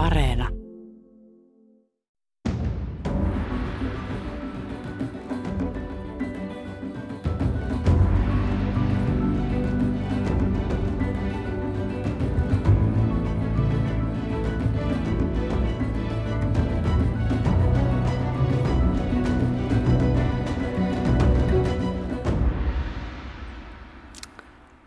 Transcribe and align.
Areena. 0.00 0.59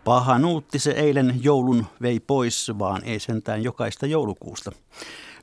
Paha 0.05 0.39
nuutti 0.39 0.79
se 0.79 0.91
eilen 0.91 1.39
joulun 1.43 1.85
vei 2.01 2.20
pois, 2.20 2.71
vaan 2.79 3.03
ei 3.03 3.20
sentään 3.20 3.63
jokaista 3.63 4.05
joulukuusta. 4.05 4.71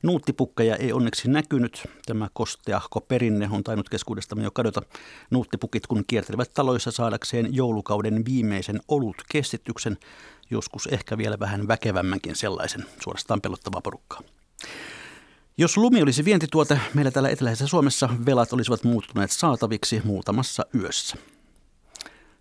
Nuuttipukkeja 0.02 0.76
ei 0.76 0.92
onneksi 0.92 1.30
näkynyt. 1.30 1.88
Tämä 2.06 2.28
kosteahko 2.32 3.00
perinne 3.00 3.48
on 3.52 3.64
tainnut 3.64 3.88
keskuudestamme 3.88 4.44
jo 4.44 4.50
kadota. 4.50 4.82
Nuuttipukit 5.30 5.86
kun 5.86 6.04
kiertelevät 6.06 6.54
taloissa 6.54 6.90
saadakseen 6.90 7.54
joulukauden 7.54 8.24
viimeisen 8.24 8.80
olut 8.88 9.16
kestityksen, 9.32 9.96
joskus 10.50 10.86
ehkä 10.86 11.18
vielä 11.18 11.38
vähän 11.38 11.68
väkevämmänkin 11.68 12.36
sellaisen, 12.36 12.84
suorastaan 13.02 13.40
pelottavaa 13.40 13.80
porukkaa. 13.80 14.20
Jos 15.58 15.76
lumi 15.76 16.02
olisi 16.02 16.24
vientituote, 16.24 16.80
meillä 16.94 17.10
täällä 17.10 17.28
eteläisessä 17.28 17.66
Suomessa 17.66 18.08
velat 18.26 18.52
olisivat 18.52 18.84
muuttuneet 18.84 19.30
saataviksi 19.30 20.00
muutamassa 20.04 20.66
yössä. 20.74 21.16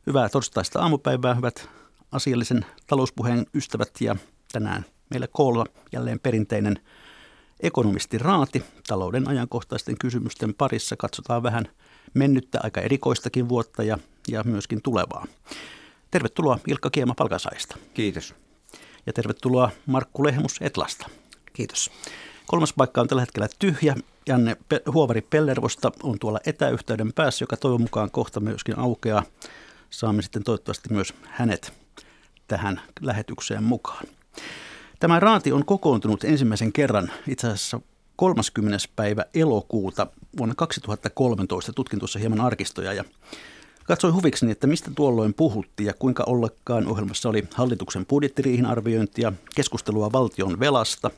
Hyvää 0.08 0.30
torstaista 0.30 0.80
aamupäivää, 0.80 1.34
hyvät 1.34 1.70
asiallisen 2.12 2.66
talouspuheen 2.88 3.46
ystävät 3.54 3.92
ja 4.02 4.16
tänään 4.52 4.86
meillä 5.10 5.28
koolla 5.28 5.66
jälleen 5.92 6.20
perinteinen 6.20 6.80
ekonomisti 7.60 8.18
Raati. 8.18 8.64
Talouden 8.88 9.28
ajankohtaisten 9.28 9.98
kysymysten 9.98 10.54
parissa 10.54 10.96
katsotaan 10.96 11.44
vähän 11.44 11.66
mennyttä 12.14 12.60
aika 12.64 12.82
erikoistakin 12.82 13.50
vuotta 13.50 13.84
ja, 13.84 13.98
ja 14.28 14.44
myöskin 14.44 14.82
tulevaa. 14.82 15.26
Tervetuloa 16.12 16.60
Ilkka 16.68 16.90
Kiema 16.90 17.14
Palkansaista. 17.16 17.78
Kiitos. 17.94 18.36
Ja 19.06 19.14
tervetuloa 19.14 19.72
Markku 19.86 20.24
Lehmus 20.24 20.58
Etlasta. 20.62 21.10
Kiitos. 21.54 21.92
Kolmas 22.46 22.74
paikka 22.74 23.02
on 23.02 23.08
tällä 23.08 23.22
hetkellä 23.22 23.48
tyhjä. 23.60 23.96
Janne 24.28 24.58
Huovari 24.94 25.22
Pellervosta 25.22 25.92
on 26.04 26.20
tuolla 26.20 26.40
etäyhteyden 26.46 27.14
päässä, 27.14 27.44
joka 27.44 27.58
toivon 27.58 27.82
mukaan 27.82 28.12
kohta 28.12 28.40
myöskin 28.40 28.80
aukeaa. 28.80 29.24
Saamme 29.90 30.22
sitten 30.22 30.44
toivottavasti 30.44 30.94
myös 30.94 31.14
hänet 31.24 31.79
tähän 32.50 32.82
lähetykseen 33.02 33.64
mukaan. 33.64 34.06
Tämä 35.00 35.20
raati 35.20 35.52
on 35.52 35.66
kokoontunut 35.66 36.24
ensimmäisen 36.24 36.74
kerran 36.74 37.12
itse 37.28 37.48
asiassa 37.48 37.82
30. 38.16 38.78
päivä 38.96 39.26
elokuuta 39.34 40.08
vuonna 40.38 40.56
2013. 40.56 41.74
Tutkin 41.74 42.00
tuossa 42.00 42.20
hieman 42.20 42.42
arkistoja 42.42 42.94
ja 42.94 43.04
katsoin 43.84 44.14
huviksi, 44.14 44.52
että 44.52 44.68
mistä 44.68 44.92
tuolloin 44.96 45.34
puhuttiin 45.34 45.88
ja 45.88 45.94
kuinka 45.94 46.24
ollakaan 46.28 46.88
ohjelmassa 46.88 47.30
oli 47.30 47.48
hallituksen 47.54 48.06
budjettiriihin 48.06 48.66
arviointia, 48.66 49.34
keskustelua 49.56 50.12
valtion 50.12 50.60
velasta 50.60 51.12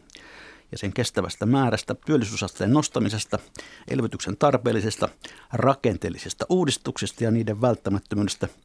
ja 0.72 0.78
sen 0.78 0.94
kestävästä 0.94 1.46
määrästä, 1.46 1.96
työllisyysasteen 2.06 2.74
nostamisesta, 2.74 3.40
elvytyksen 3.88 4.38
tarpeellisesta, 4.38 5.10
rakenteellisesta 5.54 6.46
uudistuksesta 6.50 7.24
ja 7.24 7.32
niiden 7.32 7.62
välttämättömyydestä– 7.62 8.48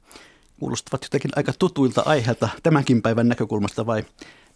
kuulostavat 0.60 1.02
jotenkin 1.02 1.30
aika 1.36 1.52
tutuilta 1.58 2.02
aiheilta 2.06 2.48
tämänkin 2.62 3.02
päivän 3.02 3.28
näkökulmasta 3.28 3.86
vai 3.86 4.04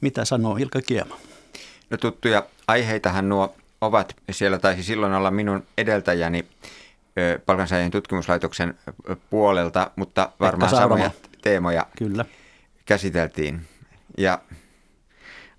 mitä 0.00 0.24
sanoo 0.24 0.56
Ilka 0.56 0.82
Kiema? 0.82 1.16
No 1.90 1.96
tuttuja 1.96 2.46
aiheitahan 2.68 3.28
nuo 3.28 3.54
ovat. 3.80 4.16
Siellä 4.30 4.58
taisi 4.58 4.82
silloin 4.82 5.12
olla 5.12 5.30
minun 5.30 5.66
edeltäjäni 5.78 6.46
palkansaajien 7.46 7.90
tutkimuslaitoksen 7.90 8.78
puolelta, 9.30 9.90
mutta 9.96 10.32
varmaan 10.40 10.70
samoja 10.70 11.10
teemoja 11.42 11.86
Kyllä. 11.98 12.24
käsiteltiin 12.84 13.60
ja 14.18 14.38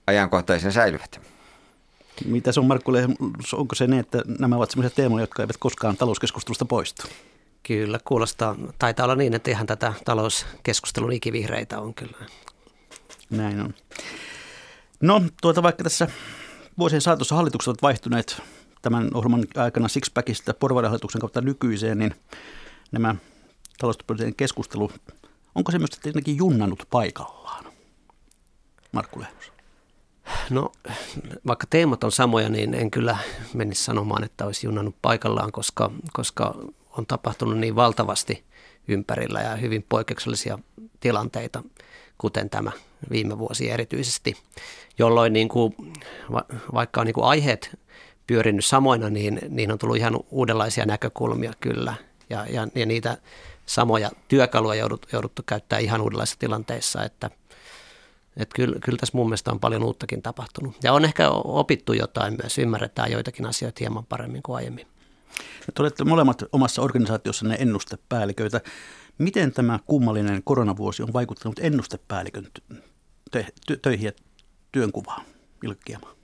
ajankohtaisen 0.07 0.72
säilyvät. 0.72 1.22
Mitä 2.25 2.51
se 2.51 2.59
on 2.59 2.66
Markku 2.66 2.91
onko 3.53 3.75
se 3.75 3.88
niin, 3.88 4.00
että 4.00 4.22
nämä 4.40 4.56
ovat 4.56 4.72
sellaisia 4.72 4.96
teemoja, 4.96 5.24
jotka 5.24 5.44
eivät 5.44 5.57
koskaan 5.57 5.97
talouskeskustelusta 5.97 6.66
poistu? 6.66 7.03
Kyllä, 7.64 8.00
kuulostaa. 8.06 8.56
Taitaa 8.80 9.04
olla 9.04 9.16
niin, 9.16 9.34
että 9.34 9.52
ihan 9.52 9.68
tätä 9.68 9.94
talouskeskustelun 10.06 11.12
ikivihreitä 11.12 11.80
on 11.80 11.94
kyllä. 11.94 12.18
Näin 13.30 13.62
on. 13.62 13.74
No, 15.02 15.22
tuota 15.42 15.64
vaikka 15.64 15.84
tässä 15.84 16.08
vuosien 16.78 17.02
saatossa 17.02 17.36
hallitukset 17.36 17.68
ovat 17.68 17.82
vaihtuneet 17.82 18.42
tämän 18.82 19.10
ohjelman 19.14 19.46
aikana 19.56 19.88
Sixpackista 19.88 20.54
porvarihallituksen 20.54 21.22
kautta 21.22 21.42
nykyiseen, 21.42 22.00
niin 22.00 22.16
nämä 22.92 23.16
talouspoliittinen 23.78 24.36
keskustelu, 24.36 24.92
onko 25.56 25.72
se 25.72 25.80
myös 25.80 25.90
tietenkin 25.90 26.38
junnannut 26.38 26.88
paikallaan? 26.90 27.66
Markku 28.92 29.20
Lehmus. 29.20 29.52
No, 30.50 30.72
vaikka 31.48 31.68
teemat 31.70 32.04
on 32.04 32.12
samoja, 32.12 32.50
niin 32.50 32.74
en 32.74 32.92
kyllä 32.92 33.18
menisi 33.54 33.84
sanomaan, 33.84 34.24
että 34.24 34.46
olisi 34.46 34.68
junnannut 34.68 34.96
paikallaan, 35.02 35.52
koska, 35.52 35.92
koska 36.14 36.56
on 36.97 37.06
tapahtunut 37.06 37.57
niin 37.57 37.75
valtavasti 37.75 38.44
ympärillä 38.88 39.41
ja 39.41 39.56
hyvin 39.56 39.85
poikkeuksellisia 39.90 40.59
tilanteita, 41.00 41.63
kuten 42.18 42.50
tämä 42.50 42.72
viime 43.12 43.40
vuosi 43.40 43.69
erityisesti, 43.69 44.38
jolloin 45.00 45.34
niin 45.34 45.50
kuin, 45.50 45.75
vaikka 46.74 47.01
on 47.01 47.07
niin 47.07 47.13
kuin 47.13 47.25
aiheet 47.25 47.80
pyörinyt 48.28 48.66
samoina, 48.66 49.09
niin, 49.09 49.40
niin 49.50 49.72
on 49.72 49.78
tullut 49.78 49.97
ihan 49.97 50.19
uudenlaisia 50.30 50.85
näkökulmia 50.85 51.53
kyllä 51.59 51.94
ja, 52.30 52.46
ja, 52.50 52.68
ja 52.75 52.85
niitä 52.85 53.18
samoja 53.66 54.12
työkaluja 54.28 54.80
joudut, 54.80 55.06
jouduttu 55.13 55.44
käyttää 55.46 55.80
ihan 55.80 56.01
uudenlaisissa 56.01 56.40
tilanteissa, 56.40 57.03
että 57.03 57.30
että 58.38 58.56
kyllä, 58.56 58.80
kyllä 58.80 58.97
tässä 58.97 59.18
mun 59.18 59.28
mielestä 59.28 59.51
on 59.51 59.59
paljon 59.59 59.84
uuttakin 59.84 60.22
tapahtunut. 60.22 60.75
Ja 60.84 60.94
on 60.94 61.06
ehkä 61.06 61.30
opittu 61.30 61.94
jotain 61.94 62.38
myös, 62.44 62.57
ymmärretään 62.57 63.12
joitakin 63.12 63.46
asioita 63.46 63.78
hieman 63.80 64.06
paremmin 64.06 64.44
kuin 64.44 64.56
aiemmin. 64.56 64.88
Te 65.66 65.82
olette 65.82 66.04
molemmat 66.04 66.44
omassa 66.52 66.82
organisaatiossanne 66.82 67.56
ennustepäälliköitä. 67.60 68.62
Miten 69.18 69.52
tämä 69.52 69.80
kummallinen 69.86 70.42
koronavuosi 70.44 71.04
on 71.04 71.14
vaikuttanut 71.14 71.60
ennustepäällikön 71.60 72.48
töihin 73.82 74.06
ja 74.06 74.12
työnkuvaan, 74.72 75.26
Ilkkiama? 75.64 76.16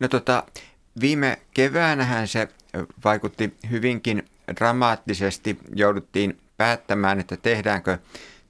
No 0.00 0.08
tota, 0.08 0.44
viime 1.00 1.38
keväänähän 1.54 2.28
se 2.28 2.48
vaikutti 3.04 3.56
hyvinkin 3.70 4.22
dramaattisesti. 4.56 5.58
Jouduttiin 5.74 6.40
päättämään, 6.56 7.20
että 7.20 7.36
tehdäänkö 7.36 7.98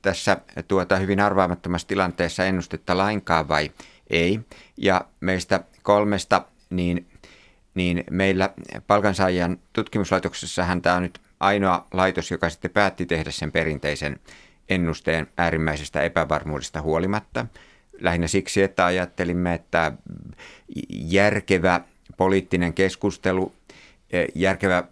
tässä 0.02 0.36
tuota 0.68 0.96
hyvin 0.96 1.20
arvaamattomassa 1.20 1.88
tilanteessa 1.88 2.44
ennustetta 2.44 2.96
lainkaan 2.96 3.48
vai 3.48 3.70
ei. 4.10 4.40
Ja 4.76 5.04
meistä 5.20 5.64
kolmesta 5.82 6.42
niin 6.70 7.06
niin 7.78 8.04
meillä 8.10 8.50
palkansaajien 8.86 9.58
tutkimuslaitoksessahan 9.72 10.82
tämä 10.82 10.96
on 10.96 11.02
nyt 11.02 11.20
ainoa 11.40 11.86
laitos, 11.92 12.30
joka 12.30 12.50
sitten 12.50 12.70
päätti 12.70 13.06
tehdä 13.06 13.30
sen 13.30 13.52
perinteisen 13.52 14.20
ennusteen 14.68 15.26
äärimmäisestä 15.36 16.02
epävarmuudesta 16.02 16.82
huolimatta. 16.82 17.46
Lähinnä 18.00 18.28
siksi, 18.28 18.62
että 18.62 18.86
ajattelimme, 18.86 19.54
että 19.54 19.92
järkevä 20.90 21.80
poliittinen 22.16 22.72
keskustelu, 22.72 23.52
järkevä 24.34 24.84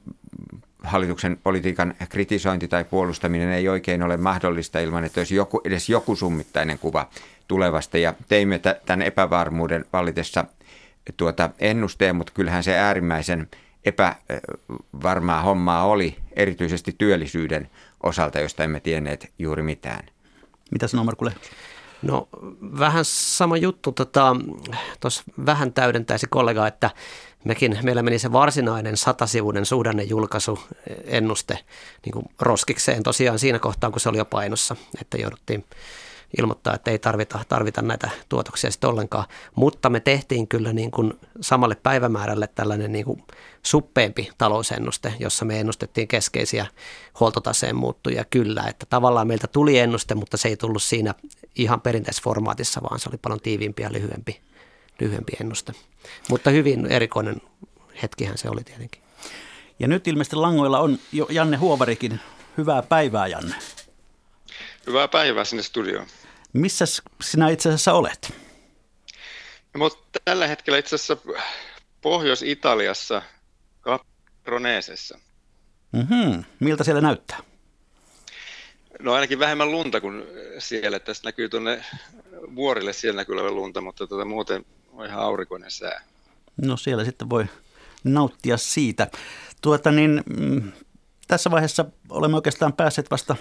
hallituksen 0.83 1.39
politiikan 1.43 1.95
kritisointi 2.09 2.69
tai 2.69 2.85
puolustaminen 2.85 3.49
ei 3.49 3.69
oikein 3.69 4.03
ole 4.03 4.17
mahdollista 4.17 4.79
ilman, 4.79 5.05
että 5.05 5.21
olisi 5.21 5.35
joku, 5.35 5.61
edes 5.65 5.89
joku 5.89 6.17
summittainen 6.17 6.79
kuva 6.79 7.09
tulevasta. 7.49 7.99
Ja 7.99 8.15
teimme 8.29 8.59
tämän 8.59 9.03
epävarmuuden 9.03 9.85
vallitessa 9.93 10.45
tuota 11.17 11.51
ennusteen, 11.59 12.17
mutta 12.17 12.33
kyllähän 12.33 12.65
se 12.65 12.79
äärimmäisen 12.79 13.49
epävarmaa 13.85 15.43
hommaa 15.43 15.85
oli, 15.85 16.17
erityisesti 16.33 16.95
työllisyyden 16.99 17.71
osalta, 18.03 18.41
josta 18.41 18.65
emme 18.65 18.81
tienneet 18.81 19.33
juuri 19.39 19.63
mitään. 19.63 20.07
Mitä 20.71 20.89
sanoo 20.89 21.05
Markku 21.05 21.31
No 22.03 22.29
vähän 22.79 23.05
sama 23.05 23.57
juttu. 23.57 23.93
Tuossa 23.93 24.11
tota, 25.01 25.47
vähän 25.47 25.73
täydentäisi 25.73 26.27
kollega, 26.31 26.67
että 26.67 26.91
mekin, 27.45 27.79
meillä 27.83 28.03
meni 28.03 28.19
se 28.19 28.33
varsinainen 28.33 28.97
satasivuinen 28.97 29.67
suhdannejulkaisu 29.67 30.59
ennuste 31.05 31.59
niin 32.05 32.13
kuin 32.13 32.27
roskikseen 32.41 33.03
tosiaan 33.03 33.39
siinä 33.39 33.59
kohtaa, 33.59 33.91
kun 33.91 34.01
se 34.01 34.09
oli 34.09 34.19
jo 34.19 34.25
painossa, 34.25 34.77
että 35.01 35.17
jouduttiin 35.17 35.65
ilmoittaa, 36.39 36.75
että 36.75 36.91
ei 36.91 36.99
tarvita, 36.99 37.41
tarvita 37.49 37.83
näitä 37.83 38.11
tuotoksia 38.29 38.71
sitten 38.71 38.91
ollenkaan. 38.91 39.27
Mutta 39.55 39.91
me 39.91 40.01
tehtiin 40.01 40.49
kyllä 40.49 40.73
niin 40.73 40.91
kuin 40.91 41.13
samalle 41.41 41.75
päivämäärälle 41.75 42.47
tällainen 42.55 42.93
niin 42.93 43.05
kuin 43.05 43.23
suppeempi 43.63 44.31
talousennuste, 44.39 45.15
jossa 45.19 45.45
me 45.45 45.61
ennustettiin 45.61 46.09
keskeisiä 46.09 46.67
huoltotaseen 47.21 47.77
muuttuja 47.77 48.25
kyllä. 48.25 48.65
Että 48.69 48.87
tavallaan 48.87 49.27
meiltä 49.27 49.47
tuli 49.47 49.79
ennuste, 49.79 50.15
mutta 50.15 50.37
se 50.37 50.49
ei 50.49 50.57
tullut 50.57 50.83
siinä 50.83 51.15
ihan 51.57 51.81
perinteisessä 51.81 52.25
formaatissa, 52.25 52.83
vaan 52.83 52.99
se 52.99 53.09
oli 53.09 53.19
paljon 53.19 53.41
tiiviimpi 53.41 53.83
ja 53.83 53.93
lyhyempi 53.93 54.41
lyhyempi 55.01 55.33
ennuste. 55.41 55.73
Mutta 56.29 56.51
hyvin 56.51 56.87
erikoinen 56.87 57.37
hetkihän 58.03 58.39
se 58.39 58.49
oli 58.51 58.65
tietenkin. 58.65 59.03
Ja 59.79 59.89
nyt 59.89 60.09
ilmeisesti 60.09 60.37
langoilla 60.37 60.79
on 60.81 60.99
jo 61.13 61.27
Janne 61.31 61.57
Huovarikin. 61.57 62.21
Hyvää 62.59 62.83
päivää, 62.83 63.27
Janne. 63.27 63.55
Hyvää 64.87 65.09
päivää 65.09 65.45
sinne 65.45 65.63
studioon. 65.63 66.07
Missä 66.53 66.85
sinä 67.21 67.49
itse 67.49 67.69
asiassa 67.69 67.93
olet? 67.93 68.35
No, 69.75 69.79
mutta 69.79 70.21
tällä 70.25 70.47
hetkellä 70.47 70.79
itse 70.79 70.95
asiassa 70.95 71.17
Pohjois-Italiassa, 72.01 73.23
Capronesessa. 73.83 75.19
Mm-hmm. 75.93 76.45
Miltä 76.61 76.85
siellä 76.85 77.01
näyttää? 77.01 77.39
No 79.01 79.13
ainakin 79.13 79.39
vähemmän 79.39 79.71
lunta 79.71 80.01
kuin 80.01 80.25
siellä. 80.59 80.99
Tästä 80.99 81.29
näkyy 81.29 81.49
tuonne 81.49 81.85
vuorille, 82.55 82.93
siellä 82.93 83.17
näkyy 83.17 83.35
olevan 83.35 83.57
lunta, 83.57 83.81
mutta 83.81 84.07
tuota, 84.07 84.25
muuten 84.25 84.65
on 84.93 85.07
ihan 85.07 85.23
aurinkoinen 85.23 85.71
sää. 85.71 86.03
No 86.63 86.77
siellä 86.77 87.05
sitten 87.05 87.31
voi 87.31 87.47
nauttia 88.05 88.57
siitä. 88.57 89.11
Tuota 89.61 89.91
niin, 89.91 90.23
mm, 90.39 90.73
tässä 91.29 91.51
vaiheessa 91.51 91.85
olemme 92.09 92.37
oikeastaan 92.37 92.73
päässeet 92.73 93.11
vasta 93.11 93.37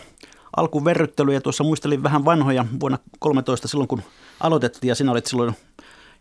alkuverryttelyä. 0.57 1.41
Tuossa 1.41 1.63
muistelin 1.63 2.03
vähän 2.03 2.25
vanhoja 2.25 2.65
vuonna 2.79 2.97
13 3.19 3.67
silloin, 3.67 3.87
kun 3.87 4.01
aloitettiin 4.39 4.89
ja 4.89 4.95
sinä 4.95 5.11
olit 5.11 5.25
silloin 5.25 5.55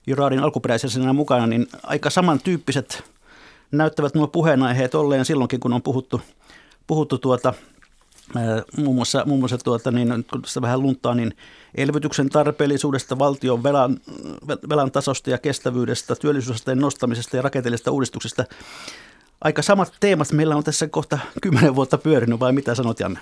Juraadin 0.06 0.40
alkuperäisenä 0.40 1.12
mukana, 1.12 1.46
niin 1.46 1.66
aika 1.82 2.10
samantyyppiset 2.10 3.04
näyttävät 3.72 4.14
nuo 4.14 4.26
puheenaiheet 4.26 4.94
olleen 4.94 5.24
silloinkin, 5.24 5.60
kun 5.60 5.72
on 5.72 5.82
puhuttu, 5.82 6.20
puhuttu 6.86 7.18
tuota, 7.18 7.54
muun 8.76 8.94
muassa, 8.94 9.22
muun 9.26 9.40
muassa 9.40 9.58
tuota, 9.58 9.90
niin, 9.90 10.24
kun 10.30 10.42
sitä 10.46 10.62
vähän 10.62 10.82
luntaa, 10.82 11.14
niin 11.14 11.36
elvytyksen 11.74 12.28
tarpeellisuudesta, 12.28 13.18
valtion 13.18 13.62
velan, 13.62 14.00
velan 14.68 14.90
tasosta 14.90 15.30
ja 15.30 15.38
kestävyydestä, 15.38 16.16
työllisyysasteen 16.16 16.78
nostamisesta 16.78 17.36
ja 17.36 17.42
rakenteellisesta 17.42 17.90
uudistuksesta. 17.90 18.44
Aika 19.40 19.62
samat 19.62 19.92
teemat 20.00 20.32
meillä 20.32 20.56
on 20.56 20.64
tässä 20.64 20.88
kohta 20.88 21.18
kymmenen 21.42 21.74
vuotta 21.74 21.98
pyörinyt, 21.98 22.40
vai 22.40 22.52
mitä 22.52 22.74
sanot 22.74 23.00
Janne? 23.00 23.20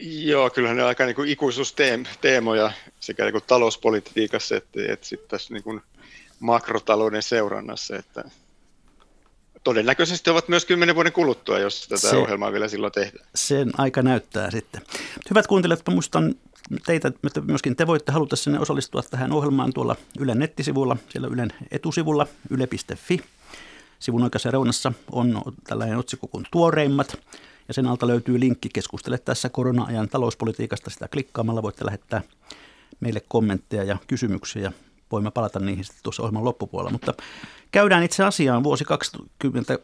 Joo, 0.00 0.50
kyllähän 0.50 0.76
ne 0.76 0.82
on 0.82 0.88
aika 0.88 1.04
niin 1.04 1.16
kuin 1.16 1.28
ikuisuusteemoja 1.28 2.72
sekä 3.00 3.24
niin 3.24 3.32
kuin 3.32 3.44
talouspolitiikassa 3.46 4.56
että, 4.56 4.80
että 4.88 5.06
sitten 5.06 5.28
tässä 5.28 5.54
niin 5.54 5.62
kuin 5.62 5.80
makrotalouden 6.40 7.22
seurannassa, 7.22 7.96
että 7.96 8.24
todennäköisesti 9.64 10.30
ovat 10.30 10.48
myös 10.48 10.64
kymmenen 10.64 10.94
vuoden 10.94 11.12
kuluttua, 11.12 11.58
jos 11.58 11.88
tätä 11.88 12.10
se, 12.10 12.16
ohjelmaa 12.16 12.52
vielä 12.52 12.68
silloin 12.68 12.92
tehdään. 12.92 13.26
Sen 13.34 13.70
aika 13.78 14.02
näyttää 14.02 14.50
sitten. 14.50 14.82
Hyvät 15.30 15.46
kuuntelijat, 15.46 15.82
muistan 15.90 16.34
teitä, 16.86 17.08
että 17.08 17.40
myöskin 17.40 17.76
te 17.76 17.86
voitte 17.86 18.12
haluta 18.12 18.36
sinne 18.36 18.58
osallistua 18.58 19.02
tähän 19.02 19.32
ohjelmaan 19.32 19.72
tuolla 19.72 19.96
Ylen 20.18 20.38
nettisivuilla, 20.38 20.96
siellä 21.08 21.28
Ylen 21.28 21.52
etusivulla, 21.70 22.26
yle.fi. 22.50 23.20
Sivun 23.98 24.22
oikeassa 24.22 24.50
reunassa 24.50 24.92
on 25.12 25.42
tällainen 25.64 25.98
otsikko 25.98 26.26
kuin 26.26 26.46
tuoreimmat. 26.50 27.18
Ja 27.68 27.74
sen 27.74 27.86
alta 27.86 28.06
löytyy 28.06 28.40
linkki 28.40 28.68
keskustele 28.72 29.18
tässä 29.18 29.48
korona-ajan 29.48 30.08
talouspolitiikasta. 30.08 30.90
Sitä 30.90 31.08
klikkaamalla 31.08 31.62
voitte 31.62 31.86
lähettää 31.86 32.22
meille 33.00 33.22
kommentteja 33.28 33.84
ja 33.84 33.96
kysymyksiä 34.06 34.62
ja 34.62 34.72
voimme 35.12 35.30
palata 35.30 35.58
niihin 35.58 35.84
sitten 35.84 36.02
tuossa 36.02 36.22
ohjelman 36.22 36.44
loppupuolella. 36.44 36.90
Mutta 36.90 37.14
käydään 37.70 38.02
itse 38.02 38.24
asiaan. 38.24 38.64
Vuosi 38.64 38.84
2020 38.84 39.78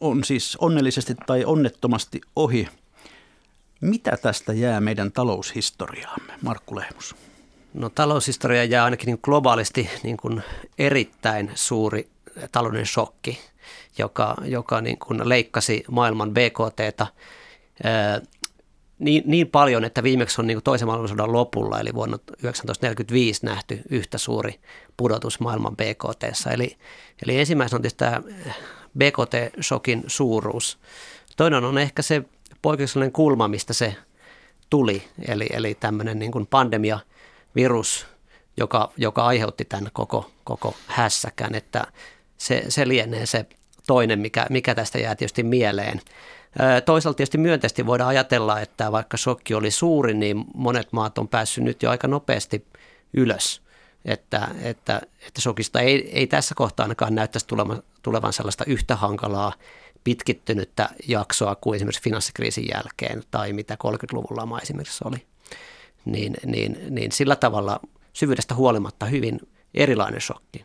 on 0.00 0.24
siis 0.24 0.56
onnellisesti 0.56 1.14
tai 1.26 1.44
onnettomasti 1.44 2.20
ohi. 2.36 2.68
Mitä 3.80 4.16
tästä 4.22 4.52
jää 4.52 4.80
meidän 4.80 5.12
taloushistoriaamme, 5.12 6.32
Markku 6.42 6.76
Lehmus? 6.76 7.16
No 7.74 7.88
taloushistoria 7.88 8.64
jää 8.64 8.84
ainakin 8.84 9.06
niin 9.06 9.18
globaalisti 9.22 9.90
niin 10.02 10.16
kuin 10.16 10.42
erittäin 10.78 11.50
suuri 11.54 12.08
talouden 12.52 12.86
shokki, 12.86 13.38
joka, 13.98 14.36
joka 14.44 14.80
niin 14.80 14.98
kuin 14.98 15.28
leikkasi 15.28 15.84
maailman 15.90 16.30
BKTtä 16.30 17.06
niin, 19.00 19.22
niin 19.26 19.48
paljon, 19.48 19.84
että 19.84 20.02
viimeksi 20.02 20.40
on 20.40 20.46
niin 20.46 20.56
kuin 20.56 20.64
toisen 20.64 20.88
maailmansodan 20.88 21.32
lopulla, 21.32 21.80
eli 21.80 21.94
vuonna 21.94 22.18
1945 22.18 23.46
nähty 23.46 23.82
yhtä 23.90 24.18
suuri 24.18 24.60
pudotus 24.96 25.40
maailman 25.40 25.76
BKT. 25.76 26.46
Eli, 26.52 26.76
eli 27.22 27.38
ensimmäisenä 27.38 27.76
on 27.76 27.82
tietysti 27.82 27.98
tämä 27.98 28.22
BKT-shokin 28.98 30.04
suuruus. 30.06 30.78
Toinen 31.36 31.64
on 31.64 31.78
ehkä 31.78 32.02
se 32.02 32.22
poikkeuksellinen 32.62 33.12
kulma, 33.12 33.48
mistä 33.48 33.72
se 33.72 33.96
tuli, 34.70 35.02
eli, 35.28 35.46
eli 35.52 35.74
tämmöinen 35.74 36.18
niin 36.18 36.32
kuin 36.32 36.46
pandemia-virus, 36.46 38.06
joka, 38.56 38.92
joka 38.96 39.26
aiheutti 39.26 39.64
tämän 39.64 39.90
koko, 39.92 40.30
koko 40.44 40.74
hässäkän, 40.86 41.54
että 41.54 41.86
se, 42.38 42.64
se 42.68 42.88
lienee 42.88 43.26
se 43.26 43.46
toinen, 43.90 44.18
mikä, 44.18 44.46
mikä 44.50 44.74
tästä 44.74 44.98
jää 44.98 45.14
tietysti 45.14 45.42
mieleen. 45.42 46.00
Toisaalta 46.84 47.16
tietysti 47.16 47.38
myönteisesti 47.38 47.86
voidaan 47.86 48.08
ajatella, 48.08 48.60
että 48.60 48.92
vaikka 48.92 49.16
shokki 49.16 49.54
oli 49.54 49.70
suuri, 49.70 50.14
niin 50.14 50.44
monet 50.54 50.88
maat 50.92 51.18
on 51.18 51.28
päässyt 51.28 51.64
nyt 51.64 51.82
jo 51.82 51.90
aika 51.90 52.08
nopeasti 52.08 52.64
ylös. 53.14 53.62
Että, 54.04 54.48
että, 54.62 55.00
että 55.26 55.40
shokista 55.40 55.80
ei, 55.80 56.10
ei 56.18 56.26
tässä 56.26 56.54
kohtaa 56.54 56.84
ainakaan 56.84 57.14
näyttäisi 57.14 57.46
tulevan, 57.46 57.82
tulevan 58.02 58.32
sellaista 58.32 58.64
yhtä 58.64 58.96
hankalaa 58.96 59.52
pitkittynyttä 60.04 60.88
jaksoa 61.08 61.54
kuin 61.54 61.76
esimerkiksi 61.76 62.02
finanssikriisin 62.02 62.68
jälkeen 62.74 63.22
tai 63.30 63.52
mitä 63.52 63.74
30-luvun 63.74 64.36
lama 64.36 64.58
esimerkiksi 64.58 65.04
oli. 65.04 65.26
Niin, 66.04 66.34
niin, 66.46 66.78
niin 66.90 67.12
sillä 67.12 67.36
tavalla 67.36 67.80
syvyydestä 68.12 68.54
huolimatta 68.54 69.06
hyvin 69.06 69.40
erilainen 69.74 70.20
shokki. 70.20 70.64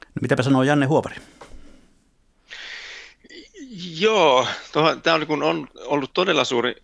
No 0.00 0.20
mitäpä 0.20 0.42
sanoo 0.42 0.62
Janne 0.62 0.86
Huopari? 0.86 1.16
Joo, 3.98 4.46
tämä 5.02 5.14
on, 5.14 5.42
on 5.42 5.68
ollut 5.76 6.10
todella 6.14 6.44
suuri 6.44 6.74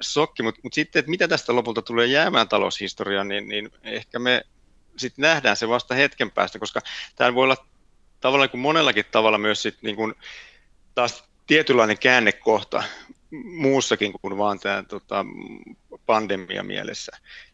sokki, 0.00 0.42
mutta, 0.42 0.60
mutta 0.62 0.74
sitten, 0.74 1.00
että 1.00 1.10
mitä 1.10 1.28
tästä 1.28 1.54
lopulta 1.54 1.82
tulee 1.82 2.06
jäämään 2.06 2.48
taloushistoriaan, 2.48 3.28
niin, 3.28 3.48
niin 3.48 3.70
ehkä 3.82 4.18
me 4.18 4.42
sitten 4.96 5.22
nähdään 5.22 5.56
se 5.56 5.68
vasta 5.68 5.94
hetken 5.94 6.30
päästä, 6.30 6.58
koska 6.58 6.80
tämä 7.16 7.34
voi 7.34 7.44
olla 7.44 7.66
tavallaan 8.20 8.50
kuin 8.50 8.60
monellakin 8.60 9.04
tavalla 9.10 9.38
myös 9.38 9.62
sit 9.62 9.76
niin 9.82 9.96
kuin 9.96 10.14
taas 10.94 11.24
tietynlainen 11.46 11.98
käännekohta 11.98 12.82
muussakin 13.44 14.12
kuin 14.12 14.38
vaan 14.38 14.60
tämä 14.60 14.84
tota, 14.88 15.26
pandemia 16.06 16.62
mielessä. 16.62 17.12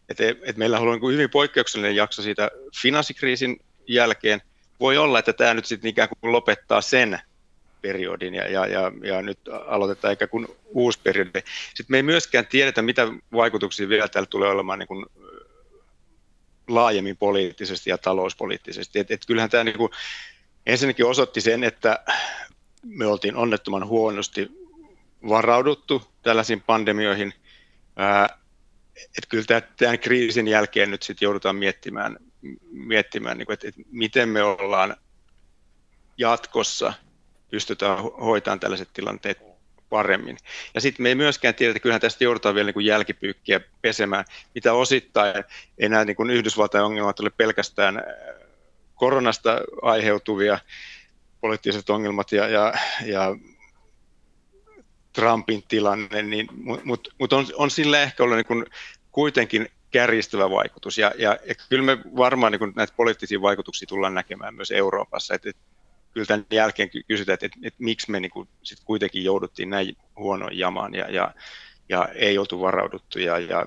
Et, 0.09 0.17
et 0.21 0.57
meillä 0.57 0.79
on 0.79 0.99
niin 0.99 1.13
hyvin 1.13 1.29
poikkeuksellinen 1.29 1.95
jakso 1.95 2.21
siitä 2.21 2.51
finanssikriisin 2.81 3.59
jälkeen. 3.87 4.41
Voi 4.79 4.97
olla, 4.97 5.19
että 5.19 5.33
tämä 5.33 5.53
nyt 5.53 5.65
sitten 5.65 5.89
ikään 5.89 6.09
kuin 6.09 6.31
lopettaa 6.31 6.81
sen 6.81 7.19
periodin 7.81 8.33
ja, 8.33 8.47
ja, 8.47 8.67
ja, 8.67 8.91
ja 9.03 9.21
nyt 9.21 9.39
aloitetaan 9.67 10.13
ikään 10.13 10.29
kuin 10.29 10.47
uusi 10.65 10.99
periodi. 11.03 11.29
Sitten 11.67 11.85
me 11.89 11.97
ei 11.97 12.03
myöskään 12.03 12.47
tiedetä, 12.47 12.81
mitä 12.81 13.07
vaikutuksia 13.33 13.89
vielä 13.89 14.07
täällä 14.07 14.27
tulee 14.29 14.49
olemaan 14.49 14.79
niin 14.79 14.87
kuin 14.87 15.05
laajemmin 16.67 17.17
poliittisesti 17.17 17.89
ja 17.89 17.97
talouspoliittisesti. 17.97 18.99
Et, 18.99 19.11
et 19.11 19.25
kyllähän 19.25 19.49
tämä 19.49 19.63
niin 19.63 19.77
kuin 19.77 19.91
ensinnäkin 20.65 21.05
osoitti 21.05 21.41
sen, 21.41 21.63
että 21.63 21.99
me 22.85 23.05
oltiin 23.05 23.35
onnettoman 23.35 23.87
huonosti 23.87 24.51
varauduttu 25.29 26.03
tällaisiin 26.21 26.61
pandemioihin. 26.61 27.33
että 28.95 29.27
kyllä 29.29 29.61
tämän, 29.77 29.99
kriisin 29.99 30.47
jälkeen 30.47 30.91
nyt 30.91 31.03
sitten 31.03 31.25
joudutaan 31.25 31.55
miettimään, 31.55 32.17
miettimään 32.71 33.37
niin 33.37 33.45
kuin, 33.45 33.53
että, 33.53 33.67
että 33.67 33.81
miten 33.91 34.29
me 34.29 34.43
ollaan 34.43 34.95
jatkossa– 36.17 36.93
pystytään 37.49 37.97
hoitamaan 37.97 38.59
tällaiset 38.59 38.89
tilanteet 38.93 39.37
paremmin. 39.89 40.37
Ja 40.73 40.81
sitten 40.81 41.03
me 41.03 41.09
ei 41.09 41.15
myöskään 41.15 41.55
tiedä, 41.55 41.71
että 41.71 41.79
kyllähän 41.79 42.01
tästä 42.01 42.23
joudutaan 42.23 42.55
vielä 42.55 42.71
niin 42.75 42.85
jälkipyykkiä 42.85 43.59
pesemään, 43.81 44.25
mitä 44.55 44.73
osittain 44.73 45.43
ei 45.77 45.89
nämä 45.89 46.05
niin 46.05 46.15
kuin 46.15 46.29
Yhdysvaltain 46.29 46.83
ongelmat 46.83 47.19
ole 47.19 47.29
pelkästään 47.29 47.97
äh, 47.97 48.03
koronasta 48.95 49.61
aiheutuvia 49.81 50.59
poliittiset 51.41 51.89
ongelmat 51.89 52.31
ja, 52.31 52.47
ja, 52.47 52.73
ja 53.05 53.35
Trumpin 55.13 55.63
tilanne, 55.67 56.21
niin, 56.21 56.47
mutta 56.83 57.09
mut 57.17 57.33
on, 57.33 57.45
on 57.55 57.71
sillä 57.71 58.01
ehkä 58.01 58.23
ollut 58.23 58.37
niin 58.37 58.45
kuin 58.45 58.65
kuitenkin 59.11 59.67
kärjistävä 59.91 60.49
vaikutus. 60.49 60.97
Ja, 60.97 61.11
ja, 61.17 61.37
ja 61.45 61.55
kyllä 61.69 61.83
me 61.83 61.97
varmaan 62.17 62.51
niin 62.51 62.73
näitä 62.75 62.93
poliittisia 62.97 63.41
vaikutuksia 63.41 63.87
tullaan 63.87 64.13
näkemään 64.13 64.55
myös 64.55 64.71
Euroopassa. 64.71 65.33
Et, 65.33 65.45
et 65.45 65.57
kyllä 66.17 66.25
tämän 66.25 66.45
jälkeen 66.51 66.89
kysytään, 67.07 67.33
että, 67.33 67.45
että, 67.45 67.57
että 67.63 67.83
miksi 67.83 68.11
me 68.11 68.19
niin 68.19 68.31
kuin 68.31 68.49
sit 68.63 68.79
kuitenkin 68.85 69.23
jouduttiin 69.23 69.69
näin 69.69 69.97
huonoon 70.15 70.57
jamaan 70.57 70.95
ja, 70.95 71.11
ja, 71.11 71.33
ja 71.89 72.07
ei 72.15 72.37
oltu 72.37 72.61
varauduttu 72.61 73.19
ja, 73.19 73.39
ja 73.39 73.65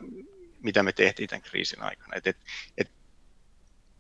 mitä 0.63 0.83
me 0.83 0.93
tehtiin 0.93 1.29
tämän 1.29 1.43
kriisin 1.43 1.83
aikana. 1.83 2.17
Et, 2.17 2.27
et, 2.27 2.37
et, 2.79 2.91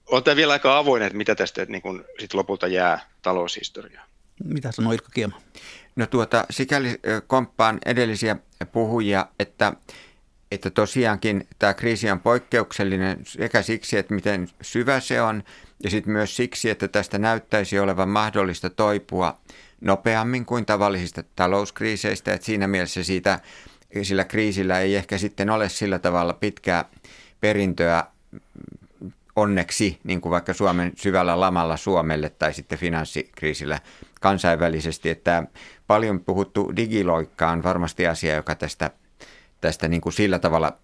on 0.06 0.24
tämä 0.24 0.36
vielä 0.36 0.52
aika 0.52 0.78
avoin, 0.78 1.02
että 1.02 1.16
mitä 1.16 1.34
tästä 1.34 1.64
niin 1.64 1.82
kuin 1.82 2.04
sit 2.18 2.34
lopulta 2.34 2.66
jää 2.66 3.00
taloushistoriaan. 3.22 4.08
Mitä 4.44 4.72
sanoo 4.72 4.92
Ilkka 4.92 5.10
Kiema? 5.14 5.40
No 5.96 6.06
tuota, 6.06 6.44
sikäli 6.50 7.00
komppaan 7.26 7.78
edellisiä 7.86 8.36
puhujia, 8.72 9.26
että, 9.38 9.72
että 10.50 10.70
tosiaankin 10.70 11.48
tämä 11.58 11.74
kriisi 11.74 12.10
on 12.10 12.20
poikkeuksellinen 12.20 13.18
sekä 13.26 13.62
siksi, 13.62 13.98
että 13.98 14.14
miten 14.14 14.48
syvä 14.62 15.00
se 15.00 15.22
on, 15.22 15.42
Ja 15.84 15.90
sitten 15.90 16.12
myös 16.12 16.36
siksi, 16.36 16.70
että 16.70 16.88
tästä 16.88 17.18
näyttäisi 17.18 17.78
olevan 17.78 18.08
mahdollista 18.08 18.70
toipua 18.70 19.38
nopeammin 19.80 20.46
kuin 20.46 20.66
tavallisista 20.66 21.22
talouskriiseistä. 21.36 22.32
Että 22.32 22.46
siinä 22.46 22.66
mielessä 22.66 23.04
siitä, 23.04 23.40
sillä 24.02 24.24
kriisillä 24.24 24.80
ei 24.80 24.96
ehkä 24.96 25.18
sitten 25.18 25.50
ole 25.50 25.68
sillä 25.68 25.98
tavalla 25.98 26.32
pitkää 26.32 26.84
perintöä 27.40 28.04
onneksi, 29.36 29.98
niin 30.04 30.20
kuin 30.20 30.30
vaikka 30.30 30.52
Suomen 30.52 30.92
syvällä 30.96 31.40
lamalla 31.40 31.76
Suomelle 31.76 32.30
tai 32.30 32.54
sitten 32.54 32.78
finanssikriisillä 32.78 33.80
kansainvälisesti, 34.20 35.10
että 35.10 35.42
paljon 35.86 36.20
puhuttu 36.20 36.72
digiloikka 36.76 37.50
on 37.50 37.62
varmasti 37.62 38.06
asia, 38.06 38.34
joka 38.34 38.54
tästä, 38.54 38.90
tästä 39.60 39.88
niin 39.88 40.00
kuin 40.00 40.12
sillä 40.12 40.38
tavalla 40.38 40.76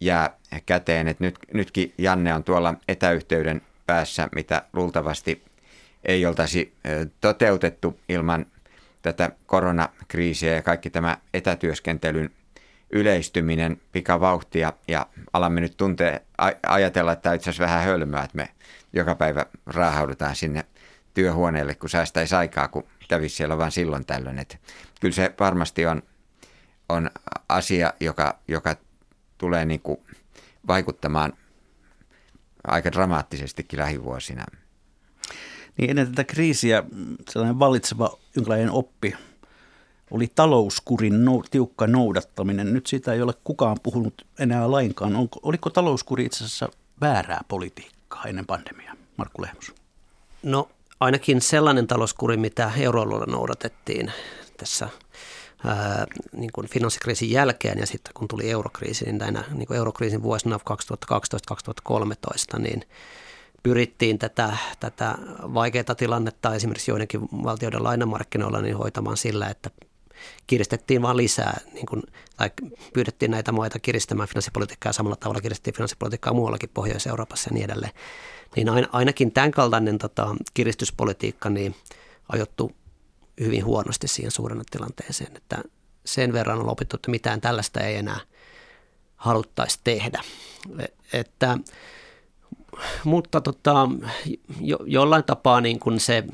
jää 0.00 0.36
käteen, 0.66 1.08
että 1.08 1.24
nyt, 1.24 1.38
nytkin 1.54 1.94
Janne 1.98 2.34
on 2.34 2.44
tuolla 2.44 2.74
etäyhteyden 2.88 3.62
päässä, 3.86 4.28
mitä 4.34 4.62
luultavasti 4.72 5.42
ei 6.04 6.26
oltaisi 6.26 6.74
toteutettu 7.20 8.00
ilman 8.08 8.46
tätä 9.02 9.30
koronakriisiä 9.46 10.54
ja 10.54 10.62
kaikki 10.62 10.90
tämä 10.90 11.18
etätyöskentelyn 11.34 12.30
yleistyminen 12.90 13.80
pikavauhtia 13.92 14.72
ja 14.88 15.06
alamme 15.32 15.60
nyt 15.60 15.76
tuntea, 15.76 16.20
ajatella, 16.66 17.12
että 17.12 17.32
itse 17.32 17.50
asiassa 17.50 17.64
vähän 17.64 17.84
hölmöä, 17.84 18.22
että 18.22 18.36
me 18.36 18.48
joka 18.92 19.14
päivä 19.14 19.46
raahaudutaan 19.66 20.36
sinne 20.36 20.64
työhuoneelle, 21.14 21.74
kun 21.74 21.90
säästäisi 21.90 22.34
aikaa, 22.34 22.68
kun 22.68 22.84
kävisi 23.08 23.36
siellä 23.36 23.58
vain 23.58 23.72
silloin 23.72 24.06
tällöin. 24.06 24.38
Että 24.38 24.56
kyllä 25.00 25.14
se 25.14 25.34
varmasti 25.40 25.86
on, 25.86 26.02
on 26.88 27.10
asia, 27.48 27.92
joka, 28.00 28.38
joka 28.48 28.76
tulee 29.38 29.64
niin 29.64 29.80
kuin 29.80 29.98
vaikuttamaan 30.66 31.32
aika 32.66 32.92
dramaattisestikin 32.92 33.78
lähivuosina. 33.78 34.44
Niin 35.78 35.90
ennen 35.90 36.06
tätä 36.06 36.24
kriisiä 36.24 36.82
sellainen 37.30 37.58
vallitseva 37.58 38.18
jonkinlainen 38.36 38.70
oppi 38.70 39.14
oli 40.10 40.32
talouskurin 40.34 41.24
nou, 41.24 41.42
tiukka 41.50 41.86
noudattaminen. 41.86 42.72
Nyt 42.72 42.86
siitä 42.86 43.12
ei 43.12 43.22
ole 43.22 43.34
kukaan 43.44 43.76
puhunut 43.82 44.26
enää 44.38 44.70
lainkaan. 44.70 45.16
Onko, 45.16 45.40
oliko 45.42 45.70
talouskuri 45.70 46.24
itse 46.24 46.44
asiassa 46.44 46.68
väärää 47.00 47.40
politiikkaa 47.48 48.24
ennen 48.24 48.46
pandemiaa? 48.46 48.94
Markku 49.16 49.42
Lehmus. 49.42 49.74
No 50.42 50.68
ainakin 51.00 51.40
sellainen 51.40 51.86
talouskuri, 51.86 52.36
mitä 52.36 52.72
euroalueella 52.76 53.26
noudatettiin 53.26 54.12
tässä 54.56 54.88
niin 56.32 56.50
kuin 56.52 56.68
finanssikriisin 56.68 57.30
jälkeen 57.30 57.78
ja 57.78 57.86
sitten 57.86 58.14
kun 58.14 58.28
tuli 58.28 58.50
eurokriisi, 58.50 59.04
niin 59.04 59.18
näinä 59.18 59.44
niin 59.54 59.66
kuin 59.66 59.76
eurokriisin 59.76 60.22
vuosina 60.22 60.60
2012-2013, 62.56 62.58
niin 62.58 62.82
pyrittiin 63.62 64.18
tätä, 64.18 64.56
tätä 64.80 65.14
vaikeaa 65.54 65.94
tilannetta 65.96 66.54
esimerkiksi 66.54 66.90
joidenkin 66.90 67.20
valtioiden 67.20 67.84
lainamarkkinoilla 67.84 68.60
niin 68.60 68.76
hoitamaan 68.76 69.16
sillä, 69.16 69.48
että 69.48 69.70
kiristettiin 70.46 71.02
vaan 71.02 71.16
lisää, 71.16 71.60
niin 71.72 71.86
kuin, 71.86 72.02
tai 72.36 72.50
pyydettiin 72.92 73.30
näitä 73.30 73.52
maita 73.52 73.78
kiristämään 73.78 74.28
finanssipolitiikkaa 74.28 74.92
samalla 74.92 75.16
tavalla 75.16 75.40
kiristettiin 75.40 75.74
finanssipolitiikkaa 75.74 76.32
muuallakin 76.32 76.70
Pohjois-Euroopassa 76.74 77.50
ja 77.50 77.54
niin 77.54 77.64
edelleen. 77.64 77.92
Niin 78.56 78.68
ainakin 78.92 79.32
tämän 79.32 79.50
kaltainen 79.50 79.98
tota, 79.98 80.36
kiristyspolitiikka 80.54 81.50
niin 81.50 81.74
ajoittu 82.28 82.72
hyvin 83.40 83.64
huonosti 83.64 84.08
siihen 84.08 84.32
tilanteeseen, 84.70 85.36
että 85.36 85.62
sen 86.04 86.32
verran 86.32 86.60
on 86.60 86.68
opittu, 86.68 86.96
että 86.96 87.10
mitään 87.10 87.40
tällaista 87.40 87.80
ei 87.80 87.96
enää 87.96 88.20
haluttaisi 89.16 89.80
tehdä. 89.84 90.22
E, 90.78 90.84
että, 91.20 91.58
mutta 93.04 93.40
tota, 93.40 93.88
jo, 94.60 94.78
jollain 94.84 95.24
tapaa 95.24 95.60
niin 95.60 95.78
kuin 95.78 96.00
se 96.00 96.24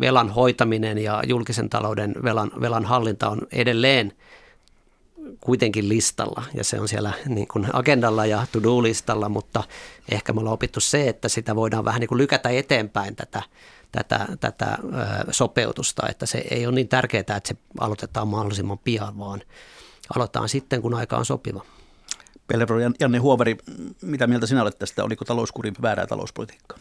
velan 0.00 0.30
hoitaminen 0.30 0.98
ja 0.98 1.22
julkisen 1.26 1.70
talouden 1.70 2.14
velan, 2.22 2.52
velan 2.60 2.84
hallinta 2.84 3.28
on 3.28 3.40
edelleen 3.52 4.12
kuitenkin 5.40 5.88
listalla 5.88 6.42
ja 6.54 6.64
se 6.64 6.80
on 6.80 6.88
siellä 6.88 7.12
niin 7.26 7.48
kuin 7.48 7.66
agendalla 7.72 8.26
ja 8.26 8.46
to-do-listalla, 8.52 9.28
mutta 9.28 9.64
ehkä 10.10 10.32
me 10.32 10.40
ollaan 10.40 10.54
opittu 10.54 10.80
se, 10.80 11.08
että 11.08 11.28
sitä 11.28 11.56
voidaan 11.56 11.84
vähän 11.84 12.00
niin 12.00 12.08
kuin 12.08 12.18
lykätä 12.18 12.48
eteenpäin 12.48 13.16
tätä, 13.16 13.42
tätä, 13.94 14.26
tätä 14.40 14.78
sopeutusta, 15.30 16.08
että 16.08 16.26
se 16.26 16.44
ei 16.50 16.66
ole 16.66 16.74
niin 16.74 16.88
tärkeää, 16.88 17.20
että 17.20 17.40
se 17.44 17.56
aloitetaan 17.80 18.28
mahdollisimman 18.28 18.78
pian, 18.78 19.18
vaan 19.18 19.42
aloitetaan 20.16 20.48
sitten, 20.48 20.82
kun 20.82 20.94
aika 20.94 21.16
on 21.16 21.24
sopiva. 21.24 21.64
Pelevro 22.46 22.78
Janne 23.00 23.18
Huovari, 23.18 23.56
mitä 24.02 24.26
mieltä 24.26 24.46
sinä 24.46 24.62
olet 24.62 24.78
tästä? 24.78 25.04
Oliko 25.04 25.24
talouskuri 25.24 25.72
väärää 25.82 26.06
talouspolitiikkaa? 26.06 26.78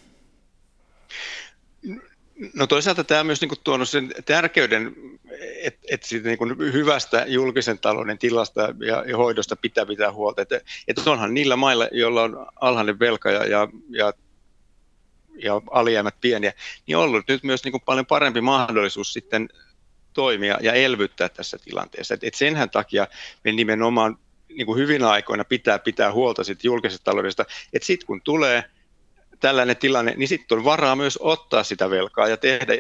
No 2.54 2.68
toisaalta 2.68 3.04
tämä 3.04 3.20
on 3.20 3.26
myös 3.26 3.42
niin 3.42 3.50
kuin 3.50 3.60
tuonut 3.64 3.90
sen 3.90 4.12
tärkeyden, 4.26 4.96
että 5.62 5.80
et 5.92 6.04
siitä 6.04 6.28
niin 6.28 6.38
kuin 6.38 6.58
hyvästä 6.58 7.26
julkisen 7.28 7.80
talouden 7.80 8.18
tilasta 8.18 8.62
ja, 8.62 9.04
ja 9.08 9.18
hoidosta 9.18 9.56
pitää 9.56 9.86
pitää 9.86 10.12
huolta. 10.12 10.42
Että 10.42 10.62
et 10.88 11.08
onhan 11.08 11.34
niillä 11.34 11.56
mailla, 11.56 11.88
joilla 11.92 12.24
on 12.24 12.48
alhainen 12.62 13.00
velka 13.00 13.32
ja, 13.32 13.46
ja, 13.46 13.68
ja, 13.90 14.14
ja 15.36 15.62
alijäämät 15.72 16.16
pieniä, 16.22 16.54
niin 16.88 16.98
on 16.98 17.04
ollut 17.04 17.28
nyt 17.28 17.44
myös 17.44 17.64
niin 17.64 17.72
kuin 17.72 17.84
paljon 17.86 18.06
parempi 18.06 18.42
mahdollisuus 18.42 19.14
sitten 19.14 19.50
toimia 20.14 20.58
ja 20.62 20.74
elvyttää 20.74 21.30
tässä 21.30 21.58
tilanteessa. 21.58 22.18
Et, 22.22 22.34
senhän 22.34 22.70
takia 22.70 23.08
me 23.44 23.52
nimenomaan 23.52 24.18
niin 24.50 24.66
kuin 24.66 24.80
hyvinä 24.80 25.10
aikoina 25.10 25.44
pitää 25.46 25.80
pitää 25.80 26.12
huolta 26.12 26.44
siitä 26.44 26.62
julkisesta 26.64 27.04
taloudesta, 27.04 27.46
että 27.74 27.86
sitten 27.86 28.08
kun 28.08 28.22
tulee– 28.22 28.64
tällainen 29.44 29.78
tilanne, 29.78 30.14
niin 30.18 30.28
sitten 30.28 30.58
on 30.58 30.64
varaa 30.64 30.96
myös 30.96 31.20
ottaa 31.22 31.64
sitä 31.64 31.90
velkaa 31.90 32.28
ja 32.28 32.38
tehdä 32.38 32.74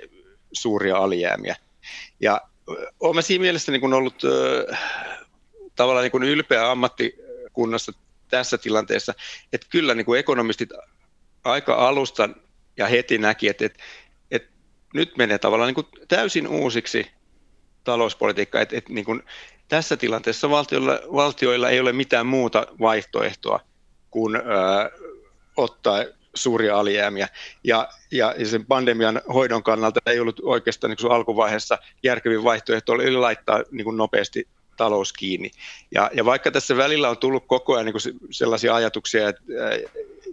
suuria 0.53 0.98
alijäämiä. 0.98 1.55
Ja 2.19 2.41
olen 3.00 3.24
siinä 3.24 3.41
mielessä 3.41 3.72
niin 3.72 3.81
kuin 3.81 3.93
ollut 3.93 4.22
tavallaan 5.75 6.03
niin 6.03 6.12
kuin 6.12 6.24
ylpeä 6.24 6.72
ammattikunnassa 6.72 7.91
tässä 8.29 8.57
tilanteessa, 8.57 9.13
että 9.53 9.67
kyllä 9.69 9.95
niin 9.95 10.05
kuin 10.05 10.19
ekonomistit 10.19 10.69
aika 11.43 11.75
alusta 11.88 12.29
ja 12.77 12.88
heti 12.88 13.17
näki, 13.17 13.47
että, 13.47 13.65
että, 13.65 13.83
että 14.31 14.50
nyt 14.93 15.17
menee 15.17 15.38
tavallaan 15.38 15.67
niin 15.67 15.85
kuin 15.85 16.07
täysin 16.07 16.47
uusiksi 16.47 17.12
talouspolitiikka, 17.83 18.62
että, 18.62 18.77
että 18.77 18.93
niin 18.93 19.05
kuin 19.05 19.23
tässä 19.67 19.97
tilanteessa 19.97 20.50
valtioilla, 20.50 21.00
valtioilla 21.13 21.69
ei 21.69 21.79
ole 21.79 21.93
mitään 21.93 22.25
muuta 22.25 22.67
vaihtoehtoa 22.79 23.59
kuin 24.12 24.35
äh, 24.35 24.43
ottaa 25.57 26.03
suuria 26.33 26.79
alijäämiä. 26.79 27.27
Ja, 27.63 27.89
ja, 28.12 28.35
ja 28.38 28.45
sen 28.45 28.65
pandemian 28.65 29.21
hoidon 29.33 29.63
kannalta 29.63 30.00
ei 30.05 30.19
ollut 30.19 30.39
oikeastaan 30.43 30.95
niin 31.00 31.12
alkuvaiheessa 31.12 31.77
järkevin 32.03 32.43
vaihtoehto 32.43 32.91
oli 32.91 33.12
laittaa 33.12 33.63
niin 33.71 33.85
kuin 33.85 33.97
nopeasti 33.97 34.47
talous 34.77 35.13
kiinni. 35.13 35.51
Ja, 35.92 36.12
ja 36.13 36.25
vaikka 36.25 36.51
tässä 36.51 36.77
välillä 36.77 37.10
on 37.10 37.18
tullut 37.18 37.44
koko 37.48 37.74
ajan 37.74 37.86
niin 37.86 38.20
sellaisia 38.32 38.75
ajatuksia 38.75 39.30
että, 39.30 39.42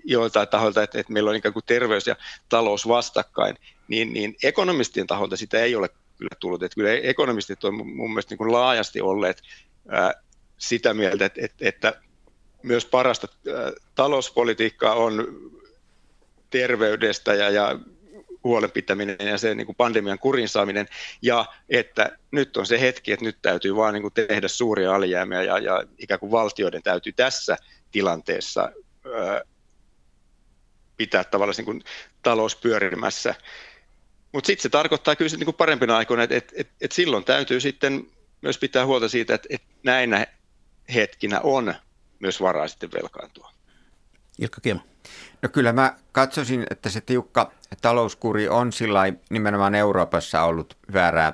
joiltain 0.05 0.49
tahoilta, 0.49 0.83
että, 0.83 1.01
että 1.01 1.13
meillä 1.13 1.31
on 1.31 1.37
ikään 1.37 1.53
kuin 1.53 1.65
terveys 1.67 2.07
ja 2.07 2.17
talous 2.49 2.89
vastakkain, 2.89 3.57
niin, 3.89 4.13
niin 4.13 4.37
ekonomistien 4.43 5.07
taholta 5.07 5.37
sitä 5.37 5.59
ei 5.59 5.75
ole 5.75 5.89
kyllä 6.19 6.37
tullut. 6.41 6.63
Että 6.63 6.75
kyllä 6.75 6.93
ekonomistit 6.93 7.65
on 7.65 7.75
mun 7.75 8.11
mielestä 8.11 8.33
niin 8.33 8.39
kuin 8.39 8.53
laajasti 8.53 9.01
olleet 9.01 9.43
ää, 9.89 10.15
sitä 10.59 10.95
mieltä, 10.95 11.27
että, 11.27 11.41
että, 11.45 11.69
että 11.69 11.95
myös 12.63 12.85
parasta 12.85 13.29
ää, 13.29 13.73
talouspolitiikkaa 13.95 14.95
on 14.95 15.27
terveydestä 16.51 17.35
ja, 17.35 17.51
ja 17.51 17.79
huolenpitäminen 18.45 19.17
ja 19.21 19.39
se 19.39 19.55
niin 19.55 19.67
kuin 19.67 19.77
pandemian 19.77 20.19
kurin 20.19 20.49
saaminen, 20.49 20.89
ja 21.23 21.45
että 21.69 22.19
nyt 22.31 22.57
on 22.57 22.67
se 22.67 22.81
hetki, 22.81 23.13
että 23.13 23.25
nyt 23.25 23.39
täytyy 23.43 23.77
vaan 23.77 23.95
niin 23.95 24.03
kuin 24.03 24.15
tehdä 24.15 24.49
suuria 24.49 24.95
alijäämiä, 24.95 25.43
ja, 25.43 25.59
ja 25.59 25.85
ikään 25.99 26.21
kuin 26.21 26.33
valtioiden 26.33 26.83
täytyy 26.83 27.13
tässä 27.13 27.57
tilanteessa 27.91 28.61
ää, 29.15 29.43
pitää 30.97 31.25
tavallaan 31.25 31.55
niin 31.57 31.65
kuin 31.65 31.83
talous 32.23 32.57
pyörimässä. 32.57 33.35
Mutta 34.33 34.47
sitten 34.47 34.63
se 34.63 34.69
tarkoittaa 34.69 35.17
kyllä 35.17 35.37
niin 35.37 35.45
kuin 35.45 35.55
parempina 35.55 35.97
aikoina, 35.97 36.23
että 36.23 36.37
et, 36.37 36.53
et, 36.57 36.69
et 36.81 36.93
silloin 36.93 37.25
täytyy 37.25 37.61
sitten 37.61 38.07
myös 38.43 38.59
pitää 38.59 38.87
huolta 38.87 39.09
siitä, 39.09 39.35
että 39.35 39.49
et 39.51 39.63
näinä 39.83 40.27
hetkinä 40.95 41.41
on 41.41 41.75
myös 42.19 42.41
varaa 42.41 42.69
sitten 42.69 42.91
velkaantua. 42.93 43.53
Ilkka 44.41 44.61
Kiema. 44.61 44.81
No 45.43 45.49
kyllä 45.49 45.73
mä 45.73 45.97
katsoisin, 46.13 46.67
että 46.71 46.89
se 46.89 47.01
tiukka 47.01 47.53
talouskuri 47.83 48.49
on 48.49 48.73
sillä 48.73 49.01
nimenomaan 49.31 49.75
Euroopassa 49.75 50.43
ollut 50.43 50.77
väärää 50.93 51.33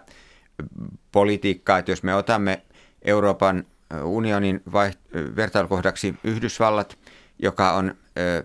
politiikkaa, 1.12 1.78
että 1.78 1.92
jos 1.92 2.02
me 2.02 2.14
otamme 2.14 2.62
Euroopan 3.02 3.64
unionin 4.02 4.62
vaiht- 4.68 5.36
vertailukohdaksi 5.36 6.14
Yhdysvallat, 6.24 6.98
joka 7.38 7.72
on 7.72 7.94
ö, 8.18 8.44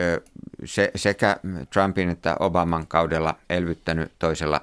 ö, 0.00 0.20
se, 0.64 0.90
sekä 0.94 1.36
Trumpin 1.72 2.08
että 2.08 2.36
Obaman 2.40 2.86
kaudella 2.86 3.36
elvyttänyt 3.50 4.12
toisella 4.18 4.60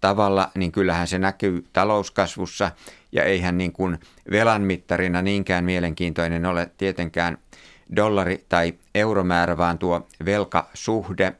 tavalla, 0.00 0.50
niin 0.54 0.72
kyllähän 0.72 1.06
se 1.06 1.18
näkyy 1.18 1.64
talouskasvussa 1.72 2.70
ja 3.12 3.24
eihän 3.24 3.58
niin 3.58 3.72
kuin 3.72 3.98
velan 4.30 4.62
mittarina 4.62 5.22
niinkään 5.22 5.64
mielenkiintoinen 5.64 6.46
ole 6.46 6.70
tietenkään 6.78 7.38
dollari- 7.96 8.44
tai 8.48 8.74
euromäärä, 8.94 9.56
vaan 9.56 9.78
tuo 9.78 10.06
velkasuhde, 10.24 11.36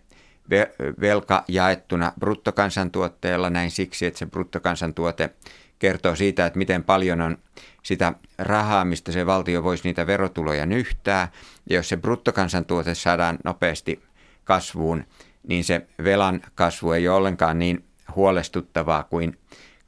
velka 1.00 1.44
jaettuna 1.49 2.12
bruttokansantuotteella 2.20 3.50
näin 3.50 3.70
siksi, 3.70 4.06
että 4.06 4.18
se 4.18 4.26
bruttokansantuote 4.26 5.30
kertoo 5.78 6.14
siitä, 6.14 6.46
että 6.46 6.58
miten 6.58 6.84
paljon 6.84 7.20
on 7.20 7.38
sitä 7.82 8.12
rahaa, 8.38 8.84
mistä 8.84 9.12
se 9.12 9.26
valtio 9.26 9.62
voisi 9.62 9.84
niitä 9.84 10.06
verotuloja 10.06 10.66
nyhtää. 10.66 11.28
Ja 11.70 11.76
jos 11.76 11.88
se 11.88 11.96
bruttokansantuote 11.96 12.94
saadaan 12.94 13.38
nopeasti 13.44 14.02
kasvuun, 14.44 15.04
niin 15.49 15.64
se 15.64 15.87
velan 16.04 16.40
kasvu 16.54 16.92
ei 16.92 17.08
ole 17.08 17.16
ollenkaan 17.16 17.58
niin 17.58 17.84
huolestuttavaa 18.16 19.02
kuin, 19.02 19.38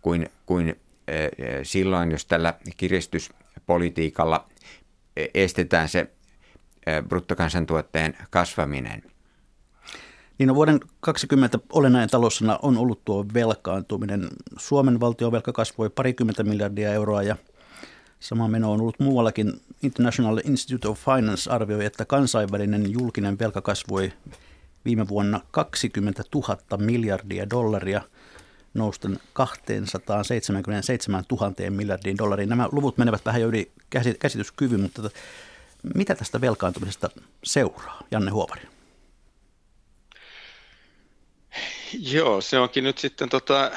kuin, 0.03 0.31
kuin 0.47 0.81
silloin, 1.63 2.11
jos 2.11 2.27
tällä 2.27 2.55
kiristyspolitiikalla 2.77 4.49
estetään 5.35 5.89
se 5.89 6.11
bruttokansantuotteen 7.09 8.17
kasvaminen. 8.31 9.03
Niin 10.39 10.47
no 10.47 10.55
vuoden 10.55 10.81
2020 10.81 11.59
olennainen 11.73 12.11
taloussana 12.11 12.59
on 12.63 12.79
ollut 12.79 13.05
tuo 13.05 13.27
velkaantuminen. 13.35 14.29
Suomen 14.59 15.01
valtion 15.01 15.33
velka 15.33 15.53
kasvoi 15.53 15.91
parikymmentä 15.91 16.43
miljardia 16.45 16.93
euroa 16.93 17.23
ja 17.23 17.37
sama 18.21 18.49
meno 18.49 18.73
on 18.73 18.81
ollut 18.81 19.01
muuallakin. 19.01 19.61
International 19.83 20.41
Institute 20.45 20.89
of 20.89 21.05
Finance 21.05 21.51
arvioi, 21.51 21.85
että 21.85 22.05
kansainvälinen 22.05 22.93
julkinen 22.93 23.39
velka 23.39 23.63
kasvoi 23.63 24.13
viime 24.85 25.09
vuonna 25.09 25.41
20 25.51 26.23
000 26.35 26.59
miljardia 26.79 27.51
dollaria 27.51 28.03
nousten 28.75 29.19
277 29.33 31.25
000 31.31 31.71
miljardiin 31.71 32.19
dollariin. 32.19 32.49
Nämä 32.49 32.69
luvut 32.73 32.99
menevät 32.99 33.25
vähän 33.25 33.41
jo 33.41 33.49
yli 33.49 33.73
käsityskyvyn, 34.19 34.81
mutta 34.81 35.03
mitä 35.95 36.15
tästä 36.15 36.41
velkaantumisesta 36.41 37.11
seuraa, 37.45 38.01
Janne 38.11 38.31
Huovari? 38.31 38.63
Joo, 41.93 42.41
se 42.41 42.59
onkin 42.59 42.85
nyt 42.85 42.99
sitten 42.99 43.29
tota, 43.29 43.71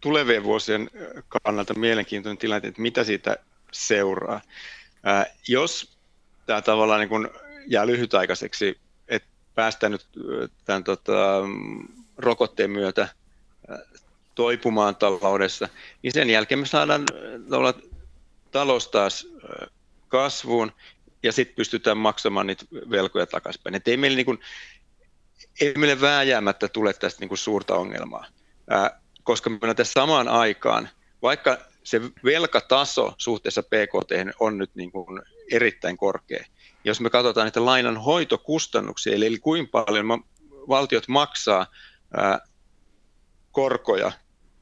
tulevien 0.00 0.44
vuosien 0.44 0.90
kannalta 1.28 1.74
mielenkiintoinen 1.74 2.38
tilanne, 2.38 2.68
että 2.68 2.82
mitä 2.82 3.04
siitä 3.04 3.36
seuraa. 3.72 4.40
Ää, 5.04 5.26
jos 5.48 5.98
tämä 6.46 6.62
tavallaan 6.62 7.00
niin 7.00 7.08
kun 7.08 7.30
jää 7.66 7.86
lyhytaikaiseksi, 7.86 8.80
että 9.08 9.28
päästään 9.54 9.92
nyt 9.92 10.06
tämän 10.64 10.84
tota, 10.84 11.42
rokotteen 12.16 12.70
myötä 12.70 13.08
toipumaan 14.34 14.96
taloudessa, 14.96 15.68
niin 16.02 16.12
sen 16.12 16.30
jälkeen 16.30 16.58
me 16.58 16.66
saadaan 16.66 17.04
talous 18.50 18.88
taas 18.88 19.26
kasvuun 20.08 20.72
ja 21.22 21.32
sitten 21.32 21.56
pystytään 21.56 21.98
maksamaan 21.98 22.46
niitä 22.46 22.64
velkoja 22.90 23.26
takaisinpäin. 23.26 23.74
Et 23.74 23.88
ei 23.88 23.96
meillä, 23.96 24.16
niin 24.16 24.26
kuin, 24.26 24.38
ei 25.60 25.74
meille 25.76 26.00
vääjäämättä 26.00 26.68
tule 26.68 26.92
tästä 26.92 27.20
niin 27.20 27.28
kuin 27.28 27.38
suurta 27.38 27.76
ongelmaa, 27.76 28.26
ää, 28.70 29.00
koska 29.22 29.50
me 29.50 29.74
tässä 29.74 29.92
samaan 29.92 30.28
aikaan, 30.28 30.88
vaikka 31.22 31.58
se 31.82 32.00
velkataso 32.24 33.14
suhteessa 33.18 33.62
PKT 33.62 34.36
on 34.40 34.58
nyt 34.58 34.70
niin 34.74 34.92
kuin 34.92 35.22
erittäin 35.52 35.96
korkea, 35.96 36.44
jos 36.84 37.00
me 37.00 37.10
katsotaan 37.10 37.44
niitä 37.44 37.64
lainan 37.64 37.96
hoitokustannuksia, 37.96 39.14
eli, 39.14 39.26
eli 39.26 39.38
kuinka 39.38 39.84
paljon 39.84 40.24
valtiot 40.68 41.08
maksaa 41.08 41.66
ää, 42.16 42.40
korkoja 43.52 44.12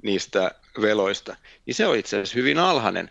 niistä 0.02 0.50
veloista, 0.80 1.36
niin 1.66 1.74
se 1.74 1.86
on 1.86 1.96
itse 1.96 2.16
asiassa 2.16 2.38
hyvin 2.38 2.58
alhainen. 2.58 3.10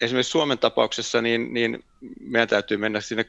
Esimerkiksi 0.00 0.30
Suomen 0.30 0.58
tapauksessa 0.58 1.22
niin, 1.22 1.54
niin 1.54 1.84
meidän 2.20 2.48
täytyy 2.48 2.76
mennä 2.76 3.00
sinne 3.00 3.24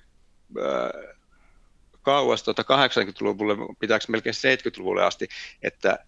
kauas 2.02 2.44
tuota 2.44 2.62
80-luvulle, 2.62 3.56
pitääkö 3.80 4.06
melkein 4.08 4.36
70-luvulle 4.36 5.04
asti, 5.04 5.28
että, 5.64 6.00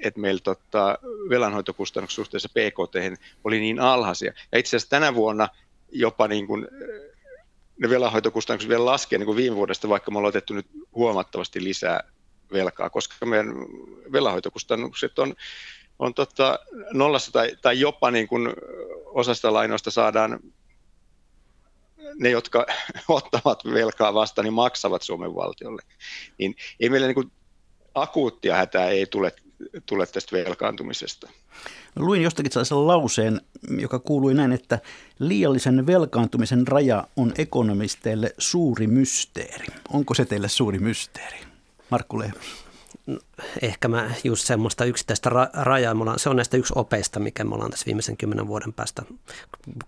että 0.00 0.20
meillä 0.20 0.40
tota, 0.40 0.98
velanhoitokustannukset 1.28 2.16
suhteessa 2.16 2.48
PKT 2.48 3.20
oli 3.44 3.60
niin 3.60 3.80
alhaisia. 3.80 4.32
Ja 4.52 4.58
itse 4.58 4.76
asiassa 4.76 4.90
tänä 4.90 5.14
vuonna 5.14 5.48
jopa 5.92 6.28
niin 6.28 6.46
kuin, 6.46 6.68
ne 7.78 7.90
velanhoitokustannukset 7.90 8.68
vielä 8.68 8.84
laskee 8.84 9.18
niin 9.18 9.26
kuin 9.26 9.36
viime 9.36 9.56
vuodesta, 9.56 9.88
vaikka 9.88 10.10
me 10.10 10.18
ollaan 10.18 10.28
otettu 10.28 10.54
nyt 10.54 10.66
huomattavasti 10.94 11.64
lisää 11.64 12.00
velkaa, 12.52 12.90
koska 12.90 13.26
meidän 13.26 13.54
velanhoitokustannukset 14.12 15.18
on, 15.18 15.34
on 15.98 16.14
tota 16.14 16.58
nollassa 16.92 17.32
tai, 17.32 17.56
tai 17.62 17.80
jopa 17.80 18.10
niin 18.10 18.28
kuin 18.28 18.48
osasta 19.04 19.52
lainoista 19.52 19.90
saadaan 19.90 20.40
ne, 22.18 22.30
jotka 22.30 22.66
ottavat 23.08 23.64
velkaa 23.64 24.14
vasta, 24.14 24.42
niin 24.42 24.52
maksavat 24.52 25.02
Suomen 25.02 25.34
valtiolle. 25.34 25.82
Niin 26.38 26.56
ei 26.80 26.88
meillä 26.88 27.06
niin 27.06 27.14
kuin 27.14 27.32
akuuttia 27.94 28.56
hätää 28.56 28.88
ei 28.88 29.06
tule, 29.06 29.32
tule 29.86 30.06
tästä 30.06 30.36
velkaantumisesta. 30.36 31.30
Luin 31.96 32.22
jostakin 32.22 32.52
sellaisen 32.52 32.86
lauseen, 32.86 33.40
joka 33.80 33.98
kuului 33.98 34.34
näin, 34.34 34.52
että 34.52 34.78
liiallisen 35.18 35.86
velkaantumisen 35.86 36.68
raja 36.68 37.06
on 37.16 37.32
ekonomisteille 37.38 38.34
suuri 38.38 38.86
mysteeri. 38.86 39.66
Onko 39.92 40.14
se 40.14 40.24
teille 40.24 40.48
suuri 40.48 40.78
mysteeri? 40.78 41.38
Markku 41.90 42.18
Lehmus. 42.18 42.63
Ehkä 43.62 43.88
mä 43.88 44.10
just 44.24 44.46
semmoista 44.46 44.84
yksittäistä 44.84 45.30
ra- 45.30 45.50
rajaa, 45.52 45.94
ollaan, 45.94 46.18
se 46.18 46.28
on 46.28 46.36
näistä 46.36 46.56
yksi 46.56 46.72
opeista, 46.76 47.20
mikä 47.20 47.44
me 47.44 47.54
ollaan 47.54 47.70
tässä 47.70 47.86
viimeisen 47.86 48.16
kymmenen 48.16 48.46
vuoden 48.46 48.72
päästä, 48.72 49.02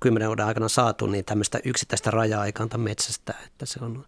kymmenen 0.00 0.28
vuoden 0.28 0.46
aikana 0.46 0.68
saatu, 0.68 1.06
niin 1.06 1.24
tämmöistä 1.24 1.60
yksittäistä 1.64 2.10
rajaa 2.10 2.46
ei 2.46 2.52
kanta 2.52 2.78
metsästä, 2.78 3.34
että 3.46 3.66
se 3.66 3.84
on, 3.84 4.04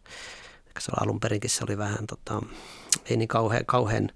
se 0.79 0.93
on 0.97 1.03
alun 1.03 1.21
perinkin 1.21 1.51
se 1.51 1.65
oli 1.65 1.79
vähän, 1.79 2.07
tota, 2.07 2.43
ei 3.11 3.17
niin 3.17 3.29
kauhean, 3.29 3.67
kauhean, 3.67 4.11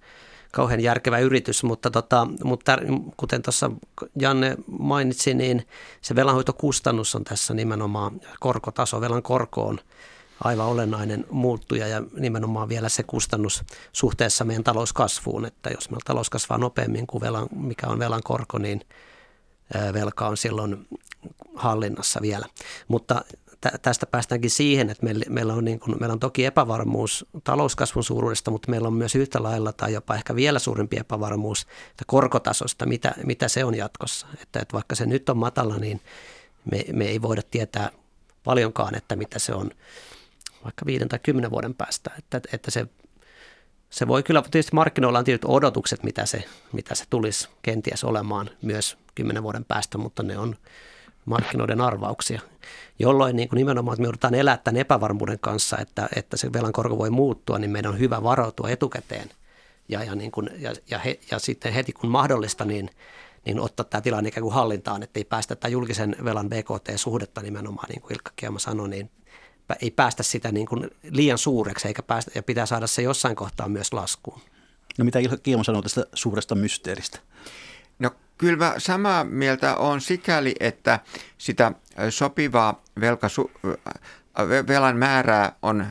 kauhean 0.53 0.81
järkevä 0.81 1.19
yritys, 1.19 1.63
mutta, 1.63 1.91
tota, 1.91 2.29
mutta 2.45 2.79
kuten 3.17 3.43
tuossa 3.43 3.71
Janne 4.19 4.57
mainitsi, 4.79 5.35
niin 5.35 5.67
se 6.01 6.15
velanhoitokustannus 6.15 7.15
on 7.15 7.25
tässä 7.25 7.55
nimenomaan 7.55 8.21
korkotaso, 8.41 9.01
velan 9.01 9.23
korko 9.23 9.63
on 9.63 9.79
aivan 10.45 10.67
olennainen 10.67 11.25
muuttuja 11.31 11.89
ja 11.89 12.03
nimenomaan 12.19 12.69
vielä 12.69 12.89
se 12.89 13.03
kustannus 13.03 13.65
suhteessa 13.93 14.45
meidän 14.45 14.65
talouskasvuun, 14.65 15.45
että 15.45 15.71
jos 15.71 15.91
meillä 15.91 16.03
talous 16.05 16.31
kasvaa 16.31 16.59
nopeammin 16.59 17.07
kuin 17.07 17.21
velan, 17.21 17.49
mikä 17.57 17.87
on 17.87 17.99
velan 17.99 18.23
korko, 18.25 18.59
niin 18.59 18.81
velka 19.93 20.29
on 20.29 20.37
silloin 20.37 20.87
hallinnassa 21.55 22.23
vielä. 22.23 22.47
Mutta 22.89 23.25
tästä 23.83 24.07
päästäänkin 24.07 24.51
siihen, 24.51 24.91
että 24.91 25.07
meillä 25.29 25.55
on, 25.55 25.65
niin 25.65 25.81
kuin, 25.81 25.97
meillä 26.01 26.13
on 26.13 26.21
toki 26.21 26.45
epävarmuus 26.45 27.27
talouskasvun 27.45 28.05
suuruudesta, 28.05 28.51
mutta 28.51 28.71
meillä 28.71 28.89
on 28.89 28.95
myös 28.95 29.15
yhtä 29.15 29.43
lailla 29.43 29.73
tai 29.73 29.93
jopa 29.93 30.15
ehkä 30.15 30.35
vielä 30.35 30.59
suurempi 30.59 30.97
epävarmuus 30.97 31.63
että 31.91 32.05
korkotasosta, 32.07 32.87
mitä, 32.87 33.15
mitä 33.27 33.49
se 33.49 33.65
on 33.65 33.75
jatkossa. 33.75 34.27
Että, 34.43 34.61
että 34.61 34.73
vaikka 34.73 34.95
se 34.95 35.07
nyt 35.07 35.29
on 35.29 35.37
matala, 35.37 35.77
niin 35.77 36.01
me, 36.71 36.85
me 36.93 37.05
ei 37.05 37.23
voida 37.23 37.43
tietää 37.51 37.91
paljonkaan, 38.45 38.95
että 38.95 39.17
mitä 39.17 39.39
se 39.39 39.55
on 39.55 39.71
vaikka 40.65 40.87
viiden 40.87 41.09
tai 41.09 41.19
kymmenen 41.23 41.51
vuoden 41.51 41.75
päästä. 41.75 42.11
Että, 42.19 42.41
että 42.53 42.71
se, 42.71 42.87
se 43.91 44.09
voi 44.09 44.23
kyllä, 44.23 44.43
tietysti 44.43 44.75
markkinoilla 44.75 45.19
on 45.19 45.25
tietyt 45.25 45.45
odotukset, 45.45 46.03
mitä 46.03 46.27
se, 46.27 46.45
mitä 46.73 46.95
se 46.95 47.05
tulisi 47.11 47.49
kenties 47.63 48.05
olemaan 48.05 48.51
myös 48.63 48.99
kymmenen 49.15 49.43
vuoden 49.43 49.65
päästä, 49.65 49.99
mutta 49.99 50.23
ne 50.23 50.39
on 50.39 50.57
markkinoiden 51.25 51.81
arvauksia, 51.81 52.41
jolloin 52.99 53.37
niin 53.37 53.49
kuin 53.49 53.57
nimenomaan, 53.57 53.95
että 53.95 54.01
me 54.01 54.07
joudutaan 54.07 54.35
elää 54.35 54.57
tämän 54.57 54.81
epävarmuuden 54.81 55.39
kanssa, 55.39 55.79
että, 55.79 56.09
että 56.17 56.37
se 56.37 56.53
velan 56.53 56.73
korko 56.73 56.99
voi 56.99 57.11
muuttua, 57.11 57.59
niin 57.59 57.71
meidän 57.71 57.93
on 57.93 57.99
hyvä 57.99 58.23
varautua 58.23 58.71
etukäteen 58.71 59.31
ja, 59.89 60.05
ja, 60.05 60.15
niin 60.15 60.31
kuin, 60.31 60.51
ja, 60.59 60.73
ja, 60.91 60.99
he, 60.99 61.19
ja 61.31 61.39
sitten 61.39 61.73
heti 61.73 61.93
kun 61.93 62.11
mahdollista, 62.11 62.65
niin, 62.65 62.91
niin 63.47 63.61
ottaa 63.61 63.85
tämä 63.85 64.01
tilanne 64.01 64.29
ikään 64.29 64.43
kuin 64.43 64.55
hallintaan, 64.55 65.03
että 65.03 65.21
ei 65.21 65.25
päästä 65.25 65.57
tämä 65.57 65.71
julkisen 65.71 66.17
velan 66.25 66.49
BKT-suhdetta 66.49 67.43
nimenomaan, 67.43 67.89
niin 67.89 68.03
kuin 68.03 68.13
Ilkka 68.13 68.31
Kiema 68.37 68.59
sanoi, 68.59 68.89
niin 68.89 69.11
ei 69.83 69.91
päästä 69.91 70.23
sitä 70.23 70.53
niin 70.53 70.67
kuin 70.67 70.91
liian 71.11 71.39
suureksi 71.39 71.89
eikä 71.89 72.03
päästä, 72.03 72.31
ja 72.35 72.43
pitää 72.43 72.67
saada 72.67 72.87
se 72.87 73.03
jossain 73.03 73.37
kohtaa 73.37 73.69
myös 73.69 73.93
laskuun. 73.93 74.41
No 74.99 75.05
mitä 75.05 75.19
Kiemo 75.43 75.65
sanoo 75.65 75.83
tästä 75.83 76.07
suuresta 76.15 76.55
mysteeristä? 76.55 77.19
No 77.99 78.11
kyllä 78.39 78.57
mä 78.57 78.75
samaa 78.79 79.25
mieltä 79.25 79.77
on 79.77 80.01
sikäli, 80.01 80.55
että 80.61 81.01
sitä 81.39 81.73
sopivaa 82.11 82.83
velkasu, 83.01 83.51
velan 84.69 84.97
määrää 84.97 85.57
on, 85.63 85.87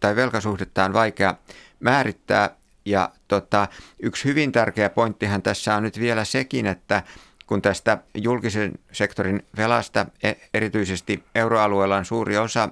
tai 0.00 0.16
velkasuhdetta 0.16 0.84
on 0.84 0.92
vaikea 0.92 1.34
määrittää. 1.80 2.50
Ja 2.84 3.10
tota, 3.28 3.68
yksi 4.02 4.24
hyvin 4.24 4.52
tärkeä 4.52 4.90
pointtihan 4.90 5.42
tässä 5.42 5.74
on 5.74 5.82
nyt 5.82 6.00
vielä 6.00 6.24
sekin, 6.24 6.66
että 6.66 7.02
kun 7.50 7.62
tästä 7.62 7.98
julkisen 8.14 8.72
sektorin 8.92 9.42
velasta 9.56 10.06
e, 10.22 10.32
erityisesti 10.54 11.24
euroalueella 11.34 11.96
on 11.96 12.04
suuri 12.04 12.38
osa 12.38 12.68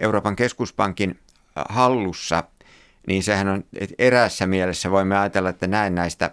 Euroopan 0.00 0.36
keskuspankin 0.36 1.18
hallussa, 1.68 2.44
niin 3.06 3.22
sehän 3.22 3.48
on 3.48 3.64
eräässä 3.98 4.46
mielessä 4.46 4.90
voimme 4.90 5.18
ajatella, 5.18 5.48
että 5.48 5.66
näin 5.66 5.94
näistä 5.94 6.30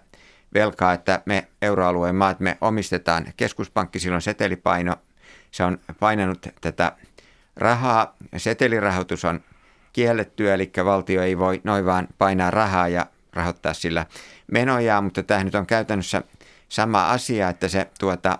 velkaa, 0.53 0.93
että 0.93 1.21
me 1.25 1.47
euroalueen 1.61 2.15
maat, 2.15 2.39
me 2.39 2.57
omistetaan 2.61 3.25
keskuspankki, 3.37 3.99
silloin 3.99 4.21
setelipaino, 4.21 4.95
se 5.51 5.63
on 5.63 5.77
painanut 5.99 6.47
tätä 6.61 6.91
rahaa. 7.55 8.15
Setelirahoitus 8.37 9.25
on 9.25 9.43
kiellettyä, 9.93 10.53
eli 10.53 10.71
valtio 10.85 11.21
ei 11.21 11.37
voi 11.37 11.61
noin 11.63 11.85
vaan 11.85 12.07
painaa 12.17 12.51
rahaa 12.51 12.87
ja 12.87 13.05
rahoittaa 13.33 13.73
sillä 13.73 14.05
menoja, 14.51 15.01
mutta 15.01 15.23
tämä 15.23 15.43
nyt 15.43 15.55
on 15.55 15.65
käytännössä 15.65 16.23
sama 16.73 17.09
asia, 17.11 17.49
että 17.49 17.67
se 17.67 17.87
tuota, 17.99 18.39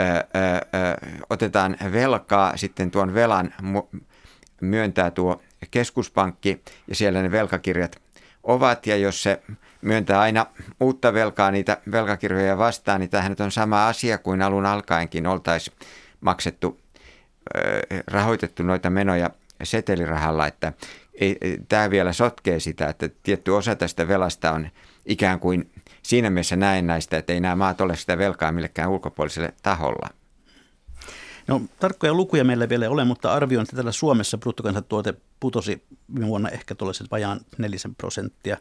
ö, 0.00 0.02
ö, 0.02 0.16
ö, 0.16 1.16
otetaan 1.30 1.76
velkaa, 1.92 2.56
sitten 2.56 2.90
tuon 2.90 3.14
velan 3.14 3.54
myöntää 4.60 5.10
tuo 5.10 5.42
keskuspankki 5.70 6.62
ja 6.88 6.94
siellä 6.94 7.22
ne 7.22 7.30
velkakirjat 7.30 7.96
ovat. 8.42 8.86
Ja 8.86 8.96
jos 8.96 9.22
se 9.22 9.42
myöntää 9.82 10.20
aina 10.20 10.46
uutta 10.80 11.14
velkaa 11.14 11.50
niitä 11.50 11.78
velkakirjoja 11.92 12.58
vastaan, 12.58 13.00
niin 13.00 13.10
tämähän 13.10 13.36
on 13.40 13.52
sama 13.52 13.88
asia 13.88 14.18
kuin 14.18 14.42
alun 14.42 14.66
alkaenkin. 14.66 15.26
Oltaisiin 15.26 15.76
maksettu, 16.20 16.80
rahoitettu 18.06 18.62
noita 18.62 18.90
menoja 18.90 19.30
setelirahalla, 19.62 20.46
että 20.46 20.72
ei, 21.14 21.38
tämä 21.68 21.90
vielä 21.90 22.12
sotkee 22.12 22.60
sitä, 22.60 22.88
että 22.88 23.08
tietty 23.22 23.50
osa 23.50 23.76
tästä 23.76 24.08
velasta 24.08 24.52
on 24.52 24.68
ikään 25.06 25.40
kuin 25.40 25.70
siinä 26.02 26.30
mielessä 26.30 26.56
näistä, 26.56 27.18
että 27.18 27.32
ei 27.32 27.40
nämä 27.40 27.56
maat 27.56 27.80
ole 27.80 27.96
sitä 27.96 28.18
velkaa 28.18 28.52
millekään 28.52 28.90
ulkopuoliselle 28.90 29.54
taholla. 29.62 30.08
No 31.46 31.60
tarkkoja 31.80 32.14
lukuja 32.14 32.44
meillä 32.44 32.68
vielä 32.68 32.90
ole, 32.90 33.04
mutta 33.04 33.32
arvioin, 33.32 33.62
että 33.62 33.76
täällä 33.76 33.92
Suomessa 33.92 34.38
bruttokansantuote 34.38 35.14
putosi 35.40 35.82
viime 36.14 36.28
vuonna 36.28 36.48
ehkä 36.48 36.74
tuollaisen 36.74 37.06
vajaan 37.10 37.40
nelisen 37.58 37.94
prosenttia. 37.94 38.56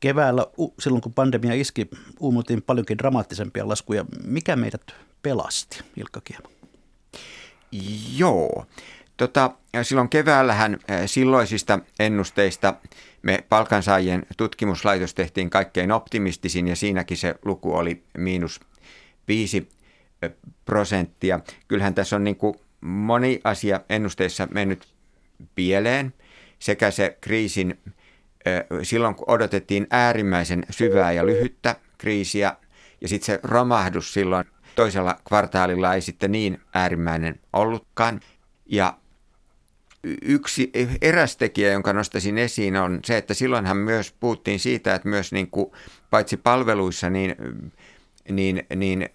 Keväällä, 0.00 0.46
silloin 0.78 1.02
kun 1.02 1.14
pandemia 1.14 1.54
iski, 1.54 1.90
uumotiin 2.20 2.62
paljonkin 2.62 2.98
dramaattisempia 2.98 3.68
laskuja. 3.68 4.04
Mikä 4.24 4.56
meidät 4.56 4.82
pelasti, 5.22 5.80
Ilkka 5.96 6.20
Kiema? 6.24 6.48
Joo. 8.16 8.66
Tota, 9.22 9.50
silloin 9.82 10.08
keväällähän 10.08 10.78
silloisista 11.06 11.78
ennusteista 11.98 12.74
me 13.22 13.44
palkansaajien 13.48 14.26
tutkimuslaitos 14.36 15.14
tehtiin 15.14 15.50
kaikkein 15.50 15.92
optimistisin 15.92 16.68
ja 16.68 16.76
siinäkin 16.76 17.16
se 17.16 17.34
luku 17.44 17.76
oli 17.76 18.02
miinus 18.18 18.60
viisi 19.28 19.68
prosenttia. 20.64 21.40
Kyllähän 21.68 21.94
tässä 21.94 22.16
on 22.16 22.24
niin 22.24 22.36
kuin 22.36 22.54
moni 22.80 23.40
asia 23.44 23.80
ennusteissa 23.88 24.48
mennyt 24.50 24.88
pieleen 25.54 26.14
sekä 26.58 26.90
se 26.90 27.18
kriisin 27.20 27.78
silloin, 28.82 29.14
kun 29.14 29.30
odotettiin 29.30 29.86
äärimmäisen 29.90 30.64
syvää 30.70 31.12
ja 31.12 31.26
lyhyttä 31.26 31.76
kriisiä, 31.98 32.56
ja 33.00 33.08
sitten 33.08 33.26
se 33.26 33.40
romahdus 33.42 34.14
silloin 34.14 34.44
toisella 34.76 35.20
kvartaalilla 35.28 35.94
ei 35.94 36.00
sitten 36.00 36.32
niin 36.32 36.60
äärimmäinen 36.74 37.40
ollutkaan. 37.52 38.20
Ja 38.66 39.01
yksi 40.22 40.70
eräs 41.02 41.36
tekijä, 41.36 41.72
jonka 41.72 41.92
nostaisin 41.92 42.38
esiin, 42.38 42.76
on 42.76 43.00
se, 43.04 43.16
että 43.16 43.34
silloinhan 43.34 43.76
myös 43.76 44.14
puhuttiin 44.20 44.60
siitä, 44.60 44.94
että 44.94 45.08
myös 45.08 45.32
niin 45.32 45.50
kuin, 45.50 45.72
paitsi 46.10 46.36
palveluissa, 46.36 47.10
niin, 47.10 47.36
niin, 48.30 48.66
niin 48.76 49.08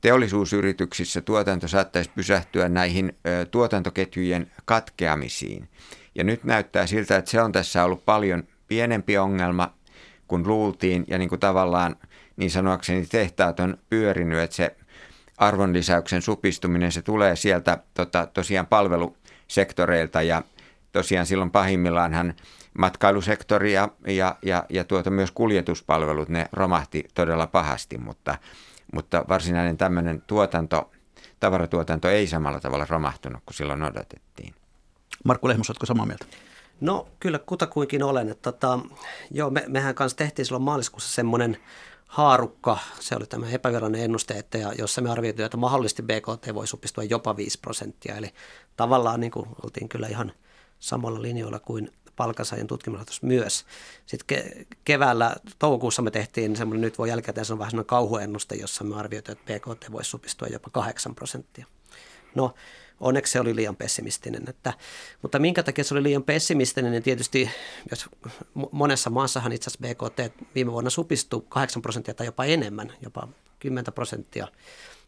teollisuusyrityksissä 0.00 1.20
tuotanto 1.20 1.68
saattaisi 1.68 2.10
pysähtyä 2.14 2.68
näihin 2.68 3.16
tuotantoketjujen 3.50 4.50
katkeamisiin. 4.64 5.68
Ja 6.14 6.24
nyt 6.24 6.44
näyttää 6.44 6.86
siltä, 6.86 7.16
että 7.16 7.30
se 7.30 7.42
on 7.42 7.52
tässä 7.52 7.84
ollut 7.84 8.04
paljon 8.04 8.44
pienempi 8.68 9.18
ongelma 9.18 9.74
kuin 10.28 10.46
luultiin 10.46 11.04
ja 11.08 11.18
niin 11.18 11.28
kuin 11.28 11.40
tavallaan 11.40 11.96
niin 12.36 12.50
sanoakseni 12.50 13.06
tehtaat 13.06 13.60
on 13.60 13.78
pyörinyt, 13.90 14.38
että 14.38 14.56
se 14.56 14.76
arvonlisäyksen 15.38 16.22
supistuminen, 16.22 16.92
se 16.92 17.02
tulee 17.02 17.36
sieltä 17.36 17.78
tota, 17.94 18.26
tosiaan 18.26 18.66
palvelusektoreilta 19.42 20.22
ja 20.22 20.42
tosiaan 20.92 21.26
silloin 21.26 21.50
pahimmillaanhan 21.50 22.34
matkailusektori 22.78 23.72
ja, 23.72 23.88
ja, 24.06 24.36
ja, 24.42 24.64
ja 24.68 24.84
tuota 24.84 25.10
myös 25.10 25.30
kuljetuspalvelut, 25.30 26.28
ne 26.28 26.48
romahti 26.52 27.04
todella 27.14 27.46
pahasti, 27.46 27.98
mutta, 27.98 28.38
mutta 28.92 29.24
varsinainen 29.28 29.76
tämmöinen 29.76 30.22
tuotanto, 30.26 30.90
tavaratuotanto 31.40 32.08
ei 32.08 32.26
samalla 32.26 32.60
tavalla 32.60 32.86
romahtunut 32.90 33.42
kuin 33.46 33.54
silloin 33.54 33.82
odotettiin. 33.82 34.54
Markku 35.24 35.48
Lehmus, 35.48 35.70
oletko 35.70 35.86
samaa 35.86 36.06
mieltä? 36.06 36.26
No 36.80 37.08
kyllä 37.20 37.38
kutakuinkin 37.38 38.02
olen. 38.02 38.28
Että, 38.28 38.52
tota, 38.52 38.78
joo, 39.30 39.50
me, 39.50 39.64
mehän 39.68 39.94
kanssa 39.94 40.18
tehtiin 40.18 40.46
silloin 40.46 40.62
maaliskuussa 40.62 41.14
semmoinen 41.14 41.56
haarukka, 42.12 42.78
se 43.00 43.16
oli 43.16 43.26
tämä 43.26 43.50
epävirallinen 43.50 44.04
ennuste, 44.04 44.34
että 44.34 44.58
jossa 44.58 45.00
me 45.00 45.10
arvioitiin, 45.10 45.46
että 45.46 45.56
mahdollisesti 45.56 46.02
BKT 46.02 46.54
voi 46.54 46.66
supistua 46.66 47.04
jopa 47.04 47.36
5 47.36 47.58
prosenttia. 47.58 48.16
Eli 48.16 48.34
tavallaan 48.76 49.20
niin 49.20 49.30
kuin, 49.30 49.48
oltiin 49.64 49.88
kyllä 49.88 50.06
ihan 50.08 50.32
samalla 50.78 51.22
linjoilla 51.22 51.58
kuin 51.58 51.90
palkansaajan 52.16 52.66
tutkimuslaitos 52.66 53.22
myös. 53.22 53.64
Sitten 54.06 54.38
ke- 54.38 54.66
keväällä, 54.84 55.36
toukokuussa 55.58 56.02
me 56.02 56.10
tehtiin 56.10 56.56
semmoinen, 56.56 56.80
nyt 56.80 56.98
voi 56.98 57.08
jälkikäteen 57.08 57.44
sanoa 57.44 57.58
vähän 57.58 57.70
semmoinen 57.70 57.86
kauhuennuste, 57.86 58.54
jossa 58.54 58.84
me 58.84 58.96
arvioitiin, 58.96 59.38
että 59.38 59.52
BKT 59.52 59.92
voisi 59.92 60.10
supistua 60.10 60.48
jopa 60.48 60.70
8 60.70 61.14
prosenttia. 61.14 61.66
No, 62.34 62.54
onneksi 63.02 63.32
se 63.32 63.40
oli 63.40 63.56
liian 63.56 63.76
pessimistinen. 63.76 64.42
Että, 64.48 64.72
mutta 65.22 65.38
minkä 65.38 65.62
takia 65.62 65.84
se 65.84 65.94
oli 65.94 66.02
liian 66.02 66.22
pessimistinen, 66.22 66.92
niin 66.92 67.02
tietysti 67.02 67.50
jos 67.90 68.08
monessa 68.72 69.10
maassahan 69.10 69.52
itse 69.52 69.70
asiassa 69.70 69.94
BKT 69.94 70.44
viime 70.54 70.72
vuonna 70.72 70.90
supistui 70.90 71.44
8 71.48 71.82
prosenttia 71.82 72.14
tai 72.14 72.26
jopa 72.26 72.44
enemmän, 72.44 72.92
jopa 73.02 73.28
10 73.58 73.92
prosenttia 73.92 74.48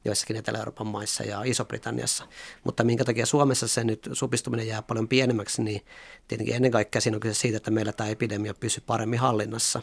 joissakin 0.05 0.37
Etelä-Euroopan 0.37 0.87
maissa 0.87 1.25
ja 1.25 1.43
Iso-Britanniassa. 1.43 2.25
Mutta 2.65 2.85
minkä 2.85 3.05
takia 3.05 3.27
Suomessa 3.27 3.69
se 3.69 3.85
nyt 3.85 4.09
supistuminen 4.13 4.67
jää 4.67 4.83
paljon 4.83 5.09
pienemmäksi, 5.09 5.63
niin 5.63 5.85
tietenkin 6.29 6.55
ennen 6.55 6.71
kaikkea 6.71 7.01
siinä 7.01 7.17
on 7.17 7.21
kyse 7.21 7.35
siitä, 7.35 7.57
että 7.57 7.71
meillä 7.71 7.93
tämä 7.93 8.11
epidemia 8.11 8.55
pysyy 8.55 8.83
paremmin 8.87 9.19
hallinnassa. 9.19 9.83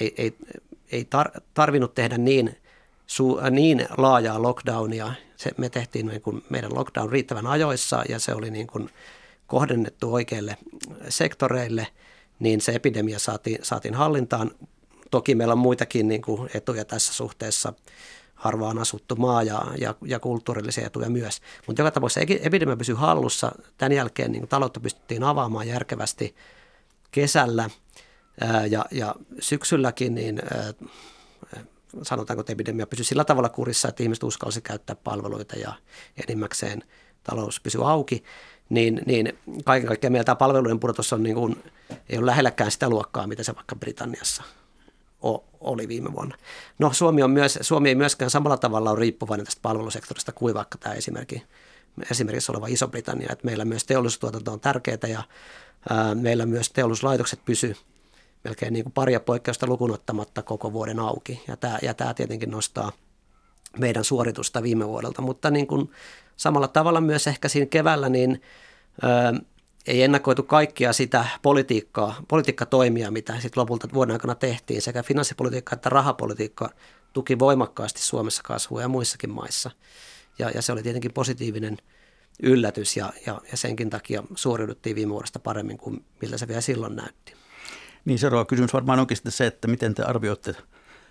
Ei, 0.00 0.14
ei, 0.16 0.36
ei 0.92 1.04
tar, 1.04 1.30
tarvinnut 1.54 1.94
tehdä 1.94 2.18
niin, 2.18 2.56
su, 3.06 3.38
niin 3.50 3.86
laajaa 3.96 4.42
lockdownia. 4.42 5.12
Se, 5.36 5.50
me 5.56 5.68
tehtiin 5.68 6.06
niin 6.06 6.22
kuin 6.22 6.44
meidän 6.50 6.74
lockdown 6.74 7.12
riittävän 7.12 7.46
ajoissa 7.46 8.02
ja 8.08 8.18
se 8.18 8.34
oli 8.34 8.50
niin 8.50 8.66
kuin 8.66 8.90
kohdennettu 9.46 10.14
oikeille 10.14 10.56
sektoreille, 11.08 11.86
niin 12.38 12.60
se 12.60 12.72
epidemia 12.72 13.18
saatiin, 13.18 13.58
saatiin 13.62 13.94
hallintaan. 13.94 14.50
Toki 15.10 15.34
meillä 15.34 15.52
on 15.52 15.58
muitakin 15.58 16.08
niin 16.08 16.22
kuin 16.22 16.50
etuja 16.54 16.84
tässä 16.84 17.12
suhteessa 17.12 17.72
harvaan 18.34 18.78
asuttu 18.78 19.16
maa 19.16 19.42
ja, 19.42 19.66
ja, 19.78 19.94
ja 20.04 20.20
kulttuurillisia 20.20 20.86
etuja 20.86 21.10
myös. 21.10 21.40
Mutta 21.66 21.82
joka 21.82 21.90
tapauksessa 21.90 22.34
epidemia 22.42 22.76
pysyy 22.76 22.94
hallussa. 22.94 23.52
Tämän 23.78 23.92
jälkeen 23.92 24.32
niin 24.32 24.48
taloutta 24.48 24.80
pystyttiin 24.80 25.22
avaamaan 25.24 25.68
järkevästi 25.68 26.34
kesällä 27.10 27.70
ja, 28.70 28.84
ja 28.90 29.14
syksylläkin, 29.40 30.14
niin 30.14 30.42
ää, 30.50 30.72
sanotaanko, 32.02 32.40
että 32.40 32.52
epidemia 32.52 32.86
pysyi 32.86 33.04
sillä 33.04 33.24
tavalla 33.24 33.48
kurissa, 33.48 33.88
että 33.88 34.02
ihmiset 34.02 34.22
uskalsi 34.22 34.60
käyttää 34.60 34.96
palveluita 34.96 35.56
ja 35.56 35.72
enimmäkseen 36.28 36.82
talous 37.22 37.60
pysyi 37.60 37.80
auki, 37.84 38.24
niin, 38.68 39.02
niin 39.06 39.38
kaiken 39.64 39.88
kaikkiaan 39.88 40.12
meillä 40.12 40.24
tämä 40.24 40.36
palveluiden 40.36 40.80
pudotus 40.80 41.12
on 41.12 41.22
niin 41.22 41.34
kuin, 41.34 41.62
ei 42.08 42.18
ole 42.18 42.26
lähelläkään 42.26 42.70
sitä 42.70 42.88
luokkaa, 42.88 43.26
mitä 43.26 43.42
se 43.42 43.54
vaikka 43.54 43.76
Britanniassa 43.76 44.42
oli 45.60 45.88
viime 45.88 46.12
vuonna. 46.12 46.36
No 46.78 46.92
Suomi, 46.92 47.22
on 47.22 47.30
myös, 47.30 47.58
Suomi 47.62 47.88
ei 47.88 47.94
myöskään 47.94 48.30
samalla 48.30 48.56
tavalla 48.56 48.90
ole 48.90 49.00
riippuvainen 49.00 49.46
tästä 49.46 49.60
palvelusektorista 49.62 50.32
kuin 50.32 50.54
vaikka 50.54 50.78
tämä 50.78 50.94
esimerkki, 50.94 51.42
esimerkiksi 52.10 52.52
oleva 52.52 52.66
Iso-Britannia, 52.66 53.28
että 53.32 53.44
meillä 53.44 53.64
myös 53.64 53.84
teollisuustuotanto 53.84 54.52
on 54.52 54.60
tärkeää 54.60 54.98
ja 55.08 55.22
ää, 55.90 56.14
meillä 56.14 56.46
myös 56.46 56.70
teollisuuslaitokset 56.70 57.40
pysy 57.44 57.76
melkein 58.46 58.72
niin 58.72 58.84
kuin 58.84 58.92
paria 58.92 59.20
poikkeusta 59.20 59.66
lukunottamatta 59.66 60.42
koko 60.42 60.72
vuoden 60.72 61.00
auki 61.00 61.42
ja 61.48 61.56
tämä, 61.56 61.78
ja 61.82 61.94
tämä 61.94 62.14
tietenkin 62.14 62.50
nostaa 62.50 62.92
meidän 63.78 64.04
suoritusta 64.04 64.62
viime 64.62 64.88
vuodelta, 64.88 65.22
mutta 65.22 65.50
niin 65.50 65.66
kuin 65.66 65.90
samalla 66.36 66.68
tavalla 66.68 67.00
myös 67.00 67.26
ehkä 67.26 67.48
siinä 67.48 67.66
keväällä 67.66 68.08
niin 68.08 68.42
ää, 69.02 69.34
ei 69.86 70.02
ennakoitu 70.02 70.42
kaikkia 70.42 70.92
sitä 70.92 71.24
politiikkaa, 71.42 72.22
politiikkatoimia, 72.28 73.10
mitä 73.10 73.32
sitten 73.32 73.60
lopulta 73.60 73.88
vuoden 73.94 74.12
aikana 74.12 74.34
tehtiin. 74.34 74.82
Sekä 74.82 75.02
finanssipolitiikka 75.02 75.74
että 75.74 75.90
rahapolitiikka 75.90 76.70
tuki 77.12 77.38
voimakkaasti 77.38 78.02
Suomessa 78.02 78.42
kasvua 78.42 78.80
ja 78.80 78.88
muissakin 78.88 79.30
maissa. 79.30 79.70
Ja, 80.38 80.50
ja 80.50 80.62
se 80.62 80.72
oli 80.72 80.82
tietenkin 80.82 81.12
positiivinen 81.12 81.76
yllätys 82.42 82.96
ja, 82.96 83.12
ja, 83.26 83.40
ja 83.50 83.56
senkin 83.56 83.90
takia 83.90 84.22
suoriuduttiin 84.34 84.96
viime 84.96 85.12
vuodesta 85.12 85.38
paremmin 85.38 85.78
kuin 85.78 86.04
miltä 86.22 86.38
se 86.38 86.48
vielä 86.48 86.60
silloin 86.60 86.96
näytti. 86.96 87.45
Niin 88.06 88.18
seuraava 88.18 88.44
kysymys 88.44 88.72
varmaan 88.72 88.98
onkin 88.98 89.16
sitten 89.16 89.32
se, 89.32 89.46
että 89.46 89.68
miten 89.68 89.94
te 89.94 90.02
arvioitte 90.02 90.54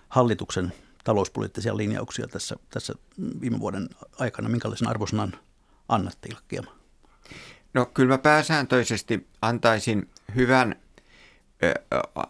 hallituksen 0.10 0.73
talouspoliittisia 1.03 1.77
linjauksia 1.77 2.27
tässä, 2.27 2.55
tässä 2.69 2.93
viime 3.41 3.60
vuoden 3.60 3.89
aikana. 4.19 4.49
Minkälaisen 4.49 4.88
arvosanan 4.88 5.34
annatte 5.89 6.29
Ilkkiama? 6.29 6.71
No 7.73 7.86
kyllä 7.86 8.13
mä 8.13 8.17
pääsääntöisesti 8.17 9.27
antaisin 9.41 10.10
hyvän 10.36 10.75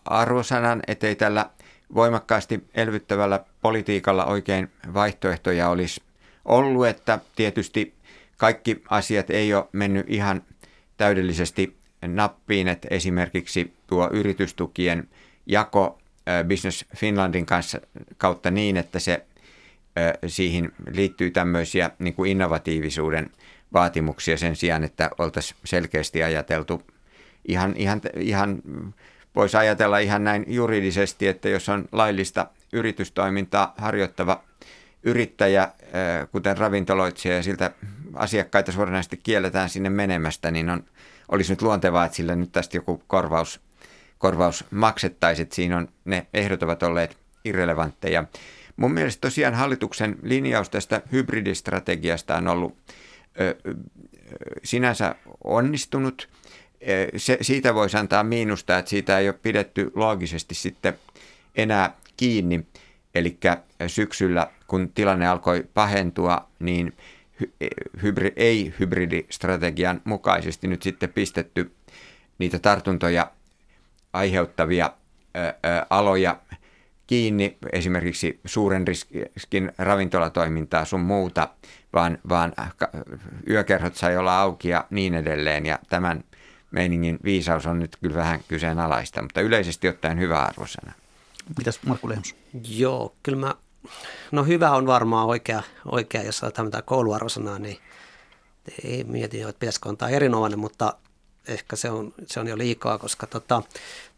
arvosanan, 0.06 0.82
ettei 0.88 1.15
tällä 1.15 1.49
voimakkaasti 1.93 2.67
elvyttävällä 2.73 3.45
politiikalla 3.62 4.25
oikein 4.25 4.71
vaihtoehtoja 4.93 5.69
olisi 5.69 6.01
ollut, 6.45 6.88
että 6.88 7.19
tietysti 7.36 7.95
kaikki 8.38 8.84
asiat 8.89 9.30
ei 9.30 9.54
ole 9.54 9.69
mennyt 9.71 10.06
ihan 10.10 10.43
täydellisesti 10.97 11.78
nappiin, 12.01 12.67
että 12.67 12.88
esimerkiksi 12.91 13.73
tuo 13.88 14.10
yritystukien 14.13 15.10
jako 15.45 15.99
Business 16.47 16.86
Finlandin 16.95 17.45
kanssa 17.45 17.81
kautta 18.17 18.51
niin, 18.51 18.77
että 18.77 18.99
se 18.99 19.25
siihen 20.27 20.71
liittyy 20.91 21.31
tämmöisiä 21.31 21.91
niin 21.99 22.13
kuin 22.13 22.31
innovatiivisuuden 22.31 23.31
vaatimuksia 23.73 24.38
sen 24.38 24.55
sijaan, 24.55 24.84
että 24.84 25.10
oltaisiin 25.17 25.60
selkeästi 25.63 26.23
ajateltu 26.23 26.81
ihan, 27.47 27.73
ihan, 27.77 28.01
ihan 28.19 28.62
voisi 29.36 29.58
ajatella 29.58 29.97
ihan 29.99 30.23
näin 30.23 30.45
juridisesti, 30.47 31.27
että 31.27 31.49
jos 31.49 31.69
on 31.69 31.86
laillista 31.91 32.47
yritystoimintaa 32.73 33.73
harjoittava 33.77 34.43
yrittäjä, 35.03 35.71
kuten 36.31 36.58
ravintoloitsija 36.58 37.36
ja 37.36 37.43
siltä 37.43 37.71
asiakkaita 38.13 38.71
suoranaisesti 38.71 39.17
kielletään 39.17 39.69
sinne 39.69 39.89
menemästä, 39.89 40.51
niin 40.51 40.69
on, 40.69 40.84
olisi 41.31 41.51
nyt 41.51 41.61
luontevaa, 41.61 42.05
että 42.05 42.15
sillä 42.15 42.35
nyt 42.35 42.51
tästä 42.51 42.77
joku 42.77 43.03
korvaus, 43.07 43.59
korvaus 44.17 44.65
maksettaisiin. 44.71 45.47
Siinä 45.51 45.77
on, 45.77 45.88
ne 46.05 46.27
ehdot 46.33 46.63
ovat 46.63 46.83
olleet 46.83 47.17
irrelevantteja. 47.45 48.23
Mun 48.75 48.91
mielestä 48.91 49.21
tosiaan 49.21 49.53
hallituksen 49.53 50.15
linjaus 50.23 50.69
tästä 50.69 51.01
hybridistrategiasta 51.11 52.35
on 52.35 52.47
ollut 52.47 52.77
ö, 53.41 53.55
sinänsä 54.63 55.15
onnistunut. 55.43 56.29
Se, 57.17 57.38
siitä 57.41 57.73
voisi 57.73 57.97
antaa 57.97 58.23
miinusta, 58.23 58.77
että 58.77 58.89
siitä 58.89 59.19
ei 59.19 59.29
ole 59.29 59.39
pidetty 59.41 59.91
loogisesti 59.95 60.55
sitten 60.55 60.93
enää 61.55 61.95
kiinni. 62.17 62.65
Eli 63.15 63.38
syksyllä, 63.88 64.47
kun 64.67 64.91
tilanne 64.95 65.27
alkoi 65.27 65.65
pahentua, 65.73 66.47
niin 66.59 66.93
hybri, 68.04 68.34
ei 68.36 68.74
hybridistrategian 68.80 70.02
mukaisesti 70.04 70.67
nyt 70.67 70.82
sitten 70.82 71.13
pistetty 71.13 71.71
niitä 72.38 72.60
tartuntoja 72.60 73.32
aiheuttavia 74.13 74.91
ö, 75.36 75.39
ö, 75.39 75.54
aloja 75.89 76.39
kiinni, 77.08 77.58
esimerkiksi 77.74 78.39
suuren 78.45 78.88
riskin 78.88 79.71
ravintolatoimintaa 79.78 80.86
sun 80.86 81.00
muuta, 81.00 81.50
vaan, 81.93 82.17
vaan 82.30 82.54
yökerhot 83.50 83.95
sai 83.95 84.17
olla 84.17 84.39
auki 84.39 84.69
ja 84.69 84.86
niin 84.89 85.13
edelleen. 85.13 85.65
Ja 85.65 85.80
tämän 85.89 86.24
meiningin 86.71 87.19
viisaus 87.24 87.65
on 87.65 87.80
nyt 87.80 87.98
kyllä 88.02 88.15
vähän 88.15 88.39
kyseenalaista, 88.48 89.21
mutta 89.21 89.41
yleisesti 89.41 89.88
ottaen 89.88 90.19
hyvä 90.19 90.39
arvosana. 90.39 90.93
Mitäs 91.58 91.80
Markku 91.86 92.10
Lehmus? 92.10 92.36
Joo, 92.69 93.15
kyllä 93.24 93.38
mä, 93.38 93.56
no 94.32 94.43
hyvä 94.43 94.71
on 94.71 94.88
varmaan 94.88 95.28
oikea, 95.28 95.63
oikea 95.91 96.24
jos 96.24 96.38
sanotaan 96.38 96.67
mitään 96.67 96.84
kouluarvosanaa, 96.84 97.60
niin 97.60 97.78
ei 98.84 99.04
mietin 99.04 99.50
että 99.50 99.60
pitäisikö 99.60 99.89
antaa 99.89 100.10
erinomainen, 100.10 100.60
mutta 100.60 100.93
ehkä 101.48 101.76
se 101.76 101.89
on, 101.89 102.13
se 102.26 102.39
on 102.39 102.48
jo 102.48 102.58
liikaa, 102.58 102.98
koska 102.98 103.28
tota, 103.28 103.63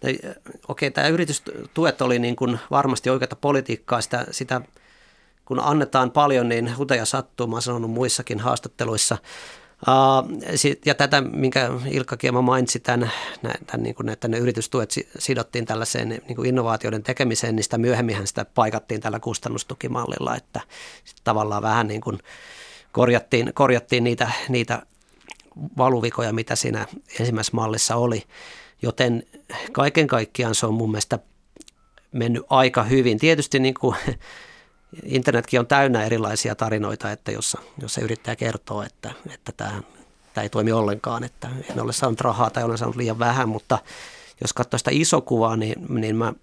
okei, 0.08 0.34
okay, 0.68 0.92
tämä 0.92 1.08
yritystuet 1.08 2.02
oli 2.02 2.20
niin 2.20 2.36
kuin 2.36 2.60
varmasti 2.72 3.10
oikeata 3.10 3.36
politiikkaa, 3.36 4.02
sitä, 4.02 4.26
sitä 4.32 4.62
kun 5.46 5.60
annetaan 5.60 6.12
paljon, 6.12 6.50
niin 6.50 6.78
huteja 6.78 7.06
sattuu, 7.06 7.48
mä 7.48 7.56
oon 7.56 7.62
sanonut 7.62 7.92
muissakin 7.92 8.40
haastatteluissa. 8.40 9.18
Ja 10.86 10.96
tätä, 10.96 11.22
minkä 11.22 11.70
Ilkka 11.92 12.18
Kiema 12.18 12.42
mainitsi, 12.42 12.80
tämän, 12.80 13.12
tämän, 13.42 13.84
niin 13.84 13.96
kuin, 13.96 14.10
että 14.10 14.28
ne 14.28 14.38
yritystuet 14.38 14.94
sidottiin 15.20 15.66
tällaiseen 15.66 16.10
niin 16.10 16.36
kuin 16.36 16.50
innovaatioiden 16.50 17.04
tekemiseen, 17.04 17.56
niin 17.56 17.64
sitä 17.64 17.78
myöhemmin 17.78 18.28
sitä 18.28 18.46
paikattiin 18.46 19.02
tällä 19.02 19.20
kustannustukimallilla, 19.20 20.36
että 20.36 20.62
tavallaan 21.24 21.62
vähän 21.62 21.88
niin 21.88 22.02
kuin 22.02 22.20
korjattiin, 22.92 23.52
korjattiin 23.54 24.04
niitä, 24.04 24.32
niitä 24.50 24.82
valuvikoja, 25.78 26.34
mitä 26.34 26.56
siinä 26.56 26.88
ensimmäisessä 27.20 27.56
mallissa 27.56 27.96
oli. 27.96 28.24
Joten 28.82 29.24
kaiken 29.72 30.08
kaikkiaan 30.08 30.56
se 30.56 30.66
on 30.66 30.74
mun 30.74 30.92
mielestä 30.92 31.20
mennyt 32.12 32.44
aika 32.50 32.84
hyvin. 32.84 33.20
Tietysti 33.20 33.60
niin 33.60 33.74
kuin 33.74 33.96
internetkin 35.04 35.60
on 35.60 35.68
täynnä 35.68 36.04
erilaisia 36.04 36.56
tarinoita, 36.56 37.12
että 37.12 37.32
jossa, 37.32 37.60
jos 37.82 37.94
se 37.94 38.02
yrittäjä 38.02 38.36
kertoo, 38.36 38.82
että, 38.82 39.12
että 39.34 39.52
tämä, 39.52 39.82
tämä 40.34 40.44
ei 40.44 40.50
toimi 40.50 40.72
ollenkaan, 40.72 41.24
että 41.24 41.50
en 41.72 41.82
ole 41.82 41.94
saanut 41.94 42.22
rahaa 42.22 42.50
tai 42.50 42.64
olen 42.64 42.78
saanut 42.78 42.96
liian 42.96 43.20
vähän, 43.20 43.50
mutta 43.50 43.80
jos 44.42 44.54
katsoo 44.54 44.78
sitä 44.78 44.92
iso 44.94 45.22
kuvaa, 45.22 45.56
niin, 45.56 45.86
niin 45.90 46.16
mä 46.16 46.34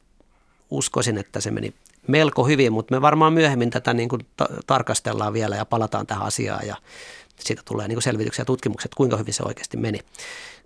uskoisin, 0.71 1.19
että 1.19 1.41
se 1.41 1.51
meni 1.51 1.75
melko 2.07 2.45
hyvin, 2.45 2.73
mutta 2.73 2.95
me 2.95 3.03
varmaan 3.03 3.33
myöhemmin 3.33 3.71
tätä 3.71 3.95
niin 3.95 4.09
kuin 4.09 4.27
ta- 4.37 4.49
tarkastellaan 4.67 5.33
vielä 5.33 5.57
ja 5.57 5.65
palataan 5.65 6.07
tähän 6.07 6.27
asiaan 6.27 6.67
ja 6.67 6.77
siitä 7.39 7.63
tulee 7.65 7.89
niin 7.89 7.97
kuin 7.97 8.03
selvityksiä 8.03 8.43
ja 8.43 8.47
tutkimukset, 8.47 8.95
kuinka 8.95 9.17
hyvin 9.17 9.35
se 9.35 9.43
oikeasti 9.47 9.77
meni. 9.77 10.01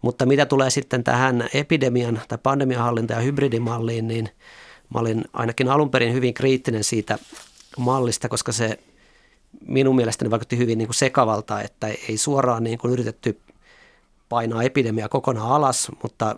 Mutta 0.03 0.27
mitä 0.27 0.47
tulee 0.47 0.71
sitten 0.71 1.05
tähän 1.05 1.49
epidemian 1.55 2.21
tai 2.29 2.39
pandemian 2.43 2.83
hallinta 2.83 3.13
ja 3.13 3.21
hybridimalliin, 3.21 4.09
niin 4.09 4.29
mä 4.95 5.01
olin 5.01 5.25
ainakin 5.33 5.69
alun 5.69 5.91
perin 5.91 6.15
hyvin 6.15 6.35
kriittinen 6.35 6.85
siitä 6.85 7.19
mallista, 7.79 8.29
koska 8.29 8.53
se 8.53 8.79
minun 9.67 9.97
mielestäni 9.97 10.31
vaikutti 10.31 10.59
hyvin 10.59 10.79
niin 10.79 10.89
kuin 10.89 10.95
sekavalta, 10.95 11.63
että 11.63 11.87
ei 11.87 12.19
suoraan 12.19 12.65
niin 12.65 12.79
kuin 12.79 12.93
yritetty 12.93 13.41
painaa 14.29 14.63
epidemia 14.63 15.09
kokonaan 15.09 15.53
alas, 15.53 15.89
mutta 16.03 16.37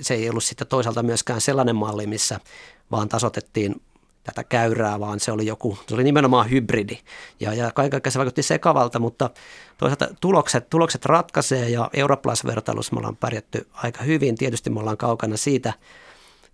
se 0.00 0.14
ei 0.14 0.30
ollut 0.30 0.44
sitten 0.44 0.66
toisaalta 0.66 1.02
myöskään 1.02 1.40
sellainen 1.40 1.76
malli, 1.76 2.06
missä 2.06 2.40
vaan 2.90 3.08
tasotettiin 3.08 3.80
tätä 4.24 4.44
käyrää, 4.44 5.00
vaan 5.00 5.20
se 5.20 5.32
oli 5.32 5.46
joku, 5.46 5.78
se 5.88 5.94
oli 5.94 6.04
nimenomaan 6.04 6.50
hybridi. 6.50 6.98
Ja, 7.40 7.54
ja 7.54 7.72
kaiken 7.72 7.90
kaikkiaan 7.90 8.12
se 8.12 8.18
vaikutti 8.18 8.42
sekavalta, 8.42 8.98
mutta 8.98 9.30
toisaalta 9.78 10.08
tulokset, 10.20 10.70
tulokset 10.70 11.04
ratkaisee 11.04 11.68
ja 11.68 11.90
eurooppalaisvertailussa 11.92 12.94
me 12.94 12.98
ollaan 12.98 13.16
pärjätty 13.16 13.66
aika 13.72 14.02
hyvin. 14.02 14.34
Tietysti 14.34 14.70
me 14.70 14.80
ollaan 14.80 14.96
kaukana 14.96 15.36
siitä, 15.36 15.72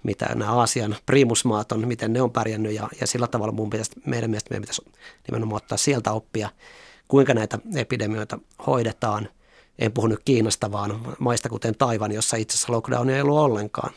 mitä 0.05 0.27
nämä 0.35 0.53
Aasian 0.53 0.97
primusmaat 1.07 1.73
on, 1.73 1.88
miten 1.88 2.12
ne 2.12 2.23
on 2.23 2.31
pärjännyt 2.31 2.73
ja, 2.73 2.88
ja 3.01 3.07
sillä 3.07 3.27
tavalla 3.27 3.53
mun 3.53 3.71
pitäisi, 3.71 3.93
meidän 4.07 4.31
mielestä 4.31 4.51
meidän 4.51 4.62
pitäisi 4.62 4.83
nimenomaan 5.29 5.57
ottaa 5.57 5.79
sieltä 5.79 6.12
oppia, 6.12 6.49
kuinka 7.09 7.35
näitä 7.35 7.59
epidemioita 7.75 8.38
hoidetaan. 8.67 9.29
En 9.79 9.93
puhu 9.93 10.07
nyt 10.07 10.21
Kiinasta, 10.25 10.73
vaan 10.73 11.01
maista 11.19 11.49
kuten 11.49 11.75
Taivan, 11.77 12.12
jossa 12.12 12.37
itse 12.37 12.55
asiassa 12.55 12.73
lockdown 12.73 13.11
ei 13.11 13.21
ollut 13.21 13.38
ollenkaan, 13.38 13.95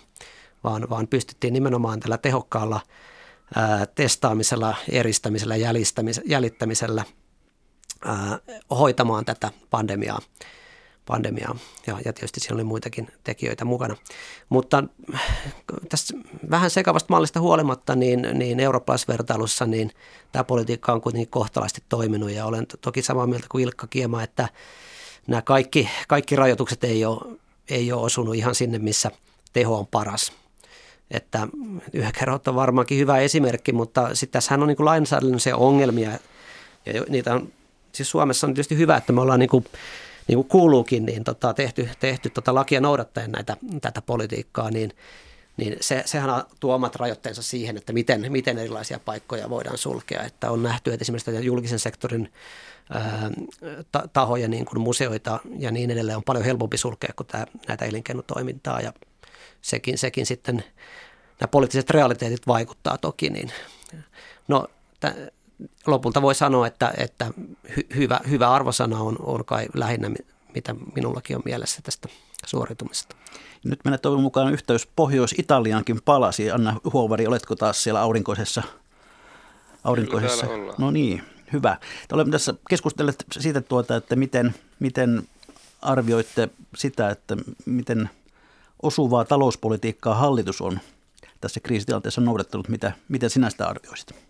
vaan, 0.64 0.90
vaan 0.90 1.08
pystyttiin 1.08 1.54
nimenomaan 1.54 2.00
tällä 2.00 2.18
tehokkaalla 2.18 2.82
ää, 3.56 3.86
testaamisella, 3.86 4.76
eristämisellä, 4.92 5.56
jäljittämisellä 6.26 7.04
ää, 8.06 8.40
hoitamaan 8.70 9.26
tätä 9.26 9.52
pandemiaa 9.70 10.20
pandemiaa 11.08 11.56
ja, 11.88 11.98
ja 12.06 12.14
tietysti 12.14 12.40
siinä 12.40 12.56
oli 12.56 12.64
muitakin 12.64 13.08
tekijöitä 13.24 13.66
mukana. 13.66 13.96
Mutta 14.50 14.84
tässä 15.90 16.18
vähän 16.50 16.70
sekavasta 16.70 17.14
mallista 17.14 17.40
huolimatta, 17.40 17.96
niin, 17.96 18.28
niin 18.34 18.60
eurooppalaisvertailussa 18.60 19.66
niin 19.66 19.92
tämä 20.32 20.44
politiikka 20.44 20.94
on 20.94 21.02
kuitenkin 21.02 21.30
kohtalaisesti 21.30 21.84
toiminut 21.90 22.32
ja 22.32 22.46
olen 22.46 22.66
toki 22.82 23.02
samaa 23.02 23.28
mieltä 23.28 23.48
kuin 23.52 23.64
Ilkka 23.64 23.88
Kiema, 23.88 24.24
että 24.24 24.50
nämä 25.28 25.42
kaikki, 25.42 25.90
kaikki 26.08 26.36
rajoitukset 26.36 26.84
ei 26.84 27.06
ole, 27.06 27.38
ei 27.70 27.92
ole 27.92 28.02
osunut 28.02 28.36
ihan 28.36 28.56
sinne, 28.56 28.80
missä 28.80 29.12
teho 29.54 29.80
on 29.80 29.88
paras. 29.88 30.34
Että 31.12 31.48
yhäkerhot 31.94 32.48
on 32.48 32.56
varmaankin 32.56 32.98
hyvä 32.98 33.18
esimerkki, 33.18 33.72
mutta 33.74 34.16
sitten 34.16 34.34
tässähän 34.34 34.62
on 34.62 34.68
niin 34.68 34.86
lainsäädännöllisiä 34.86 35.58
ongelmia 35.58 36.12
ja 36.86 37.04
niitä 37.10 37.34
on, 37.34 37.54
siis 37.92 38.10
Suomessa 38.10 38.48
on 38.48 38.54
tietysti 38.54 38.78
hyvä, 38.78 38.98
että 38.98 39.14
me 39.14 39.22
ollaan 39.22 39.40
niin 39.40 39.50
kuin 39.50 39.66
niin 40.28 40.36
kuin 40.36 40.48
kuuluukin, 40.48 41.06
niin 41.06 41.24
tota, 41.24 41.54
tehty, 41.54 41.90
tehty 42.00 42.30
tota 42.30 42.56
lakia 42.56 42.82
noudattaen 42.82 43.32
näitä, 43.32 43.58
tätä 43.82 44.02
politiikkaa, 44.02 44.72
niin, 44.72 44.92
niin 45.58 45.78
se, 45.82 46.04
sehän 46.06 46.44
tuo 46.60 46.76
omat 46.76 46.96
rajoitteensa 46.96 47.42
siihen, 47.42 47.78
että 47.78 47.94
miten, 47.94 48.32
miten 48.32 48.58
erilaisia 48.58 49.00
paikkoja 49.00 49.50
voidaan 49.50 49.78
sulkea. 49.78 50.24
Että 50.24 50.52
on 50.52 50.64
nähty, 50.64 50.94
että 50.94 51.04
esimerkiksi 51.04 51.46
julkisen 51.46 51.80
sektorin 51.80 52.34
ää, 52.90 53.32
tahoja, 54.14 54.48
niin 54.48 54.66
kuin 54.66 54.82
museoita 54.82 55.40
ja 55.60 55.72
niin 55.72 55.92
edelleen, 55.92 56.18
on 56.18 56.24
paljon 56.24 56.46
helpompi 56.46 56.78
sulkea 56.78 57.14
kuin 57.16 57.28
tämä, 57.28 57.46
näitä 57.68 57.86
elinkeinotoimintaa 57.86 58.82
ja 58.82 58.94
sekin, 59.62 59.98
sekin 59.98 60.26
sitten, 60.26 60.64
nämä 61.40 61.48
poliittiset 61.52 61.90
realiteetit 61.90 62.48
vaikuttaa 62.48 62.98
toki, 62.98 63.30
niin 63.30 63.52
no, 64.48 64.68
lopulta 65.86 66.22
voi 66.22 66.36
sanoa, 66.36 66.68
että, 66.68 66.94
että 66.98 67.32
hy, 67.76 67.88
hyvä, 67.96 68.20
hyvä 68.30 68.52
arvosana 68.52 69.00
on, 69.00 69.16
on 69.20 69.46
kai 69.46 69.68
lähinnä, 69.74 70.12
mitä 70.54 70.76
minullakin 70.96 71.36
on 71.36 71.42
mielessä 71.46 71.82
tästä 71.84 72.10
suoritumisesta. 72.46 73.16
Nyt 73.64 73.80
meillä 73.84 73.98
toivon 73.98 74.22
mukaan 74.22 74.54
yhteys 74.54 74.88
Pohjois-Italiankin 74.96 76.02
palasi. 76.06 76.52
Anna 76.52 76.80
Huovari, 76.94 77.28
oletko 77.28 77.56
taas 77.56 77.84
siellä 77.84 78.02
aurinkoisessa? 78.02 78.64
aurinkoisessa? 79.84 80.46
No 80.78 80.92
niin, 80.92 81.24
hyvä. 81.54 81.78
Olemme 82.12 82.32
tässä 82.32 82.54
keskustelleet 82.70 83.26
siitä, 83.40 83.62
tuota, 83.62 83.96
että 83.96 84.16
miten, 84.16 84.56
miten 84.80 85.28
arvioitte 85.82 86.50
sitä, 86.76 87.10
että 87.10 87.38
miten 87.66 88.10
osuvaa 88.82 89.26
talouspolitiikkaa 89.26 90.16
hallitus 90.16 90.62
on 90.62 90.80
tässä 91.42 91.60
kriisitilanteessa 91.60 92.22
noudattanut. 92.22 92.70
Mitä, 92.70 92.92
miten 93.10 93.30
sinä 93.30 93.50
sitä 93.50 93.68
arvioisit? 93.68 94.27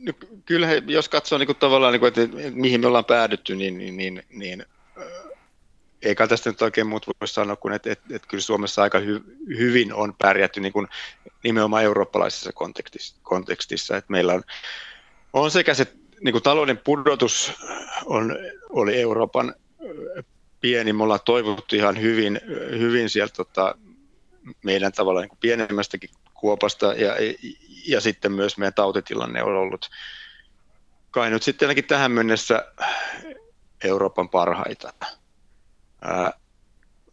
No, 0.00 0.12
kyllä 0.46 0.66
jos 0.86 1.08
katsoo 1.08 1.38
niin 1.38 1.46
kuin 1.46 1.56
tavallaan, 1.56 1.92
niin 1.92 2.00
kuin, 2.00 2.08
että 2.08 2.36
mihin 2.54 2.80
me 2.80 2.86
ollaan 2.86 3.04
päädytty, 3.04 3.56
niin, 3.56 3.78
niin, 3.78 3.96
niin, 3.96 4.22
niin 4.30 4.66
eikä 6.02 6.26
tästä 6.26 6.50
nyt 6.50 6.62
oikein 6.62 6.86
muut 6.86 7.06
voi 7.06 7.28
sanoa 7.28 7.56
kuin, 7.56 7.74
että, 7.74 7.92
että, 7.92 8.16
että 8.16 8.28
kyllä 8.28 8.42
Suomessa 8.42 8.82
aika 8.82 8.98
hy, 8.98 9.20
hyvin 9.58 9.94
on 9.94 10.14
pärjätty 10.18 10.60
niin 10.60 10.72
kuin 10.72 10.88
nimenomaan 11.44 11.84
eurooppalaisessa 11.84 12.52
kontekstissa, 12.52 13.16
kontekstissa. 13.22 13.96
Että 13.96 14.12
meillä 14.12 14.34
on, 14.34 14.42
on 15.32 15.50
sekä 15.50 15.74
se 15.74 15.86
niin 16.20 16.32
kuin 16.32 16.42
talouden 16.42 16.78
pudotus 16.78 17.52
on, 18.04 18.36
oli 18.70 19.00
Euroopan 19.00 19.54
pieni, 20.60 20.92
me 20.92 21.02
ollaan 21.02 21.20
toivottu 21.24 21.76
ihan 21.76 22.00
hyvin, 22.00 22.40
hyvin 22.78 23.10
sieltä 23.10 23.34
tota, 23.34 23.74
meidän 24.64 24.92
tavallaan 24.92 25.28
niin 25.28 25.38
pienemmästäkin 25.40 26.10
kuopasta 26.34 26.86
ja, 26.86 27.14
ja 27.86 28.00
sitten 28.00 28.32
myös 28.32 28.58
meidän 28.58 28.74
tautitilanne 28.74 29.42
on 29.42 29.56
ollut 29.56 29.90
kai 31.10 31.30
nyt 31.30 31.42
sitten 31.42 31.66
ainakin 31.66 31.84
tähän 31.84 32.12
mennessä 32.12 32.72
Euroopan 33.84 34.28
parhaita. 34.28 34.92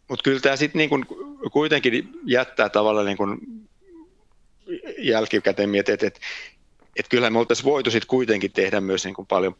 Mutta 0.08 0.22
kyllä 0.24 0.40
tämä 0.40 0.56
sitten 0.56 0.78
niin 0.78 1.06
kuitenkin 1.52 2.10
jättää 2.24 2.68
tavallaan 2.68 3.06
niin 3.06 3.16
kuin 3.16 3.38
jälkikäteen 4.98 5.70
mietin, 5.70 5.94
että 5.94 6.06
et, 6.06 6.20
et 6.96 7.08
kyllähän 7.08 7.32
me 7.32 7.38
oltaisiin 7.38 7.64
voitu 7.64 7.90
sitten 7.90 8.08
kuitenkin 8.08 8.52
tehdä 8.52 8.80
myös 8.80 9.04
niin 9.04 9.14
kuin 9.14 9.26
paljon 9.26 9.56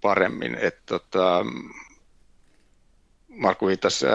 paremmin. 0.00 0.54
Et, 0.54 0.86
tota, 0.86 1.46
Markku 3.28 3.66
viittasi 3.66 4.06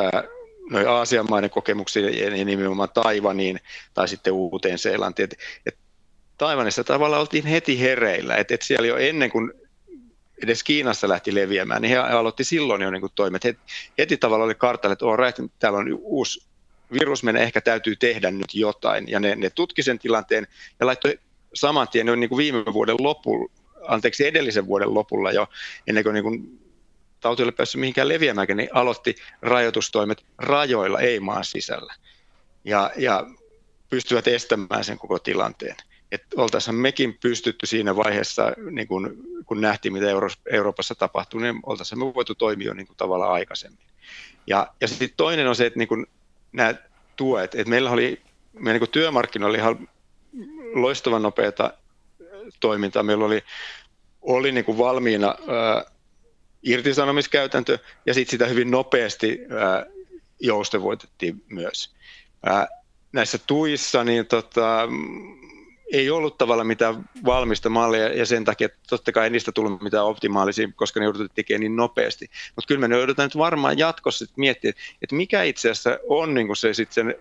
noin 0.70 0.88
Aasian 0.88 1.26
maiden 1.30 1.50
kokemuksia 1.50 2.10
ja 2.10 2.46
nimenomaan 2.46 2.90
Taivaniin 2.94 3.60
tai 3.94 4.08
sitten 4.08 4.34
Uuteen 4.34 4.78
Seelantiin. 4.78 5.24
Et, 5.24 5.40
et 5.66 5.78
Taivanissa 6.38 6.84
tavallaan 6.84 7.22
oltiin 7.22 7.46
heti 7.46 7.80
hereillä, 7.80 8.36
että 8.36 8.54
et 8.54 8.62
siellä 8.62 8.88
jo 8.88 8.98
ennen 8.98 9.32
kuin 9.32 9.52
edes 10.44 10.64
Kiinassa 10.64 11.10
lähti 11.10 11.36
leviämään, 11.36 11.82
niin 11.82 11.90
he 11.90 11.98
aloitti 11.98 12.44
silloin 12.44 12.82
jo 12.82 12.92
niin 12.92 13.02
kuin 13.02 13.12
toimet. 13.16 13.44
Heti, 13.44 13.60
heti 13.98 14.18
tavallaan 14.18 14.46
oli 14.46 14.56
kartalle, 14.56 14.94
että 14.94 15.06
on 15.06 15.20
right, 15.20 15.40
täällä 15.60 15.80
on 15.80 16.00
uusi 16.02 16.50
virus, 16.92 17.24
meidän 17.24 17.42
ehkä 17.42 17.62
täytyy 17.62 17.96
tehdä 17.96 18.32
nyt 18.32 18.56
jotain. 18.56 19.08
Ja 19.08 19.20
ne, 19.20 19.36
ne 19.36 19.50
tutki 19.50 19.84
sen 19.84 20.00
tilanteen 20.00 20.48
ja 20.80 20.86
laittoi 20.86 21.20
saman 21.54 21.88
tien 21.88 22.06
niin 22.06 22.30
kuin 22.30 22.38
viime 22.38 22.74
vuoden 22.74 22.96
lopulla, 23.00 23.52
anteeksi 23.88 24.28
edellisen 24.28 24.68
vuoden 24.68 24.94
lopulla 24.94 25.32
jo, 25.32 25.48
ennen 25.88 26.04
kuin, 26.04 26.14
niin 26.14 26.24
kuin 26.24 26.60
tauti 27.22 27.44
oli 27.44 27.52
päässyt 27.52 27.80
mihinkään 27.80 28.08
leviämään, 28.10 28.48
niin 28.56 28.70
aloitti 28.74 29.16
rajoitustoimet 29.42 30.26
rajoilla, 30.38 31.00
ei 31.00 31.20
maan 31.20 31.46
sisällä. 31.46 31.94
Ja, 32.64 32.92
ja 32.98 33.28
pystyvät 33.90 34.28
estämään 34.28 34.84
sen 34.84 34.98
koko 34.98 35.20
tilanteen 35.20 35.76
että 36.12 36.28
oltaisiin 36.38 36.76
mekin 36.76 37.18
pystytty 37.22 37.66
siinä 37.66 37.96
vaiheessa, 37.96 38.52
niin 38.72 38.88
kun, 38.88 39.18
kun 39.46 39.62
nähtiin, 39.62 39.94
mitä 39.94 40.10
Euro- 40.10 40.30
Euroopassa 40.52 40.96
tapahtui, 40.96 41.42
niin 41.42 41.60
oltaisiin 41.64 42.00
me 42.00 42.14
voitu 42.14 42.36
toimia 42.36 42.74
niin 42.74 42.88
kuin 42.88 42.98
tavallaan 42.98 43.34
aikaisemmin. 43.34 43.86
Ja, 44.48 44.68
ja 44.82 44.88
sitten 44.88 45.10
toinen 45.18 45.48
on 45.48 45.56
se, 45.56 45.66
että 45.66 45.80
niin 45.80 45.88
kun 45.88 46.08
nämä 46.52 46.74
tuet, 47.16 47.56
että 47.56 47.70
meillä 47.70 47.92
oli, 47.92 48.22
meillä 48.54 48.80
niin 48.80 48.92
työmarkkinoilla 48.92 49.52
oli 49.52 49.58
ihan 49.58 49.90
loistavan 50.74 51.22
nopeata 51.22 51.74
toimintaa. 52.60 53.04
Meillä 53.04 53.26
oli, 53.26 53.44
oli 54.22 54.52
niin 54.52 54.66
kuin 54.66 54.78
valmiina 54.78 55.28
ää, 55.28 55.86
irtisanomiskäytäntö 56.64 57.80
ja 58.06 58.14
sitten 58.14 58.32
sitä 58.32 58.46
hyvin 58.46 58.72
nopeasti 58.72 59.40
ää, 59.58 59.86
joustevoitettiin 60.40 61.44
myös. 61.50 61.96
Näissä 63.12 63.38
tuissa 63.48 64.04
niin 64.04 64.26
tota, 64.26 64.88
ei 65.94 66.10
ollut 66.10 66.38
tavallaan 66.38 66.68
mitään 66.68 67.10
valmista 67.26 67.70
mallia 67.70 68.14
ja 68.14 68.26
sen 68.26 68.46
takia 68.46 68.70
totta 68.90 69.12
kai 69.12 69.24
ei 69.24 69.30
niistä 69.30 69.52
tullut 69.52 69.82
mitään 69.82 70.06
optimaalisia, 70.06 70.68
koska 70.76 71.00
ne 71.00 71.04
jouduttiin 71.04 71.36
tekemään 71.36 71.62
niin 71.62 71.76
nopeasti. 71.76 72.30
Mutta 72.56 72.68
kyllä 72.68 72.88
me 72.88 72.96
joudutaan 72.96 73.26
nyt 73.26 73.38
varmaan 73.38 73.78
jatkossa 73.78 74.26
miettiä, 74.36 74.74
että 75.02 75.16
mikä 75.16 75.44
itse 75.44 75.70
asiassa 75.70 76.00
on 76.08 76.34
niin 76.34 76.56
se 76.56 76.74
sit 76.74 76.92
sen 76.92 77.16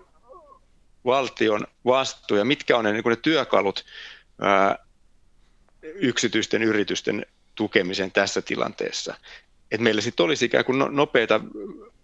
valtion 1.04 1.66
vastuu 1.84 2.36
ja 2.36 2.44
mitkä 2.44 2.76
on 2.76 2.84
ne, 2.84 2.92
niin 2.92 3.04
ne 3.06 3.16
työkalut 3.16 3.84
ää, 4.40 4.78
yksityisten 5.82 6.62
yritysten 6.62 7.26
tukemiseen 7.58 8.12
tässä 8.12 8.42
tilanteessa. 8.42 9.14
Että 9.70 9.84
meillä 9.84 10.00
sitten 10.00 10.24
olisi 10.24 10.44
ikään 10.44 10.64
kuin 10.64 10.78
no, 10.78 10.88
nopeita 10.88 11.40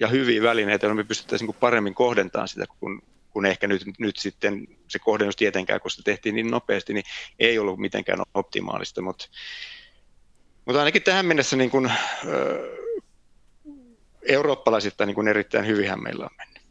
ja 0.00 0.08
hyviä 0.08 0.42
välineitä, 0.42 0.86
joilla 0.86 0.96
me 0.96 1.04
pystyttäisiin 1.04 1.46
niin 1.46 1.56
paremmin 1.60 1.94
kohdentamaan 1.94 2.48
sitä, 2.48 2.64
kun 2.80 3.02
kun 3.34 3.46
ehkä 3.46 3.66
nyt, 3.66 3.82
nyt 3.98 4.16
sitten 4.16 4.66
se 4.88 4.98
kohdennus 4.98 5.36
tietenkään, 5.36 5.80
kun 5.80 5.90
se 5.90 6.02
tehtiin 6.02 6.34
niin 6.34 6.50
nopeasti, 6.50 6.94
niin 6.94 7.04
ei 7.38 7.58
ollut 7.58 7.78
mitenkään 7.78 8.18
optimaalista, 8.34 9.02
mutta, 9.02 9.28
mutta 10.64 10.78
ainakin 10.78 11.02
tähän 11.02 11.26
mennessä 11.26 11.56
niin 11.56 11.70
kuin, 11.70 11.92
ö, 12.26 12.76
eurooppalaisittain 14.22 15.06
niin 15.06 15.14
kuin 15.14 15.28
erittäin 15.28 15.66
hyvinhän 15.66 16.02
meillä 16.02 16.24
on 16.24 16.30
mennyt. 16.38 16.62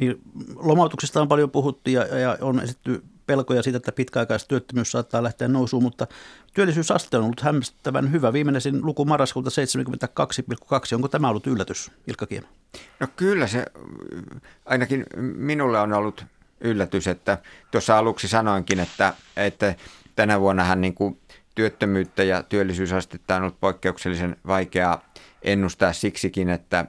Niin, 0.00 0.16
lomautuksista 0.54 1.20
on 1.20 1.28
paljon 1.28 1.50
puhuttu 1.50 1.90
ja, 1.90 2.18
ja 2.18 2.38
on 2.40 2.60
esitetty 2.60 3.02
pelkoja 3.26 3.62
siitä, 3.62 3.76
että 3.76 3.92
pitkäaikaistyöttömyys 3.92 4.90
saattaa 4.90 5.22
lähteä 5.22 5.48
nousuun, 5.48 5.82
mutta 5.82 6.06
työllisyysaste 6.54 7.16
on 7.16 7.24
ollut 7.24 7.40
hämmästyttävän 7.40 8.12
hyvä. 8.12 8.32
Viimeisin 8.32 8.86
luku 8.86 9.04
marraskuulta 9.04 9.50
72,2. 9.50 10.94
Onko 10.94 11.08
tämä 11.08 11.28
ollut 11.28 11.46
yllätys, 11.46 11.90
Ilkka 12.06 12.26
Kiema? 12.26 12.48
No 13.00 13.06
kyllä 13.16 13.46
se 13.46 13.64
ainakin 14.66 15.06
minulle 15.36 15.80
on 15.80 15.92
ollut 15.92 16.24
yllätys, 16.60 17.06
että 17.06 17.38
tuossa 17.70 17.98
aluksi 17.98 18.28
sanoinkin, 18.28 18.80
että, 18.80 19.14
että 19.36 19.74
tänä 20.16 20.40
vuonnahan 20.40 20.80
niin 20.80 20.94
kuin 20.94 21.20
työttömyyttä 21.54 22.22
ja 22.22 22.42
työllisyysastetta 22.42 23.36
on 23.36 23.42
ollut 23.42 23.60
poikkeuksellisen 23.60 24.36
vaikeaa 24.46 25.04
ennustaa 25.42 25.92
siksikin, 25.92 26.50
että 26.50 26.84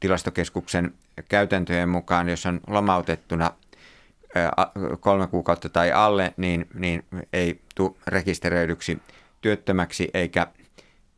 tilastokeskuksen 0.00 0.94
käytäntöjen 1.28 1.88
mukaan, 1.88 2.28
jos 2.28 2.46
on 2.46 2.60
lomautettuna 2.66 3.52
kolme 5.00 5.26
kuukautta 5.26 5.68
tai 5.68 5.92
alle, 5.92 6.34
niin, 6.36 6.66
niin 6.74 7.04
ei 7.32 7.60
tule 7.74 7.96
rekisteröidyksi 8.06 8.98
työttömäksi 9.40 10.10
eikä, 10.14 10.46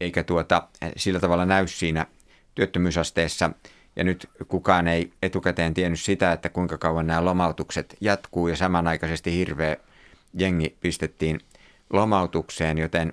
eikä 0.01 0.23
tuota, 0.23 0.69
sillä 0.97 1.21
tavalla 1.21 1.47
näy 1.47 1.67
siinä 1.67 2.07
työttömyysasteessa. 2.55 3.51
Ja 3.97 4.05
nyt 4.05 4.31
kukaan 4.49 4.89
ei 4.89 5.13
etukäteen 5.23 5.75
tiennyt 5.75 6.01
sitä, 6.01 6.33
että 6.33 6.49
kuinka 6.49 6.79
kauan 6.79 7.07
nämä 7.07 7.25
lomautukset 7.25 7.97
jatkuu 8.01 8.49
ja 8.49 8.57
samanaikaisesti 8.57 9.37
hirveä 9.37 9.77
jengi 10.35 10.77
pistettiin 10.81 11.41
lomautukseen, 11.91 12.79
joten, 12.79 13.13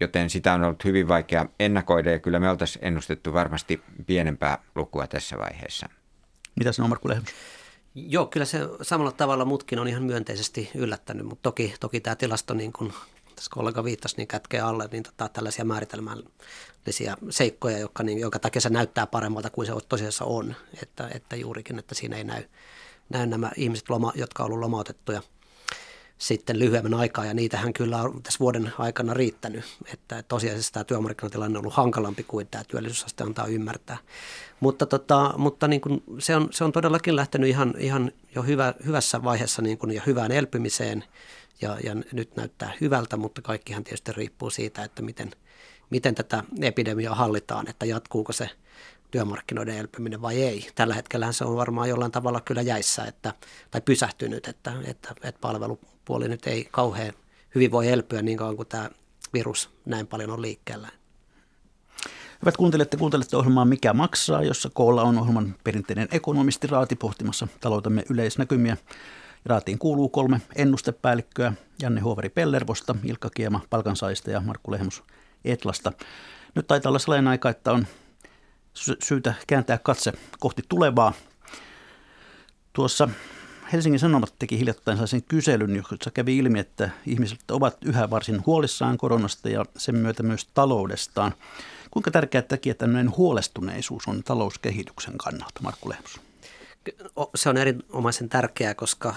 joten 0.00 0.30
sitä 0.30 0.54
on 0.54 0.64
ollut 0.64 0.84
hyvin 0.84 1.08
vaikea 1.08 1.46
ennakoida 1.60 2.10
ja 2.10 2.18
kyllä 2.18 2.40
me 2.40 2.50
oltaisiin 2.50 2.84
ennustettu 2.84 3.32
varmasti 3.32 3.82
pienempää 4.06 4.58
lukua 4.74 5.06
tässä 5.06 5.38
vaiheessa. 5.38 5.88
Mitä 6.56 6.72
sanoo 6.72 6.88
Markku 6.88 7.08
Lehmus? 7.08 7.34
Joo, 7.94 8.26
kyllä 8.26 8.46
se 8.46 8.58
samalla 8.82 9.12
tavalla 9.12 9.44
mutkin 9.44 9.78
on 9.78 9.88
ihan 9.88 10.02
myönteisesti 10.02 10.70
yllättänyt, 10.74 11.26
mutta 11.26 11.42
toki, 11.42 11.74
toki 11.80 12.00
tämä 12.00 12.16
tilasto, 12.16 12.54
niin 12.54 12.72
kuin 12.72 12.92
tässä 13.36 13.50
kollega 13.54 13.84
viittasi, 13.84 14.16
niin 14.16 14.28
kätkee 14.28 14.60
alle 14.60 14.88
niin 14.92 15.02
tota, 15.02 15.28
tällaisia 15.28 15.64
määritelmällisiä 15.64 17.16
seikkoja, 17.30 17.78
jotka, 17.78 18.02
niin, 18.02 18.18
jonka 18.18 18.38
takia 18.38 18.60
se 18.60 18.70
näyttää 18.70 19.06
paremmalta 19.06 19.50
kuin 19.50 19.66
se 19.66 19.72
tosiasiassa 19.88 20.24
on. 20.24 20.54
Että, 20.82 21.10
että 21.14 21.36
juurikin, 21.36 21.78
että 21.78 21.94
siinä 21.94 22.16
ei 22.16 22.24
näy, 22.24 22.44
näy 23.08 23.26
nämä 23.26 23.50
ihmiset, 23.56 23.90
loma, 23.90 24.12
jotka 24.14 24.42
ovat 24.42 24.52
olleet 24.52 24.60
lomautettuja– 24.60 25.22
sitten 26.18 26.58
lyhyemmän 26.58 26.94
aikaa, 26.94 27.24
ja 27.24 27.34
niitähän 27.34 27.72
kyllä 27.72 28.02
on 28.02 28.22
tässä 28.22 28.38
vuoden 28.38 28.72
aikana 28.78 29.14
riittänyt, 29.14 29.64
että 29.92 30.22
tosiasiassa 30.22 30.72
tämä 30.72 30.84
työmarkkinatilanne 30.84 31.58
on 31.58 31.62
ollut 31.62 31.76
hankalampi 31.76 32.22
kuin 32.22 32.46
tämä 32.46 32.64
työllisyysaste 32.64 33.24
antaa 33.24 33.46
ymmärtää. 33.46 33.96
Mutta, 34.60 34.86
tota, 34.86 35.34
mutta 35.38 35.68
niin 35.68 35.80
kuin 35.80 36.02
se, 36.18 36.36
on, 36.36 36.48
se 36.50 36.64
on 36.64 36.72
todellakin 36.72 37.16
lähtenyt 37.16 37.48
ihan, 37.48 37.74
ihan 37.78 38.12
jo 38.34 38.42
hyvä, 38.42 38.74
hyvässä 38.86 39.24
vaiheessa 39.24 39.62
niin 39.62 39.78
kuin, 39.78 39.94
ja 39.94 40.02
hyvään 40.06 40.32
elpymiseen, 40.32 41.04
ja, 41.60 41.76
ja 41.84 41.94
nyt 42.12 42.36
näyttää 42.36 42.72
hyvältä, 42.80 43.16
mutta 43.16 43.42
kaikkihan 43.42 43.84
tietysti 43.84 44.12
riippuu 44.12 44.50
siitä, 44.50 44.84
että 44.84 45.02
miten, 45.02 45.30
miten 45.90 46.14
tätä 46.14 46.44
epidemiaa 46.60 47.14
hallitaan, 47.14 47.68
että 47.68 47.86
jatkuuko 47.86 48.32
se 48.32 48.50
työmarkkinoiden 49.10 49.78
elpyminen 49.78 50.22
vai 50.22 50.42
ei. 50.42 50.68
Tällä 50.74 50.94
hetkellä 50.94 51.32
se 51.32 51.44
on 51.44 51.56
varmaan 51.56 51.88
jollain 51.88 52.12
tavalla 52.12 52.40
kyllä 52.40 52.62
jäissä 52.62 53.04
että, 53.04 53.34
tai 53.70 53.80
pysähtynyt, 53.80 54.48
että, 54.48 54.72
että, 54.84 55.14
että 55.22 55.40
palvelupuoli 56.04 56.28
nyt 56.28 56.46
ei 56.46 56.68
kauhean 56.70 57.12
hyvin 57.54 57.70
voi 57.70 57.88
elpyä 57.88 58.22
niin 58.22 58.38
kauan 58.38 58.56
kuin 58.56 58.68
tämä 58.68 58.90
virus 59.32 59.70
näin 59.84 60.06
paljon 60.06 60.30
on 60.30 60.42
liikkeellä. 60.42 60.88
Hyvät 62.42 62.56
kuuntelette, 62.56 62.96
kuuntelette 62.96 63.36
ohjelmaa 63.36 63.64
Mikä 63.64 63.92
maksaa, 63.92 64.42
jossa 64.42 64.70
koolla 64.74 65.02
on 65.02 65.18
ohjelman 65.18 65.54
perinteinen 65.64 66.08
ekonomisti 66.10 66.66
Raati 66.66 66.96
pohtimassa 66.96 67.48
taloutemme 67.60 68.04
yleisnäkymiä. 68.10 68.76
Raatiin 69.44 69.78
kuuluu 69.78 70.08
kolme 70.08 70.40
ennustepäällikköä, 70.56 71.52
Janne 71.82 72.00
Huovari 72.00 72.28
Pellervosta, 72.28 72.94
Ilkka 73.04 73.30
Kiema 73.30 73.60
Palkansaista 73.70 74.30
ja 74.30 74.40
Markku 74.40 74.70
Lehmus 74.70 75.02
Etlasta. 75.44 75.92
Nyt 76.54 76.66
taitaa 76.66 76.90
olla 76.90 76.98
sellainen 76.98 77.28
aika, 77.28 77.50
että 77.50 77.72
on 77.72 77.86
syytä 79.04 79.34
kääntää 79.46 79.78
katse 79.78 80.12
kohti 80.38 80.62
tulevaa. 80.68 81.12
Tuossa 82.72 83.08
Helsingin 83.72 84.00
Sanomat 84.00 84.34
teki 84.38 84.58
hiljattain 84.58 84.96
sellaisen 84.96 85.22
kyselyn, 85.22 85.76
jossa 85.76 86.10
kävi 86.14 86.38
ilmi, 86.38 86.58
että 86.58 86.90
ihmiset 87.06 87.50
ovat 87.50 87.76
yhä 87.84 88.10
varsin 88.10 88.46
huolissaan 88.46 88.98
koronasta 88.98 89.48
ja 89.48 89.64
sen 89.76 89.96
myötä 89.96 90.22
myös 90.22 90.48
taloudestaan. 90.54 91.34
Kuinka 91.90 92.10
tärkeää 92.10 92.42
tekijä 92.42 92.74
tämmöinen 92.74 93.16
huolestuneisuus 93.16 94.08
on 94.08 94.22
talouskehityksen 94.22 95.18
kannalta, 95.18 95.60
Markku 95.62 95.88
Lehmus? 95.88 96.20
Se 97.34 97.48
on 97.48 97.56
erinomaisen 97.56 98.28
tärkeää, 98.28 98.74
koska 98.74 99.14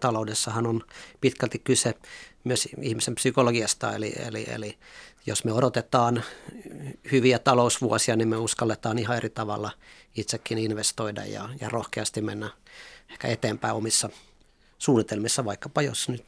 taloudessahan 0.00 0.66
on 0.66 0.82
pitkälti 1.20 1.58
kyse 1.58 1.94
myös 2.44 2.68
ihmisen 2.80 3.14
psykologiasta, 3.14 3.94
eli, 3.94 4.12
eli, 4.26 4.44
eli 4.48 4.78
jos 5.26 5.44
me 5.44 5.52
odotetaan 5.52 6.24
hyviä 7.12 7.38
talousvuosia, 7.38 8.16
niin 8.16 8.28
me 8.28 8.36
uskalletaan 8.36 8.98
ihan 8.98 9.16
eri 9.16 9.30
tavalla 9.30 9.70
itsekin 10.16 10.58
investoida 10.58 11.24
ja, 11.24 11.48
ja 11.60 11.68
rohkeasti 11.68 12.22
mennä 12.22 12.50
ehkä 13.10 13.28
eteenpäin 13.28 13.74
omissa 13.74 14.08
suunnitelmissa, 14.78 15.44
vaikkapa 15.44 15.82
jos 15.82 16.08
nyt, 16.08 16.24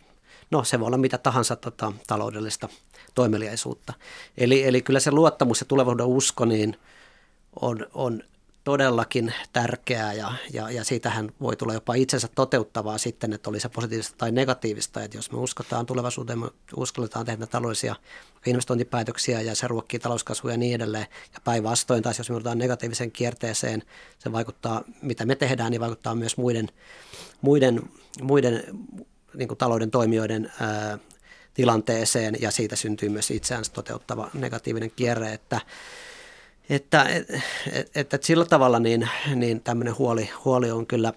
no 0.50 0.64
se 0.64 0.80
voi 0.80 0.86
olla 0.86 0.96
mitä 0.96 1.18
tahansa 1.18 1.56
tota, 1.56 1.92
taloudellista 2.06 2.68
toimeliaisuutta. 3.14 3.92
Eli, 4.36 4.64
eli 4.64 4.82
kyllä 4.82 5.00
se 5.00 5.10
luottamus 5.10 5.60
ja 5.60 5.66
tulevaisuuden 5.66 6.06
usko 6.06 6.44
niin 6.44 6.76
on, 7.60 7.86
on 7.94 8.22
todellakin 8.64 9.34
tärkeää 9.52 10.12
ja, 10.12 10.32
ja, 10.52 10.70
ja 10.70 10.84
siitähän 10.84 11.32
voi 11.40 11.56
tulla 11.56 11.74
jopa 11.74 11.94
itsensä 11.94 12.28
toteuttavaa 12.34 12.98
sitten, 12.98 13.32
että 13.32 13.50
oli 13.50 13.60
se 13.60 13.68
positiivista 13.68 14.14
tai 14.18 14.32
negatiivista, 14.32 15.02
että 15.02 15.16
jos 15.16 15.32
me 15.32 15.38
uskotaan 15.38 15.86
tulevaisuuteen, 15.86 16.38
me 16.38 16.48
uskalletaan 16.76 17.26
tehdä 17.26 17.46
taloudellisia 17.46 17.96
investointipäätöksiä 18.46 19.40
ja 19.40 19.54
se 19.54 19.68
ruokkii 19.68 20.00
talouskasvua 20.00 20.50
ja 20.50 20.56
niin 20.56 20.74
edelleen. 20.74 21.06
Ja 21.34 21.40
päinvastoin 21.44 22.02
taas, 22.02 22.18
jos 22.18 22.30
me 22.30 22.36
otetaan 22.36 22.58
negatiivisen 22.58 23.12
kierteeseen, 23.12 23.82
se 24.18 24.32
vaikuttaa, 24.32 24.84
mitä 25.02 25.26
me 25.26 25.34
tehdään, 25.34 25.70
niin 25.70 25.80
vaikuttaa 25.80 26.14
myös 26.14 26.36
muiden, 26.36 26.68
muiden, 27.40 27.82
muiden 28.22 28.64
niin 29.34 29.48
kuin 29.48 29.58
talouden 29.58 29.90
toimijoiden 29.90 30.52
ää, 30.60 30.98
tilanteeseen 31.54 32.36
ja 32.40 32.50
siitä 32.50 32.76
syntyy 32.76 33.08
myös 33.08 33.30
itseään 33.30 33.64
toteuttava 33.72 34.30
negatiivinen 34.34 34.90
kierre, 34.90 35.32
että 35.32 35.60
että, 36.76 37.04
että, 37.04 37.40
että 37.94 38.18
sillä 38.20 38.44
tavalla 38.44 38.78
niin, 38.78 39.08
niin 39.34 39.60
tämmöinen 39.62 39.98
huoli, 39.98 40.30
huoli 40.44 40.70
on 40.70 40.86
kyllä 40.86 41.12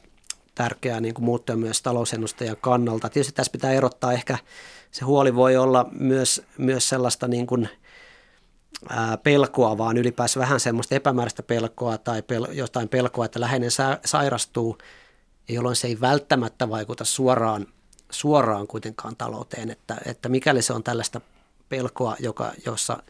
tärkeää 0.56 1.02
niin 1.02 1.14
kuin 1.14 1.26
muuttua 1.26 1.56
myös 1.56 1.82
talousennustajan 1.82 2.58
kannalta. 2.62 3.10
Tietysti 3.10 3.34
tässä 3.34 3.52
pitää 3.52 3.74
erottaa 3.74 4.14
ehkä, 4.14 4.38
se 4.92 5.06
huoli 5.06 5.36
voi 5.36 5.58
olla 5.58 5.90
myös, 6.00 6.44
myös 6.58 6.90
sellaista 6.90 7.28
niin 7.28 7.48
kuin, 7.48 7.70
ää, 8.90 9.18
pelkoa, 9.18 9.78
vaan 9.78 9.98
ylipäänsä 9.98 10.40
vähän 10.40 10.60
semmoista 10.60 10.96
epämääräistä 10.96 11.44
pelkoa 11.44 11.98
tai 11.98 12.22
pel, 12.22 12.48
jotain 12.52 12.90
pelkoa, 12.90 13.26
että 13.26 13.40
läheinen 13.40 13.72
sa, 13.72 14.00
sairastuu, 14.06 14.78
jolloin 15.50 15.76
se 15.76 15.88
ei 15.88 16.02
välttämättä 16.02 16.70
vaikuta 16.70 17.06
suoraan, 17.06 17.68
suoraan 18.10 18.68
kuitenkaan 18.68 19.16
talouteen, 19.16 19.70
että, 19.70 19.98
että 20.06 20.30
mikäli 20.30 20.62
se 20.62 20.74
on 20.74 20.84
tällaista 20.84 21.22
pelkoa, 21.70 22.16
joka, 22.20 22.52
jossa 22.66 23.04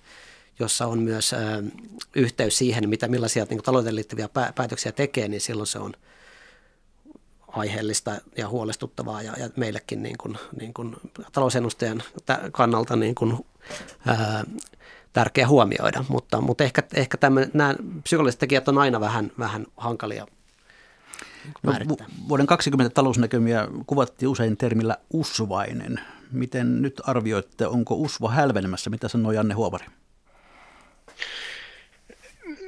jossa 0.60 0.88
on 0.88 1.00
myös 1.00 1.34
ö, 1.34 1.38
yhteys 2.16 2.58
siihen, 2.58 2.90
mitä, 2.90 3.08
millaisia 3.08 3.46
niin 3.50 3.64
talouteen 3.64 3.96
liittyviä 3.96 4.30
päätöksiä 4.56 4.92
tekee, 4.92 5.28
niin 5.28 5.42
silloin 5.42 5.68
se 5.68 5.80
on 5.80 5.94
aiheellista 7.48 8.16
ja 8.38 8.50
huolestuttavaa 8.50 9.22
ja, 9.22 9.34
ja 9.38 9.50
meillekin 9.56 10.04
niin 10.04 10.18
kuin, 10.18 10.38
niin 10.60 10.74
kuin 10.74 10.96
talousennustajan 11.32 12.04
kannalta 12.52 12.96
niin 12.96 13.16
kuin, 13.16 13.46
ää, 14.06 14.44
tärkeä 15.14 15.48
huomioida, 15.48 16.06
mutta, 16.08 16.42
mutta 16.42 16.64
ehkä, 16.64 16.84
ehkä 16.94 17.18
nämä 17.54 17.76
psykologiset 18.04 18.40
tekijät 18.40 18.68
on 18.68 18.78
aina 18.78 19.00
vähän, 19.00 19.32
vähän 19.40 19.66
hankalia 19.78 20.28
No, 21.64 21.74
vuoden 22.30 22.48
20 22.48 22.94
talousnäkymiä 22.94 23.68
kuvattiin 23.88 24.30
usein 24.30 24.58
termillä 24.58 24.98
usvainen. 25.14 26.00
Miten 26.32 26.82
nyt 26.82 27.02
arvioitte, 27.06 27.68
onko 27.68 27.96
usva 27.96 28.30
hälvenemässä? 28.30 28.90
Mitä 28.90 29.08
sanoo 29.08 29.32
Janne 29.32 29.54
Huovari? 29.54 29.86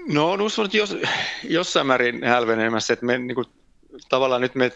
No 0.07 0.31
on 0.31 0.41
uskonut 0.41 0.73
jos, 0.73 0.97
jossain 1.43 1.87
määrin 1.87 2.23
hälvenemässä, 2.23 2.93
että 2.93 3.05
me 3.05 3.17
niin 3.17 3.35
kuin, 3.35 3.47
tavallaan 4.09 4.41
nyt 4.41 4.55
me 4.55 4.71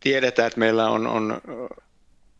tiedetään, 0.00 0.46
että 0.46 0.58
meillä 0.58 0.90
on, 0.90 1.06
on 1.06 1.40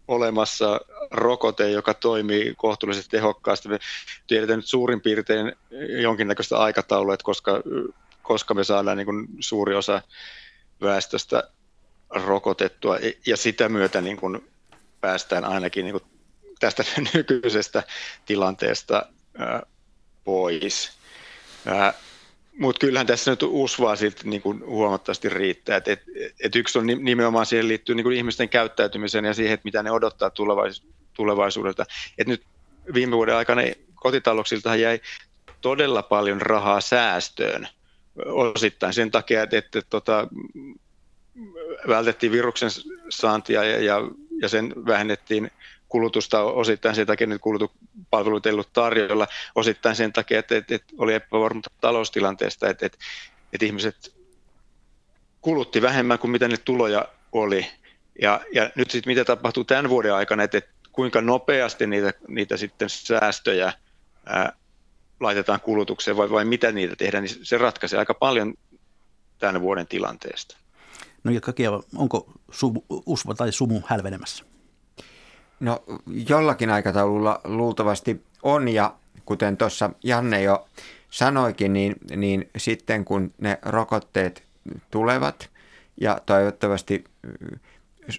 olemassa 0.09 0.81
rokote, 1.11 1.71
joka 1.71 1.95
toimii 1.95 2.55
kohtuullisesti 2.57 3.11
tehokkaasti. 3.11 3.69
Me 3.69 3.79
tiedetään 4.27 4.59
nyt 4.59 4.67
suurin 4.67 5.01
piirtein 5.01 5.53
jonkinnäköistä 6.03 6.59
aikataulua, 6.59 7.15
että 7.15 7.25
koska, 7.25 7.63
koska 8.23 8.55
me 8.55 8.65
saadaan 8.65 8.97
niin 8.97 9.07
kuin 9.07 9.27
suuri 9.41 9.75
osa 9.75 10.03
väestöstä 10.83 11.49
rokotettua 12.11 12.99
ja 13.27 13.37
sitä 13.37 13.69
myötä 13.69 14.01
niin 14.01 14.17
kuin 14.17 14.51
päästään 15.01 15.45
ainakin 15.45 15.85
niin 15.85 16.01
kuin 16.01 16.05
tästä 16.61 16.85
nykyisestä 17.15 17.83
tilanteesta 18.27 19.07
pois. 20.25 20.93
Mutta 22.59 22.81
kyllähän 22.81 23.07
tässä 23.07 23.31
nyt 23.31 23.43
usvaa 23.43 23.97
sitten 23.97 24.31
niin 24.31 24.43
kuin 24.43 24.67
huomattavasti 24.67 25.29
riittää. 25.29 25.77
Et, 25.77 25.89
et, 25.89 26.03
et 26.41 26.57
yksi 26.57 26.79
on 26.79 26.87
nimenomaan 26.87 27.47
siihen 27.47 27.69
liittyy 27.69 27.95
niin 27.95 28.05
kuin 28.05 28.17
ihmisten 28.17 28.49
käyttäytymiseen 28.49 29.25
ja 29.25 29.35
siihen, 29.35 29.55
että 29.55 29.65
mitä 29.65 29.83
ne 29.83 29.91
odottaa 29.91 30.31
tulevais, 30.31 30.83
tulevaisuudelta. 31.15 31.85
Et 32.19 32.27
nyt 32.27 32.43
viime 32.95 33.17
vuoden 33.17 33.37
aikana 33.37 33.63
kotitalouksilta 33.95 34.77
jäi 34.77 35.01
todella 35.61 36.03
paljon 36.03 36.41
rahaa 36.41 36.81
säästöön 36.81 37.69
osittain 38.27 38.95
sen 38.95 39.11
takia, 39.11 39.43
että, 39.43 39.59
että 39.59 39.83
tota, 39.91 40.29
vältettiin 41.89 42.33
viruksen 42.33 42.71
saantia 43.09 43.65
ja, 43.65 43.83
ja, 43.83 44.01
ja 44.41 44.49
sen 44.49 44.73
vähennettiin 44.87 45.51
kulutusta 45.93 46.43
osittain 46.43 46.95
sen 46.95 47.07
takia, 47.07 47.25
että 47.25 47.39
kulutupalveluita 47.39 48.49
ei 48.49 48.53
ollut 48.53 48.73
tarjolla, 48.73 49.27
osittain 49.55 49.97
sen 49.97 50.13
takia, 50.13 50.39
että, 50.39 50.57
että, 50.57 50.75
että 50.75 50.95
oli 50.99 51.15
epävarmuutta 51.15 51.71
taloustilanteesta, 51.81 52.69
että, 52.69 52.87
että, 52.87 52.99
että 53.53 53.67
ihmiset 53.67 54.15
kulutti 55.41 55.83
vähemmän 55.83 56.19
kuin 56.19 56.31
mitä 56.31 56.49
ne 56.49 56.57
tuloja 56.57 57.09
oli. 57.33 57.67
Ja, 58.23 58.41
ja 58.55 58.71
nyt 58.75 58.91
sitten 58.91 59.11
mitä 59.11 59.25
tapahtuu 59.25 59.65
tämän 59.65 59.89
vuoden 59.89 60.15
aikana, 60.15 60.43
että, 60.43 60.59
että 60.59 60.71
kuinka 60.93 61.21
nopeasti 61.21 61.87
niitä, 61.87 62.13
niitä 62.29 62.57
sitten 62.57 62.91
säästöjä 62.91 63.73
ää, 64.27 64.53
laitetaan 65.21 65.61
kulutukseen 65.61 66.17
vai, 66.17 66.31
vai 66.31 66.45
mitä 66.45 66.73
niitä 66.73 66.97
tehdään, 66.97 67.25
niin 67.25 67.39
se 67.43 67.59
ratkaisee 67.59 67.99
aika 67.99 68.15
paljon 68.15 68.55
tämän 69.39 69.61
vuoden 69.61 69.87
tilanteesta. 69.87 70.57
No 71.25 71.31
ja 71.31 71.41
Kakia, 71.41 71.71
onko 71.97 72.33
sumu, 72.51 72.83
usva 72.89 73.35
tai 73.35 73.53
sumu 73.53 73.81
hälvenemässä? 73.87 74.45
No 75.63 75.83
jollakin 76.29 76.71
aikataululla 76.71 77.41
luultavasti 77.45 78.23
on 78.43 78.69
ja 78.69 78.95
kuten 79.25 79.57
tuossa 79.57 79.91
Janne 80.05 80.43
jo 80.43 80.69
sanoikin, 81.11 81.73
niin, 81.73 81.95
niin 82.17 82.51
sitten 82.57 83.05
kun 83.05 83.33
ne 83.39 83.59
rokotteet 83.63 84.43
tulevat 84.91 85.51
ja 86.01 86.21
toivottavasti 86.27 87.05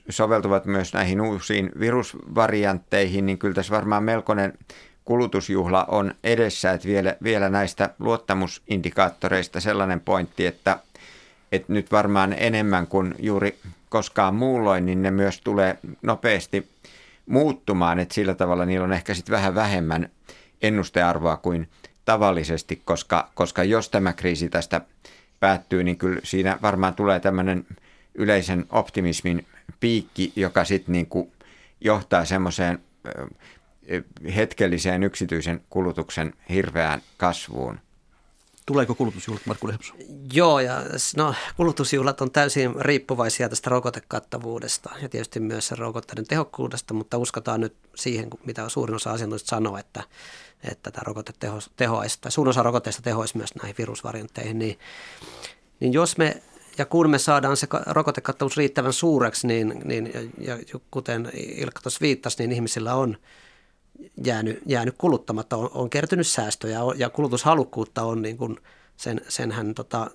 soveltuvat 0.10 0.66
myös 0.66 0.94
näihin 0.94 1.22
uusiin 1.22 1.72
virusvariantteihin, 1.80 3.26
niin 3.26 3.38
kyllä 3.38 3.54
tässä 3.54 3.76
varmaan 3.76 4.04
melkoinen 4.04 4.54
kulutusjuhla 5.06 5.86
on 5.88 6.16
edessä, 6.24 6.72
että 6.72 6.88
vielä, 6.88 7.16
vielä 7.24 7.50
näistä 7.50 7.90
luottamusindikaattoreista 8.00 9.60
sellainen 9.60 10.00
pointti, 10.00 10.46
että, 10.46 10.80
että 11.52 11.74
nyt 11.74 11.92
varmaan 11.92 12.34
enemmän 12.38 12.88
kuin 12.88 13.16
juuri 13.20 13.58
koskaan 13.90 14.36
muulloin, 14.36 14.86
niin 14.86 15.02
ne 15.02 15.12
myös 15.12 15.42
tulee 15.42 15.78
nopeasti 16.02 16.68
muuttumaan, 17.26 18.00
että 18.00 18.14
sillä 18.14 18.36
tavalla 18.36 18.66
niillä 18.66 18.84
on 18.84 18.94
ehkä 18.94 19.14
sitten 19.14 19.34
vähän 19.34 19.56
vähemmän 19.56 20.10
ennustearvoa 20.62 21.38
kuin 21.38 21.70
tavallisesti, 22.06 22.82
koska, 22.86 23.30
koska 23.34 23.64
jos 23.64 23.90
tämä 23.90 24.14
kriisi 24.14 24.50
tästä 24.50 24.82
päättyy, 25.40 25.84
niin 25.84 25.98
kyllä 25.98 26.20
siinä 26.24 26.60
varmaan 26.62 26.96
tulee 26.96 27.20
tämmöinen 27.20 27.66
yleisen 28.16 28.66
optimismin 28.70 29.46
piikki, 29.80 30.34
joka 30.36 30.64
sitten 30.66 30.94
niin 30.94 31.08
johtaa 31.82 32.26
semmoiseen 32.26 32.80
hetkelliseen 34.36 35.04
yksityisen 35.04 35.62
kulutuksen 35.70 36.34
hirveään 36.50 37.02
kasvuun. 37.18 37.80
Tuleeko 38.66 38.96
kulutusjuhlat, 38.96 39.46
Markku 39.46 39.68
Lehmus? 39.68 39.94
Joo, 40.34 40.60
ja 40.60 40.82
no, 41.18 41.36
kulutusjuhlat 41.58 42.22
on 42.22 42.32
täysin 42.32 42.76
riippuvaisia 42.80 43.50
tästä 43.50 43.70
rokotekattavuudesta 43.70 44.90
ja 45.02 45.10
tietysti 45.10 45.40
myös 45.40 45.68
sen 45.68 45.78
rokotteiden 45.78 46.28
tehokkuudesta, 46.28 46.94
mutta 46.94 47.18
uskotaan 47.18 47.62
nyt 47.62 47.76
siihen, 47.96 48.28
mitä 48.46 48.70
suurin 48.70 48.96
osa 48.96 49.12
asiantuntijoista 49.12 49.50
sanoo, 49.50 49.78
että, 49.78 50.04
että 50.72 50.92
tämä 50.92 51.04
rokote 51.06 51.34
teho, 51.40 51.60
tehoaisi, 51.76 52.22
tai 52.22 52.32
suurin 52.32 52.50
osa 52.50 52.64
rokotteista 52.64 53.02
tehoaisi 53.02 53.38
myös 53.38 53.56
näihin 53.56 53.76
virusvariantteihin, 53.78 54.60
niin, 54.60 54.80
niin 55.80 55.94
jos 55.94 56.18
me 56.18 56.42
ja 56.78 56.86
kun 56.86 57.10
me 57.10 57.20
saadaan 57.20 57.58
se 57.58 57.68
rokotekattavuus 57.86 58.58
riittävän 58.58 58.94
suureksi, 58.94 59.48
niin, 59.48 59.82
niin 59.86 60.12
ja, 60.38 60.54
ja 60.56 60.80
kuten 60.92 61.32
Ilkka 61.34 61.82
tuossa 61.82 62.02
viittasi, 62.02 62.38
niin 62.38 62.52
ihmisillä 62.52 62.96
on 62.96 63.18
jäänyt, 64.26 64.62
jäänyt 64.66 64.96
kuluttamatta, 64.98 65.58
on, 65.58 65.70
on 65.74 65.90
kertynyt 65.90 66.28
säästöjä 66.28 66.80
ja 66.96 67.10
kulutushalukkuutta 67.10 68.04
on 68.04 68.22
niin 68.22 68.38
kuin 68.38 68.60
sen, 68.98 69.22
senhän 69.30 69.74
tota, 69.74 70.12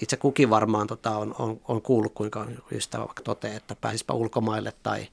itse 0.00 0.16
kukin 0.16 0.50
varmaan 0.50 0.86
tota, 0.86 1.16
on, 1.16 1.34
on, 1.38 1.60
on 1.68 1.82
kuullut, 1.82 2.14
kuinka 2.14 2.46
ystävä 2.72 3.04
vaikka 3.04 3.22
toteaa, 3.22 3.56
että 3.56 3.76
pääsispä 3.80 4.14
ulkomaille 4.14 4.72
tai 4.82 5.08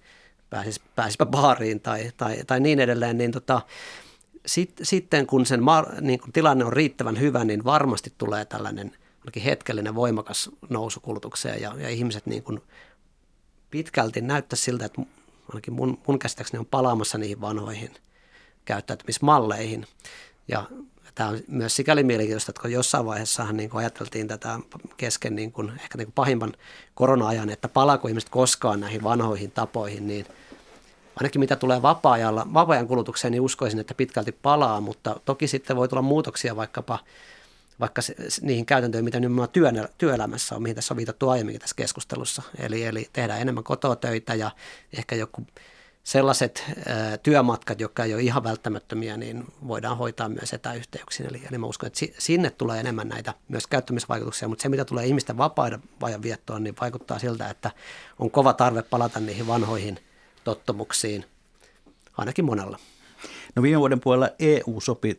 pääsis, 0.50 0.80
pääsispä 0.96 1.26
baariin 1.26 1.80
tai, 1.80 2.12
tai, 2.18 2.38
tai 2.48 2.60
niin 2.60 2.80
edelleen, 2.80 3.18
niin 3.18 3.32
tota, 3.32 3.62
sit, 4.46 4.72
sitten 4.84 5.28
kun 5.28 5.46
sen 5.46 5.62
niin 6.02 6.20
kun 6.20 6.34
tilanne 6.34 6.66
on 6.66 6.74
riittävän 6.74 7.20
hyvä, 7.20 7.44
niin 7.44 7.64
varmasti 7.64 8.14
tulee 8.18 8.46
tällainen 8.46 8.92
hetkellinen 9.46 9.96
voimakas 9.96 10.50
nousu 10.70 11.00
kulutukseen 11.00 11.62
ja, 11.62 11.76
ja 11.78 11.90
ihmiset 11.90 12.26
niin 12.26 12.44
kun 12.44 12.62
pitkälti 13.72 14.22
näyttää 14.22 14.58
siltä, 14.58 14.86
että 14.86 15.02
ainakin 15.50 15.74
mun, 15.74 15.98
mun 16.08 16.20
käsittääkseni 16.20 16.60
on 16.60 16.66
palaamassa 16.66 17.18
niihin 17.18 17.42
vanhoihin 17.42 17.92
käyttäytymismalleihin. 18.66 19.88
Ja 20.48 20.64
tämä 21.16 21.30
on 21.30 21.40
myös 21.48 21.76
sikäli 21.76 22.04
mielenkiintoista, 22.04 22.52
että 22.52 22.62
kun 22.62 22.72
jossain 22.72 23.06
vaiheessa 23.06 23.52
niin 23.52 23.70
kuin 23.70 23.80
ajateltiin 23.80 24.28
tätä 24.28 24.60
kesken 24.98 25.36
niin 25.36 25.52
kuin, 25.52 25.72
ehkä 25.84 25.98
niin 25.98 26.08
kuin 26.08 26.14
pahimman 26.14 26.54
korona-ajan, 26.96 27.50
että 27.50 27.68
palaako 27.68 28.08
ihmiset 28.08 28.30
koskaan 28.30 28.80
näihin 28.80 29.04
vanhoihin 29.04 29.52
tapoihin, 29.52 30.08
niin 30.08 30.26
ainakin 31.16 31.40
mitä 31.40 31.56
tulee 31.56 31.82
vapaa-ajan 31.82 32.88
kulutukseen, 32.88 33.32
niin 33.32 33.42
uskoisin, 33.42 33.80
että 33.80 33.94
pitkälti 33.94 34.32
palaa, 34.32 34.82
mutta 34.82 35.20
toki 35.26 35.48
sitten 35.48 35.76
voi 35.76 35.88
tulla 35.88 36.02
muutoksia 36.02 36.56
vaikkapa 36.56 37.00
vaikka 37.80 38.02
se, 38.02 38.16
niihin 38.42 38.66
käytäntöihin, 38.66 39.06
mitä 39.06 39.20
nimenomaan 39.20 39.50
työn, 39.50 39.88
työelämässä 39.98 40.56
on, 40.56 40.62
mihin 40.62 40.76
tässä 40.76 40.94
on 40.94 40.98
viitattu 40.98 41.30
aiemminkin 41.30 41.62
tässä 41.62 41.76
keskustelussa. 41.76 42.42
Eli, 42.60 42.84
eli 42.84 43.10
tehdään 43.14 43.42
enemmän 43.42 43.64
kototöitä 43.64 44.36
ja 44.36 44.52
ehkä 44.98 45.16
joku 45.16 45.48
sellaiset 46.04 46.64
ä, 46.68 47.18
työmatkat, 47.18 47.80
jotka 47.80 48.04
ei 48.04 48.14
ole 48.14 48.22
ihan 48.22 48.44
välttämättömiä, 48.44 49.18
niin 49.18 49.46
voidaan 49.68 49.98
hoitaa 49.98 50.30
myös 50.30 50.54
etäyhteyksin. 50.54 51.26
Eli, 51.26 51.42
eli 51.50 51.58
mä 51.58 51.66
uskon, 51.66 51.88
että 51.88 52.00
sinne 52.18 52.50
tulee 52.50 52.80
enemmän 52.80 53.10
näitä 53.10 53.34
myös 53.48 53.68
käyttämisvaikutuksia, 53.68 54.48
mutta 54.48 54.62
se 54.62 54.70
mitä 54.70 54.86
tulee 54.86 55.06
ihmisten 55.06 55.38
vapaiden 55.38 55.84
vajan 56.02 56.22
viettoon, 56.22 56.64
niin 56.64 56.76
vaikuttaa 56.82 57.20
siltä, 57.20 57.50
että 57.50 57.72
on 58.20 58.32
kova 58.32 58.54
tarve 58.54 58.82
palata 58.84 59.20
niihin 59.20 59.48
vanhoihin 59.48 60.00
tottumuksiin, 60.44 61.26
ainakin 62.18 62.46
monella. 62.46 62.80
No 63.58 63.64
viime 63.64 63.80
vuoden 63.80 64.00
puolella 64.00 64.30
EU 64.40 64.80
sopi 64.82 65.16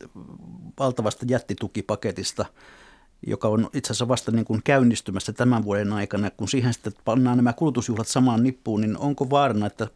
valtavasta 0.79 1.27
jättitukipaketista, 1.29 2.45
joka 3.27 3.49
on 3.49 3.71
itse 3.75 3.93
asiassa 3.93 4.09
vasta 4.09 4.33
niin 4.33 4.45
kuin 4.45 4.61
käynnistymässä 4.65 5.33
tämän 5.33 5.65
vuoden 5.65 5.93
aikana. 5.93 6.31
Kun 6.31 6.49
siihen 6.49 6.73
sitten 6.75 6.93
pannaan 7.05 7.37
nämä 7.37 7.53
kulutusjuhlat 7.53 8.07
samaan 8.09 8.43
nippuun, 8.43 8.81
niin 8.81 8.99
onko 8.99 9.31
vaarana, 9.31 9.67
että 9.67 9.89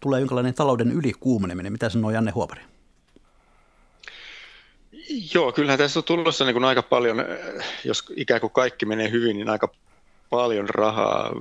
tulee 0.00 0.20
jonkinlainen 0.20 0.54
talouden 0.54 0.92
ylikuumeneminen? 0.92 1.72
Mitä 1.72 1.88
sanoo 1.88 2.10
Janne 2.10 2.30
Huopari? 2.30 2.60
Joo, 5.34 5.52
kyllähän 5.52 5.78
tässä 5.78 6.00
on 6.00 6.04
tulossa 6.04 6.44
niin 6.44 6.54
kuin 6.54 6.64
aika 6.64 6.82
paljon, 6.82 7.16
jos 7.84 8.12
ikään 8.16 8.40
kuin 8.40 8.52
kaikki 8.52 8.86
menee 8.86 9.10
hyvin, 9.10 9.36
niin 9.36 9.48
aika 9.48 9.68
paljon 10.30 10.68
rahaa 10.68 11.32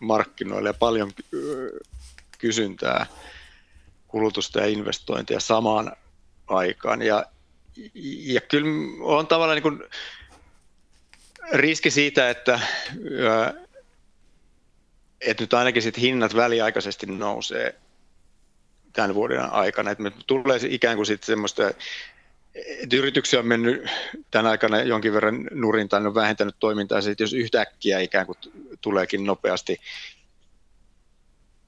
markkinoille 0.00 0.68
ja 0.68 0.74
paljon 0.74 1.10
kysyntää 2.38 3.06
kulutusta 4.08 4.60
ja 4.60 4.66
investointeja 4.66 5.40
samaan 5.40 5.92
aikaan. 6.46 7.02
Ja, 7.02 7.24
ja 8.22 8.40
kyllä 8.40 8.70
on 9.00 9.26
tavallaan 9.26 9.56
niin 9.56 9.62
kuin 9.62 9.82
riski 11.52 11.90
siitä, 11.90 12.30
että, 12.30 12.60
että 15.20 15.42
nyt 15.42 15.54
ainakin 15.54 15.82
sit 15.82 15.98
hinnat 15.98 16.36
väliaikaisesti 16.36 17.06
nousee 17.06 17.74
tämän 18.92 19.14
vuoden 19.14 19.52
aikana. 19.52 19.90
Että 19.90 20.02
me 20.02 20.12
tulee 20.26 20.58
ikään 20.68 20.96
kuin 20.96 21.06
sitten 21.06 21.26
semmoista, 21.26 21.70
että 22.54 22.96
yrityksiä 22.96 23.38
on 23.38 23.46
mennyt 23.46 23.90
tämän 24.30 24.46
aikana 24.46 24.82
jonkin 24.82 25.12
verran 25.12 25.48
nurin 25.50 25.88
tai 25.88 26.06
on 26.06 26.14
vähentänyt 26.14 26.56
toimintaa, 26.58 26.98
että 26.98 27.22
jos 27.22 27.32
yhtäkkiä 27.32 28.00
ikään 28.00 28.26
kuin 28.26 28.38
tuleekin 28.80 29.24
nopeasti 29.24 29.80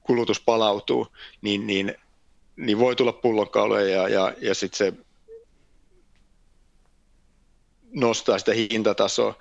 kulutus 0.01 0.39
palautuu, 0.39 1.07
niin, 1.41 1.67
niin 1.67 1.95
niin 2.55 2.79
voi 2.79 2.95
tulla 2.95 3.13
pullonkauloja 3.13 3.87
ja, 3.87 4.07
ja, 4.07 4.33
ja 4.41 4.55
sitten 4.55 4.77
se 4.77 4.93
nostaa 7.93 8.39
sitä 8.39 8.53
hintatasoa. 8.53 9.35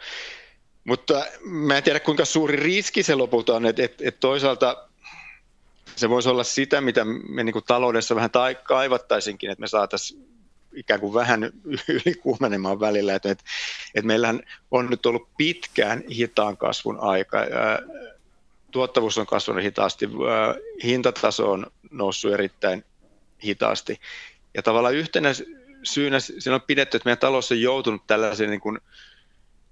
Mutta 0.84 1.26
mä 1.44 1.76
en 1.76 1.82
tiedä 1.82 2.00
kuinka 2.00 2.24
suuri 2.24 2.56
riski 2.56 3.02
se 3.02 3.14
lopulta 3.14 3.56
on, 3.56 3.66
että 3.66 3.82
et, 3.82 4.02
et 4.02 4.20
toisaalta 4.20 4.88
se 5.96 6.10
voisi 6.10 6.28
olla 6.28 6.44
sitä, 6.44 6.80
mitä 6.80 7.04
me 7.04 7.44
niin 7.44 7.64
taloudessa 7.66 8.14
vähän 8.14 8.30
tai 8.30 8.54
kaivattaisinkin, 8.54 9.50
että 9.50 9.60
me 9.60 9.68
saataisiin 9.68 10.30
ikään 10.74 11.00
kuin 11.00 11.14
vähän 11.14 11.52
ylikuumenemaan 12.04 12.80
välillä, 12.80 13.14
että, 13.14 13.30
että, 13.30 13.44
että 13.94 14.06
meillähän 14.06 14.42
on 14.70 14.90
nyt 14.90 15.06
ollut 15.06 15.28
pitkään 15.36 16.04
hitaan 16.08 16.56
kasvun 16.56 17.00
aika, 17.00 17.38
tuottavuus 18.70 19.18
on 19.18 19.26
kasvanut 19.26 19.64
hitaasti, 19.64 20.08
hintataso 20.84 21.52
on 21.52 21.66
noussut 21.90 22.32
erittäin 22.32 22.84
hitaasti. 23.44 24.00
Ja 24.54 24.62
tavallaan 24.62 24.94
yhtenä 24.94 25.28
syynä 25.82 26.20
siinä 26.20 26.54
on 26.54 26.62
pidetty, 26.62 26.96
että 26.96 27.06
meidän 27.06 27.18
talous 27.18 27.52
on 27.52 27.60
joutunut 27.60 28.06
tällaiseen 28.06 28.50
niin 28.50 28.60
kuin 28.60 28.78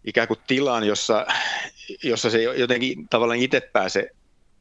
ikään 0.04 0.28
kuin 0.28 0.40
tilaan, 0.46 0.84
jossa, 0.84 1.26
jossa 2.02 2.30
se 2.30 2.42
jotenkin 2.42 3.08
tavallaan 3.08 3.38
itse 3.38 3.60
pääsee 3.60 4.10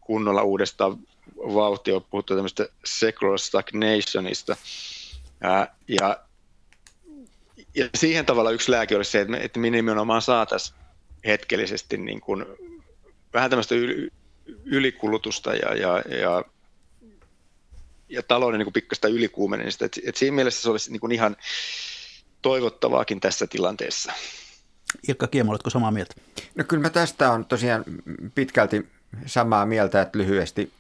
kunnolla 0.02 0.42
uudestaan 0.42 0.98
vauhtia. 1.38 1.96
On 1.96 2.04
puhuttu 2.04 2.36
tämmöistä 2.36 2.70
secular 2.86 3.40
stagnationista. 3.40 4.58
Ja, 5.42 5.68
ja, 5.88 6.20
ja 7.76 7.90
siihen 7.96 8.26
tavalla 8.26 8.52
yksi 8.52 8.72
lääke 8.72 8.96
olisi 8.96 9.12
se, 9.12 9.28
että 9.42 9.60
me, 9.60 9.70
nimenomaan 9.70 10.22
saataisiin 10.22 10.78
hetkellisesti 11.26 11.98
niin 11.98 12.22
kuin 12.22 12.46
vähän 13.34 13.50
tämmöistä 13.50 13.76
ylikulutusta 14.66 15.54
ja, 15.54 15.76
ja, 15.76 16.04
ja 16.22 16.44
ja 18.10 18.24
talouden 18.24 18.60
niin 18.60 18.74
pikkaista 18.74 19.08
ylikuumenemista. 19.08 19.86
Et, 19.86 20.00
et 20.06 20.16
siinä 20.16 20.36
mielessä 20.36 20.62
se 20.62 20.70
olisi 20.70 20.92
niin 20.92 21.00
kuin 21.00 21.12
ihan 21.12 21.38
toivottavaakin 22.42 23.20
tässä 23.20 23.48
tilanteessa. 23.48 24.14
Ilkka 25.08 25.28
Kiemo, 25.28 25.52
oletko 25.52 25.70
samaa 25.70 25.92
mieltä? 25.92 26.14
No 26.56 26.64
kyllä 26.64 26.82
mä 26.82 26.90
tästä 26.90 27.32
on 27.32 27.46
tosiaan 27.46 27.84
pitkälti 28.36 28.88
samaa 29.26 29.66
mieltä, 29.66 30.02
että 30.02 30.20
lyhyesti 30.20 30.72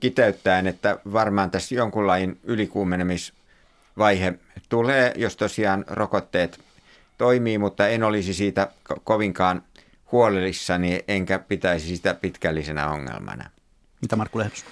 kiteyttäen, 0.00 0.66
että 0.66 0.98
varmaan 1.12 1.50
tässä 1.50 1.74
jonkunlainen 1.74 2.38
ylikuumenemisvaihe 2.42 4.34
tulee, 4.68 5.12
jos 5.16 5.36
tosiaan 5.36 5.84
rokotteet 5.88 6.60
toimii, 7.18 7.58
mutta 7.58 7.88
en 7.88 8.02
olisi 8.02 8.34
siitä 8.34 8.68
kovinkaan 9.04 9.62
huolellissani, 10.12 11.04
enkä 11.08 11.38
pitäisi 11.38 11.96
sitä 11.96 12.14
pitkällisenä 12.14 12.88
ongelmana. 12.90 13.50
Mitä 14.02 14.16
Markku 14.16 14.38
Lehdus? 14.38 14.64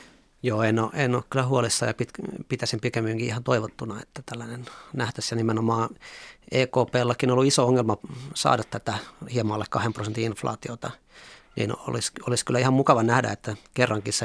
Joo, 0.43 0.63
en 0.63 0.79
ole, 0.79 0.91
en 0.95 1.15
ole 1.15 1.23
kyllä 1.31 1.47
huolissa 1.47 1.87
ja 1.87 1.95
pit, 1.95 2.11
pitäisin 2.49 2.81
pikemminkin 2.81 3.27
ihan 3.27 3.45
toivottuna, 3.45 4.03
että 4.03 4.23
tällainen 4.27 4.67
nähtäisi 4.93 5.35
ja 5.35 5.37
nimenomaan 5.37 5.91
EKPllakin 6.51 7.31
on 7.31 7.33
ollut 7.33 7.47
iso 7.47 7.67
ongelma 7.67 7.97
saada 8.35 8.63
tätä 8.71 8.95
hieman 9.33 9.55
alle 9.55 9.65
2 9.71 9.91
prosentin 9.91 10.25
inflaatiota, 10.25 10.91
niin 11.57 11.73
olisi, 11.89 12.13
olisi 12.29 12.45
kyllä 12.45 12.59
ihan 12.59 12.73
mukava 12.75 13.03
nähdä, 13.03 13.31
että 13.31 13.57
kerrankin 13.75 14.13
se 14.13 14.25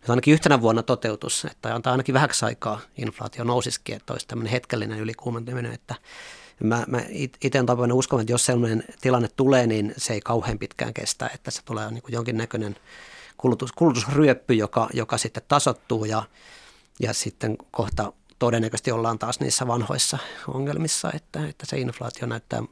nyt 0.00 0.10
ainakin 0.10 0.34
yhtenä 0.34 0.60
vuonna 0.60 0.82
toteutus, 0.82 1.44
että 1.44 1.74
antaa 1.74 1.90
ainakin 1.90 2.14
vähäksi 2.14 2.44
aikaa 2.44 2.80
inflaatio 2.98 3.44
nousisikin, 3.44 3.96
että 3.96 4.12
olisi 4.12 4.28
tämmöinen 4.28 4.52
hetkellinen 4.52 4.98
ylikuumentuminen, 4.98 5.72
että 5.72 5.94
Mä, 6.60 6.84
mä 6.86 7.02
itse 7.40 7.60
olen 7.78 7.92
uskon, 7.92 8.20
että 8.20 8.32
jos 8.32 8.46
sellainen 8.46 8.84
tilanne 9.00 9.28
tulee, 9.36 9.66
niin 9.66 9.94
se 9.96 10.12
ei 10.12 10.20
kauhean 10.20 10.58
pitkään 10.58 10.94
kestä, 10.94 11.30
että 11.34 11.50
se 11.50 11.62
tulee 11.64 11.90
niin 11.90 12.02
jonkinnäköinen 12.08 12.76
kulutus, 13.38 13.72
kulutusryöppy, 13.72 14.54
joka, 14.54 14.88
joka 14.92 15.18
sitten 15.18 15.42
tasottuu 15.48 16.04
ja, 16.04 16.22
ja 17.00 17.12
sitten 17.12 17.56
kohta 17.70 18.12
todennäköisesti 18.38 18.92
ollaan 18.92 19.18
taas 19.18 19.40
niissä 19.40 19.66
vanhoissa 19.66 20.18
ongelmissa, 20.48 21.12
että, 21.14 21.48
että 21.48 21.66
se 21.66 21.78
inflaatio 21.78 22.26
näyttää 22.26 22.62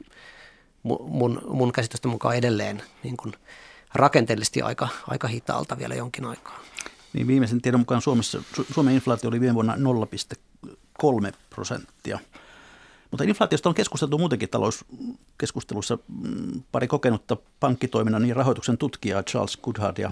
mun, 0.83 1.41
mun 1.49 1.71
käsitysten 1.71 2.11
mukaan 2.11 2.35
edelleen 2.35 2.83
niin 3.03 3.17
kuin 3.17 3.33
rakenteellisesti 3.93 4.61
aika, 4.61 4.87
aika 5.07 5.27
hitaalta 5.27 5.77
vielä 5.77 5.95
jonkin 5.95 6.25
aikaa. 6.25 6.59
Niin 7.13 7.27
viimeisen 7.27 7.61
tiedon 7.61 7.79
mukaan 7.79 8.01
Suomessa, 8.01 8.43
Suomen 8.73 8.95
inflaatio 8.95 9.29
oli 9.29 9.41
viime 9.41 9.53
vuonna 9.53 9.75
0,3 9.75 11.33
prosenttia. 11.49 12.19
Mutta 13.11 13.23
inflaatiosta 13.23 13.69
on 13.69 13.75
keskusteltu 13.75 14.17
muutenkin 14.17 14.49
talouskeskustelussa. 14.49 15.97
Mm, 16.07 16.63
pari 16.71 16.87
kokenutta 16.87 17.37
pankkitoiminnan 17.59 18.25
ja 18.25 18.35
rahoituksen 18.35 18.77
tutkijaa 18.77 19.23
Charles 19.23 19.57
Goodhart 19.57 19.97
ja 19.97 20.11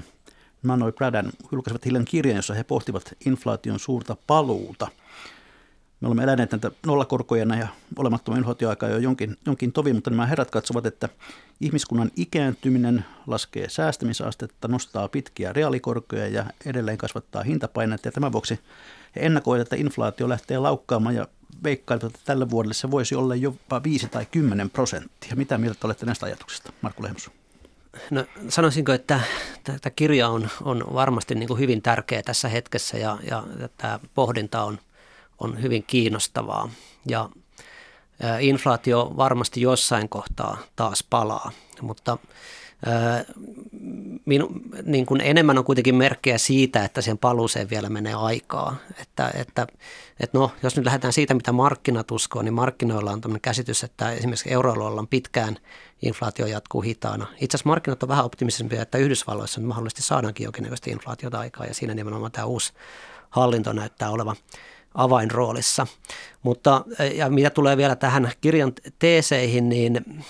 Manoi 0.65 0.91
Bradan 0.91 1.31
julkaisivat 1.51 1.85
hiljan 1.85 2.05
kirjan, 2.05 2.35
jossa 2.35 2.53
he 2.53 2.63
pohtivat 2.63 3.15
inflaation 3.25 3.79
suurta 3.79 4.17
paluuta. 4.27 4.87
Me 6.01 6.07
olemme 6.07 6.23
eläneet 6.23 6.51
näitä 6.51 6.71
nollakorkoja 6.85 7.45
ja 7.55 7.67
olemattoman 7.97 8.37
inflaatioaikaa 8.37 8.89
jo 8.89 8.97
jonkin, 8.97 9.37
jonkin 9.45 9.71
tovi, 9.71 9.93
mutta 9.93 10.09
nämä 10.09 10.25
herrat 10.25 10.51
katsovat, 10.51 10.85
että 10.85 11.09
ihmiskunnan 11.61 12.11
ikääntyminen 12.15 13.05
laskee 13.27 13.69
säästämisastetta, 13.69 14.67
nostaa 14.67 15.07
pitkiä 15.07 15.53
reaalikorkoja 15.53 16.27
ja 16.27 16.45
edelleen 16.65 16.97
kasvattaa 16.97 17.43
hintapainetta. 17.43 18.07
Ja 18.07 18.11
tämän 18.11 18.31
vuoksi 18.31 18.59
he 19.15 19.21
ennakoivat, 19.25 19.61
että 19.61 19.75
inflaatio 19.75 20.29
lähtee 20.29 20.57
laukkaamaan 20.57 21.15
ja 21.15 21.27
veikkailevat, 21.63 22.13
että 22.13 22.25
tällä 22.25 22.49
vuodelle 22.49 22.73
se 22.73 22.91
voisi 22.91 23.15
olla 23.15 23.35
jopa 23.35 23.83
5 23.83 24.07
tai 24.07 24.25
10 24.31 24.69
prosenttia. 24.69 25.35
Mitä 25.35 25.57
mieltä 25.57 25.87
olette 25.87 26.05
näistä 26.05 26.25
ajatuksista, 26.25 26.73
Markku 26.81 27.03
Lehmus? 27.03 27.31
No, 28.11 28.25
sanoisinko, 28.49 28.91
että 28.91 29.19
tämä 29.63 29.91
kirja 29.95 30.29
on, 30.29 30.49
on 30.63 30.83
varmasti 30.93 31.35
niin 31.35 31.47
kuin 31.47 31.59
hyvin 31.59 31.81
tärkeä 31.81 32.23
tässä 32.23 32.49
hetkessä 32.49 32.97
ja, 32.97 33.17
ja 33.29 33.43
tämä 33.77 33.99
pohdinta 34.13 34.63
on, 34.63 34.79
on 35.39 35.61
hyvin 35.61 35.83
kiinnostavaa. 35.83 36.69
Ja 37.07 37.29
inflaatio 38.39 39.13
varmasti 39.17 39.61
jossain 39.61 40.09
kohtaa 40.09 40.57
taas 40.75 41.03
palaa, 41.09 41.51
mutta 41.81 42.17
minu, 44.25 44.49
niin 44.83 45.05
kuin 45.05 45.21
enemmän 45.21 45.57
on 45.57 45.63
kuitenkin 45.65 45.95
merkkejä 45.95 46.37
siitä, 46.37 46.85
että 46.85 47.01
sen 47.01 47.17
paluuseen 47.17 47.69
vielä 47.69 47.89
menee 47.89 48.13
aikaa. 48.13 48.75
Että, 49.01 49.31
että, 49.35 49.67
että 50.19 50.37
no, 50.37 50.51
jos 50.63 50.75
nyt 50.75 50.85
lähdetään 50.85 51.13
siitä, 51.13 51.33
mitä 51.33 51.51
markkinat 51.51 52.11
uskoo, 52.11 52.41
niin 52.41 52.53
markkinoilla 52.53 53.11
on 53.11 53.21
tämmöinen 53.21 53.41
käsitys, 53.41 53.83
että 53.83 54.11
esimerkiksi 54.11 54.51
euroalueella 54.51 55.01
on 55.01 55.07
pitkään 55.07 55.57
inflaatio 56.05 56.45
jatkuu 56.45 56.81
hitaana. 56.81 57.27
Itse 57.41 57.57
asiassa 57.57 57.69
markkinat 57.69 58.03
on 58.03 58.09
vähän 58.09 58.25
optimistisempia, 58.25 58.81
että 58.81 58.97
Yhdysvalloissa 58.97 59.59
nyt 59.59 59.67
mahdollisesti 59.67 60.01
saadaankin 60.01 60.43
jonkinnäköistä 60.43 60.91
inflaatiota 60.91 61.39
aikaa 61.39 61.65
ja 61.65 61.73
siinä 61.73 61.93
nimenomaan 61.93 62.31
tämä 62.31 62.45
uusi 62.45 62.73
hallinto 63.29 63.73
näyttää 63.73 64.09
olevan 64.09 64.35
avainroolissa. 64.93 65.87
Mutta 66.43 66.85
ja 67.15 67.29
mitä 67.29 67.49
tulee 67.49 67.77
vielä 67.77 67.95
tähän 67.95 68.31
kirjan 68.41 68.73
teeseihin, 68.99 69.69
niin 69.69 70.23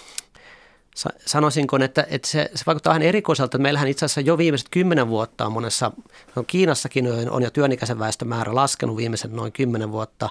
sanoisinko, 1.26 1.78
että, 1.78 2.06
että 2.10 2.28
se, 2.28 2.52
se 2.56 2.64
vaikuttaa 2.66 2.92
vähän 2.92 3.02
erikoiselta. 3.02 3.58
Meillähän 3.58 3.88
itse 3.88 4.06
asiassa 4.06 4.22
jo 4.22 4.38
viimeiset 4.38 4.68
kymmenen 4.72 5.08
vuotta 5.08 5.46
on 5.46 5.52
monessa, 5.52 5.92
no 6.36 6.44
Kiinassakin 6.44 7.08
on 7.30 7.44
jo 7.44 7.50
työikäisen 7.50 8.00
väestön 8.00 8.28
määrä 8.28 8.56
laskenut 8.56 8.98
viimeiset 8.98 9.32
noin 9.32 9.52
kymmenen 9.52 9.92
vuotta. 9.92 10.30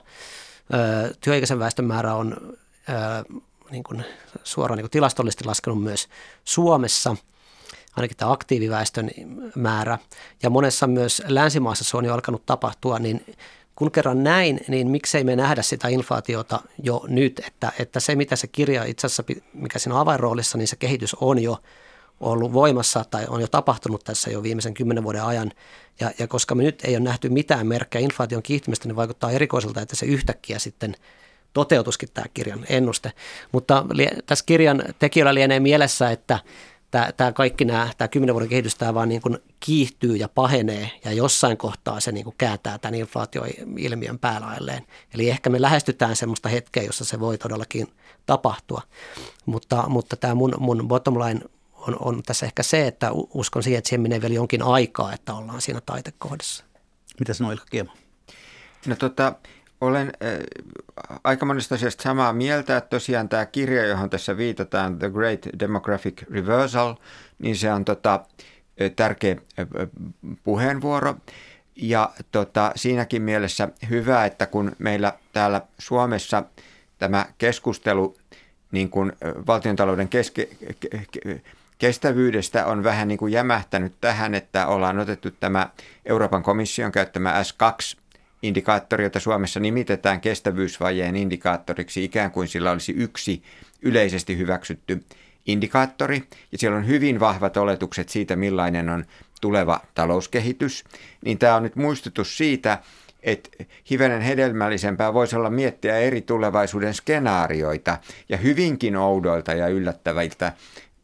Työikäisen 1.20 1.59
väestön 1.59 1.84
määrä 1.84 2.14
on 2.14 2.57
niin 3.71 3.85
kuin 3.85 4.05
suoraan 4.45 4.77
niin 4.77 4.85
kuin 4.85 4.91
tilastollisesti 4.91 5.45
laskenut 5.45 5.83
myös 5.83 6.09
Suomessa, 6.45 7.17
ainakin 7.97 8.17
tämä 8.17 8.33
aktiiviväestön 8.33 9.11
määrä. 9.55 9.99
Ja 10.43 10.51
monessa 10.51 10.87
myös 10.87 11.23
länsimaassa 11.27 11.85
se 11.85 11.97
on 11.97 12.05
jo 12.05 12.15
alkanut 12.15 12.47
tapahtua, 12.47 12.99
niin 12.99 13.37
kun 13.77 13.91
kerran 13.91 14.25
näin, 14.25 14.61
niin 14.69 14.91
miksei 14.91 15.25
me 15.25 15.37
nähdä 15.37 15.62
sitä 15.62 15.89
inflaatiota 15.89 16.61
jo 16.83 17.05
nyt, 17.09 17.43
että, 17.47 17.73
että 17.79 18.01
se 18.01 18.17
mitä 18.17 18.37
se 18.37 18.47
kirja 18.47 18.85
itse 18.85 19.07
asiassa, 19.07 19.25
mikä 19.55 19.79
siinä 19.79 19.95
on 19.95 20.01
avainroolissa, 20.01 20.59
niin 20.59 20.69
se 20.69 20.77
kehitys 20.77 21.17
on 21.21 21.43
jo 21.43 21.59
ollut 22.21 22.53
voimassa 22.53 23.05
tai 23.11 23.27
on 23.29 23.41
jo 23.41 23.49
tapahtunut 23.49 24.05
tässä 24.05 24.31
jo 24.31 24.43
viimeisen 24.43 24.75
kymmenen 24.75 25.05
vuoden 25.05 25.25
ajan. 25.25 25.53
Ja, 26.01 26.11
ja 26.19 26.29
koska 26.29 26.55
me 26.55 26.62
nyt 26.62 26.85
ei 26.85 26.97
ole 26.97 27.05
nähty 27.05 27.29
mitään 27.29 27.67
merkkejä 27.67 28.05
inflaation 28.05 28.43
kiihtymistä, 28.43 28.89
niin 28.89 28.97
vaikuttaa 28.97 29.31
erikoiselta, 29.31 29.81
että 29.81 29.97
se 29.97 30.07
yhtäkkiä 30.07 30.59
sitten 30.59 30.95
toteutuskin 31.55 32.09
tämä 32.15 32.27
kirjan 32.35 32.67
ennuste. 32.69 33.13
Mutta 33.53 33.85
tässä 34.27 34.45
kirjan 34.47 34.83
tekijöillä 34.99 35.35
lienee 35.35 35.61
mielessä, 35.61 36.11
että 36.11 36.39
tämä, 36.91 37.13
tämä 37.17 37.33
kaikki 37.33 37.65
nämä, 37.65 37.91
tämä 37.99 38.09
kymmenen 38.09 38.35
vuoden 38.35 38.49
kehitys, 38.49 38.75
tämä 38.75 38.95
vaan 38.95 39.09
niin 39.09 39.23
kuin 39.23 39.39
kiihtyy 39.61 40.17
ja 40.17 40.29
pahenee 40.29 40.91
ja 41.05 41.13
jossain 41.13 41.57
kohtaa 41.57 42.01
se 42.01 42.13
niin 42.13 42.25
kuin 42.25 42.35
kääntää 42.39 42.79
tämän 42.79 42.95
inflaatioilmiön 42.95 44.19
päälailleen. 44.19 44.87
Eli 45.15 45.31
ehkä 45.31 45.51
me 45.51 45.63
lähestytään 45.63 46.17
sellaista 46.17 46.49
hetkeä, 46.49 46.83
jossa 46.83 47.05
se 47.05 47.21
voi 47.21 47.39
todellakin 47.39 47.87
tapahtua. 48.27 48.83
Mutta, 49.47 49.85
mutta 49.89 50.17
tämä 50.17 50.35
mun, 50.35 50.55
mun 50.59 50.89
bottom 50.89 51.19
line 51.19 51.41
on, 51.89 51.97
on 52.01 52.23
tässä 52.23 52.47
ehkä 52.47 52.63
se, 52.63 52.87
että 52.87 53.11
uskon 53.13 53.63
siihen, 53.63 53.79
että 53.79 53.89
siihen 53.89 54.01
menee 54.01 54.21
vielä 54.21 54.35
jonkin 54.35 54.63
aikaa, 54.63 55.13
että 55.13 55.35
ollaan 55.35 55.61
siinä 55.61 55.81
taitekohdassa. 55.87 56.65
Mitä 57.19 57.35
sanoo 57.35 57.53
Ilkka 57.53 57.67
Kiema? 57.71 57.93
No 58.87 58.97
tota, 58.97 59.35
olen 59.87 60.12
äh, 60.24 60.39
aika 61.24 61.47
monesta 61.47 61.74
asiasta 61.74 62.03
samaa 62.03 62.32
mieltä, 62.32 62.76
että 62.76 62.89
tosiaan 62.89 63.28
tämä 63.28 63.47
kirja, 63.47 63.87
johon 63.87 64.11
tässä 64.11 64.37
viitataan, 64.37 64.99
The 64.99 65.11
Great 65.11 65.41
Demographic 65.59 66.22
Reversal, 66.30 66.95
niin 67.39 67.57
se 67.57 67.72
on 67.72 67.85
tota, 67.85 68.20
tärkeä 68.97 69.37
puheenvuoro. 70.45 71.16
Ja 71.76 72.11
tota, 72.32 72.72
siinäkin 72.76 73.22
mielessä 73.22 73.68
hyvä, 73.91 74.24
että 74.24 74.47
kun 74.47 74.72
meillä 74.78 75.12
täällä 75.32 75.61
Suomessa 75.78 76.43
tämä 76.99 77.26
keskustelu 77.39 78.16
niin 78.70 78.91
kuin 78.91 79.12
valtiontalouden 79.47 80.09
keske, 80.09 80.49
kestävyydestä 81.78 82.66
on 82.66 82.85
vähän 82.85 83.09
niin 83.09 83.18
kuin 83.18 83.32
jämähtänyt 83.32 83.93
tähän, 84.01 84.35
että 84.35 84.66
ollaan 84.66 84.99
otettu 84.99 85.30
tämä 85.30 85.68
Euroopan 86.07 86.43
komission 86.43 86.93
käyttämä 86.93 87.43
S2 87.43 87.99
indikaattori, 88.47 89.05
jota 89.05 89.20
Suomessa 89.20 89.61
nimitetään 89.61 90.20
kestävyysvajeen 90.20 91.16
indikaattoriksi, 91.16 92.05
ikään 92.05 92.30
kuin 92.30 92.49
sillä 92.49 92.70
olisi 92.70 92.92
yksi 92.92 93.42
yleisesti 93.82 94.38
hyväksytty 94.38 95.05
indikaattori, 95.47 96.22
ja 96.53 96.59
siellä 96.59 96.78
on 96.78 96.86
hyvin 96.86 97.20
vahvat 97.20 97.57
oletukset 97.57 98.09
siitä, 98.09 98.36
millainen 98.36 98.88
on 98.88 99.05
tuleva 99.40 99.80
talouskehitys, 99.95 100.84
niin 101.24 101.38
tämä 101.38 101.57
on 101.57 101.62
nyt 101.62 101.76
muistutus 101.76 102.36
siitä, 102.36 102.78
että 103.22 103.51
hivenen 103.90 104.20
hedelmällisempää 104.20 105.14
voisi 105.14 105.36
olla 105.36 105.51
miettiä 105.51 105.99
eri 105.99 106.20
tulevaisuuden 106.22 106.95
skenaarioita, 106.95 107.99
ja 108.28 108.36
hyvinkin 108.36 108.97
oudoilta 108.97 109.53
ja 109.53 109.68
yllättäviltä 109.68 110.53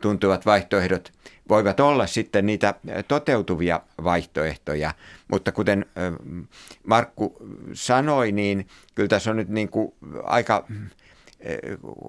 tuntuvat 0.03 0.47
vaihtoehdot 0.47 1.13
voivat 1.51 1.81
olla 1.81 2.07
sitten 2.07 2.47
niitä 2.47 2.75
toteutuvia 3.09 3.81
vaihtoehtoja. 4.05 4.95
Mutta 5.29 5.53
kuten 5.53 5.87
Markku 6.87 7.37
sanoi, 7.73 8.33
niin 8.33 8.67
kyllä 8.95 9.09
tässä 9.09 9.31
on 9.31 9.37
nyt 9.37 9.49
niin 9.49 9.69
kuin 9.69 9.93
aika 10.23 10.67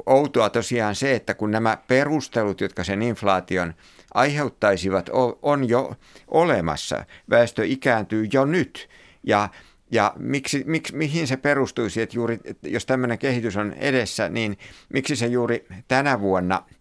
outoa 0.06 0.50
tosiaan 0.50 0.96
se, 0.96 1.16
että 1.16 1.34
kun 1.34 1.52
nämä 1.52 1.78
perustelut, 1.88 2.62
jotka 2.62 2.84
sen 2.84 3.02
inflaation 3.02 3.74
aiheuttaisivat, 4.14 5.10
on 5.42 5.70
jo 5.70 5.96
olemassa. 6.28 7.06
Väestö 7.30 7.66
ikääntyy 7.66 8.28
jo 8.34 8.46
nyt 8.46 8.90
ja 9.24 9.50
ja 9.94 10.14
miksi, 10.18 10.64
miksi, 10.68 10.96
mihin 10.96 11.28
se 11.28 11.38
perustuisi, 11.38 12.02
että 12.02 12.16
juuri, 12.16 12.40
että 12.44 12.70
jos 12.70 12.86
tämmöinen 12.86 13.20
kehitys 13.20 13.58
on 13.58 13.74
edessä, 13.74 14.30
niin 14.30 14.58
miksi 14.94 15.16
se 15.16 15.28
juuri 15.28 15.68
tänä 15.88 16.20
vuonna– 16.20 16.64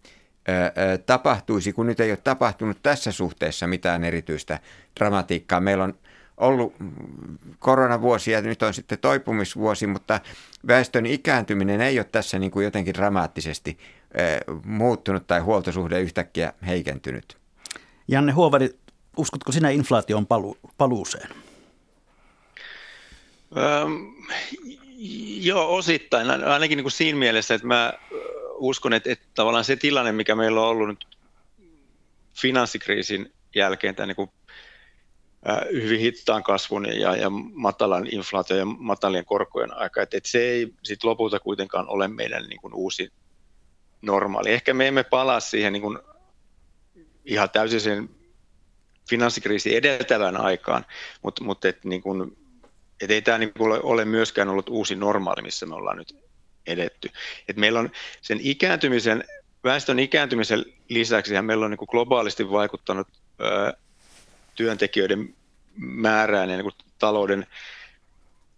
tapahtuisi, 1.05 1.73
kun 1.73 1.85
nyt 1.85 1.99
ei 1.99 2.11
ole 2.11 2.19
tapahtunut 2.23 2.77
tässä 2.83 3.11
suhteessa 3.11 3.67
mitään 3.67 4.03
erityistä 4.03 4.59
dramatiikkaa. 4.99 5.59
Meillä 5.59 5.83
on 5.83 5.93
ollut 6.37 6.75
koronavuosi 7.59 8.31
ja 8.31 8.41
nyt 8.41 8.63
on 8.63 8.73
sitten 8.73 8.99
toipumisvuosi, 8.99 9.87
mutta 9.87 10.19
väestön 10.67 11.05
ikääntyminen 11.05 11.81
ei 11.81 11.99
ole 11.99 12.07
tässä 12.11 12.39
niin 12.39 12.51
kuin 12.51 12.63
jotenkin 12.63 12.93
dramaattisesti 12.93 13.77
muuttunut 14.65 15.27
tai 15.27 15.39
huoltosuhde 15.39 16.01
yhtäkkiä 16.01 16.53
heikentynyt. 16.67 17.37
Janne 18.07 18.31
Huovari, 18.31 18.69
uskotko 19.17 19.51
sinä 19.51 19.69
inflaation 19.69 20.27
palu- 20.27 20.57
paluuseen? 20.77 21.29
Öm, 23.57 24.11
joo, 25.41 25.75
osittain. 25.75 26.29
Ainakin 26.29 26.77
niin 26.77 26.83
kuin 26.83 26.91
siinä 26.91 27.19
mielessä, 27.19 27.53
että 27.53 27.67
mä 27.67 27.93
uskon, 28.61 28.93
että, 28.93 29.11
että 29.11 29.25
tavallaan 29.35 29.63
se 29.63 29.75
tilanne, 29.75 30.11
mikä 30.11 30.35
meillä 30.35 30.61
on 30.61 30.67
ollut 30.67 30.87
nyt 30.87 31.05
finanssikriisin 32.41 33.33
jälkeen, 33.55 33.95
tämä 33.95 34.07
niin 34.07 34.15
kuin, 34.15 34.29
äh, 35.49 35.59
hyvin 35.71 35.99
hittaan 35.99 36.43
kasvun 36.43 36.99
ja, 36.99 37.15
ja 37.15 37.29
matalan 37.53 38.07
inflaation 38.11 38.59
ja 38.59 38.65
matalien 38.65 39.25
korkojen 39.25 39.77
aika, 39.77 40.01
että, 40.01 40.17
että 40.17 40.29
se 40.29 40.39
ei 40.39 40.73
sit 40.83 41.03
lopulta 41.03 41.39
kuitenkaan 41.39 41.89
ole 41.89 42.07
meidän 42.07 42.43
niin 42.43 42.61
kuin 42.61 42.73
uusi 42.73 43.13
normaali. 44.01 44.51
Ehkä 44.51 44.73
me 44.73 44.87
emme 44.87 45.03
palaa 45.03 45.39
siihen 45.39 45.73
niin 45.73 45.83
kuin 45.83 45.99
ihan 47.25 47.49
täysin 47.49 47.81
sen 47.81 48.09
finanssikriisin 49.09 49.77
edeltävän 49.77 50.37
aikaan, 50.37 50.85
mutta, 51.21 51.43
mutta 51.43 51.67
et, 51.67 51.85
niin 51.85 52.01
kuin, 52.01 52.37
et 53.01 53.11
ei 53.11 53.21
tämä 53.21 53.37
niin 53.37 53.53
kuin 53.57 53.79
ole 53.83 54.05
myöskään 54.05 54.49
ollut 54.49 54.69
uusi 54.69 54.95
normaali, 54.95 55.41
missä 55.41 55.65
me 55.65 55.75
ollaan 55.75 55.97
nyt 55.97 56.20
edetty. 56.67 57.09
Et 57.47 57.57
meillä 57.57 57.79
on 57.79 57.91
sen 58.21 58.39
ikääntymisen, 58.41 59.23
väestön 59.63 59.99
ikääntymisen 59.99 60.65
lisäksi 60.89 61.41
meillä 61.41 61.65
on 61.65 61.71
niin 61.71 61.77
kuin 61.77 61.89
globaalisti 61.91 62.51
vaikuttanut 62.51 63.07
ö, 63.41 63.73
työntekijöiden 64.55 65.35
määrään 65.75 66.49
ja 66.49 66.55
niin 66.55 66.63
kuin 66.63 66.75
talouden 66.99 67.47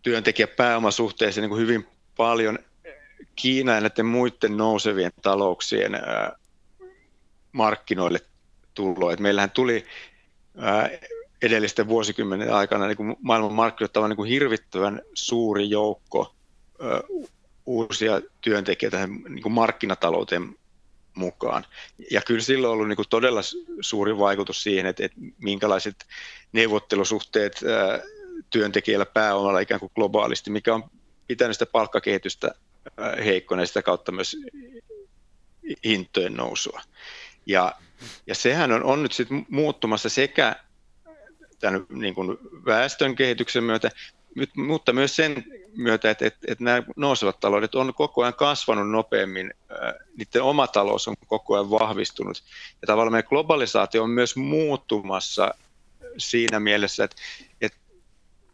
työntekijäpääomasuhteeseen 0.01 1.41
niin 1.41 1.49
kuin 1.49 1.62
hyvin 1.62 1.88
paljon 2.16 2.60
Kiina 3.36 3.74
ja 3.74 3.82
näiden 3.82 4.06
muiden 4.06 4.58
nousevien 4.58 5.12
talouksien 5.22 5.95
ö, 5.95 5.99
markkinoille 7.51 8.20
tullut. 8.74 9.12
Et 9.12 9.20
meillähän 9.20 9.51
tuli 9.51 9.86
ö, 10.56 10.99
edellisten 11.41 11.88
vuosikymmenen 11.88 12.54
aikana 12.54 12.88
niin 12.88 12.97
kuin 12.97 13.16
maailman 13.22 13.54
markkinoilla 13.54 14.08
niin 14.08 14.26
hirvittävän 14.26 15.01
suuri 15.14 15.70
joukko 15.70 16.36
uusia 17.66 18.22
työntekijöitä 18.41 19.07
niin 19.07 19.41
kuin 19.41 19.53
markkinatalouteen 19.53 20.55
mukaan. 21.16 21.66
Ja 22.11 22.22
kyllä 22.22 22.41
sillä 22.41 22.68
on 22.68 22.74
ollut 22.74 22.88
niin 22.88 22.95
kuin 22.95 23.09
todella 23.09 23.41
suuri 23.82 24.18
vaikutus 24.18 24.64
siihen, 24.64 24.86
että, 24.86 25.05
että 25.05 25.18
minkälaiset 25.38 26.05
neuvottelusuhteet 26.53 27.59
ää, 27.64 27.99
työntekijällä 28.49 29.05
pääomalla 29.05 29.59
ikään 29.59 29.80
kuin 29.80 29.91
globaalisti, 29.95 30.51
mikä 30.51 30.76
on 30.76 30.84
pitänyt 31.28 31.55
sitä 31.55 31.66
palkkakehitystä 31.66 32.55
heikkona 33.26 33.61
ja 33.61 33.68
sitä 33.68 33.82
kautta 33.82 34.11
myös 34.11 34.38
hintojen 35.84 36.34
nousua. 36.34 36.82
Ja, 37.45 37.76
ja 38.28 38.36
sehän 38.36 38.72
on, 38.72 38.84
on 38.84 39.03
nyt 39.03 39.11
sitten 39.11 39.45
muuttumassa 39.49 40.09
sekä 40.09 40.55
tämän 41.59 41.86
niin 41.89 42.16
kuin 42.16 42.38
väestön 42.66 43.16
kehityksen 43.16 43.64
myötä, 43.64 43.91
mutta 44.55 44.93
myös 44.93 45.15
sen 45.15 45.45
myötä, 45.75 46.09
että, 46.09 46.25
että, 46.25 46.39
että 46.47 46.63
nämä 46.63 46.84
nousevat 46.95 47.39
taloudet 47.39 47.75
on 47.75 47.93
koko 47.93 48.21
ajan 48.21 48.34
kasvanut 48.34 48.91
nopeammin, 48.91 49.53
niiden 50.17 50.43
oma 50.43 50.67
talous 50.67 51.07
on 51.07 51.15
koko 51.27 51.53
ajan 51.55 51.69
vahvistunut. 51.69 52.43
Ja 52.81 52.88
tavallaan 52.88 53.11
meidän 53.11 53.29
globalisaatio 53.29 54.03
on 54.03 54.09
myös 54.09 54.36
muuttumassa 54.36 55.53
siinä 56.17 56.59
mielessä, 56.59 57.03
että, 57.03 57.15
että 57.61 57.77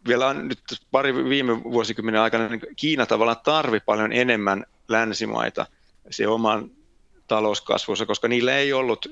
vielä 0.08 0.26
on 0.26 0.48
nyt 0.48 0.60
pari 0.90 1.14
viime 1.14 1.64
vuosikymmenen 1.64 2.20
aikana 2.20 2.48
niin 2.48 2.60
Kiina 2.76 3.06
tavallaan 3.06 3.40
tarvi 3.44 3.80
paljon 3.80 4.12
enemmän 4.12 4.66
länsimaita 4.88 5.66
se 6.10 6.28
oman 6.28 6.70
talouskasvussa, 7.30 8.06
koska 8.06 8.28
niillä 8.28 8.56
ei 8.56 8.72
ollut 8.72 9.06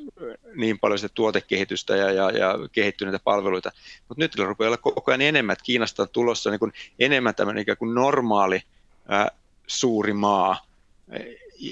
niin 0.55 0.79
paljon 0.79 0.99
sitä 0.99 1.15
tuotekehitystä 1.15 1.97
ja, 1.97 2.13
ja, 2.13 2.31
ja 2.31 2.55
kehittyneitä 2.73 3.19
palveluita. 3.25 3.73
Mutta 4.09 4.25
nyt 4.25 4.35
rupeaa 4.35 4.69
olla 4.69 4.77
koko 4.77 5.11
ajan 5.11 5.21
enemmän, 5.21 5.53
että 5.53 5.65
Kiinasta 5.65 6.03
on 6.03 6.09
tulossa 6.13 6.51
niin 6.51 6.59
kuin 6.59 6.73
enemmän 6.99 7.35
tämmöinen 7.35 7.63
ikään 7.63 7.79
kuin 7.79 7.95
normaali 7.95 8.63
ää, 9.09 9.31
suuri 9.67 10.13
maa, 10.13 10.67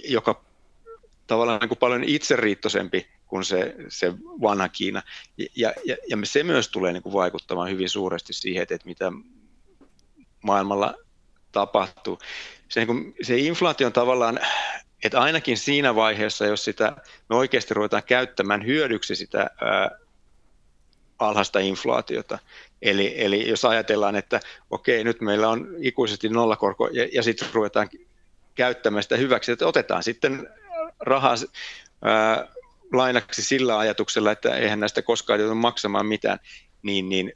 joka 0.08 0.44
tavallaan 1.26 1.60
niin 1.60 1.68
kuin 1.68 1.78
paljon 1.78 2.04
itseriittoisempi 2.04 3.06
kuin 3.26 3.44
se, 3.44 3.74
se 3.88 4.14
vanha 4.42 4.68
Kiina. 4.68 5.02
Ja, 5.56 5.72
ja, 5.84 5.96
ja 6.08 6.16
se 6.24 6.42
myös 6.42 6.68
tulee 6.68 6.92
niin 6.92 7.02
kuin 7.02 7.12
vaikuttamaan 7.12 7.70
hyvin 7.70 7.88
suuresti 7.88 8.32
siihen, 8.32 8.62
että, 8.62 8.74
että 8.74 8.88
mitä 8.88 9.12
maailmalla 10.42 10.94
tapahtuu. 11.52 12.18
Se, 12.68 12.80
niin 12.80 12.86
kuin, 12.86 13.14
se 13.22 13.36
inflaatio 13.36 13.86
on 13.86 13.92
tavallaan 13.92 14.40
että 15.04 15.20
ainakin 15.20 15.58
siinä 15.58 15.94
vaiheessa, 15.94 16.46
jos 16.46 16.64
sitä 16.64 16.96
me 17.28 17.36
oikeasti 17.36 17.74
ruvetaan 17.74 18.02
käyttämään 18.02 18.66
hyödyksi 18.66 19.16
sitä 19.16 19.50
ää, 19.60 19.90
alhaista 21.18 21.58
inflaatiota, 21.58 22.38
eli, 22.82 23.24
eli 23.24 23.48
jos 23.48 23.64
ajatellaan, 23.64 24.16
että 24.16 24.40
okei, 24.70 25.04
nyt 25.04 25.20
meillä 25.20 25.48
on 25.48 25.68
ikuisesti 25.78 26.28
nollakorko 26.28 26.88
ja, 26.92 27.08
ja 27.12 27.22
sitten 27.22 27.48
ruvetaan 27.52 27.88
käyttämään 28.54 29.02
sitä 29.02 29.16
hyväksi, 29.16 29.52
että 29.52 29.66
otetaan 29.66 30.02
sitten 30.02 30.48
rahaa 31.00 31.34
ää, 32.02 32.48
lainaksi 32.92 33.42
sillä 33.42 33.78
ajatuksella, 33.78 34.32
että 34.32 34.54
eihän 34.56 34.80
näistä 34.80 35.02
koskaan 35.02 35.40
joudu 35.40 35.54
maksamaan 35.54 36.06
mitään, 36.06 36.38
niin, 36.82 37.08
niin 37.08 37.32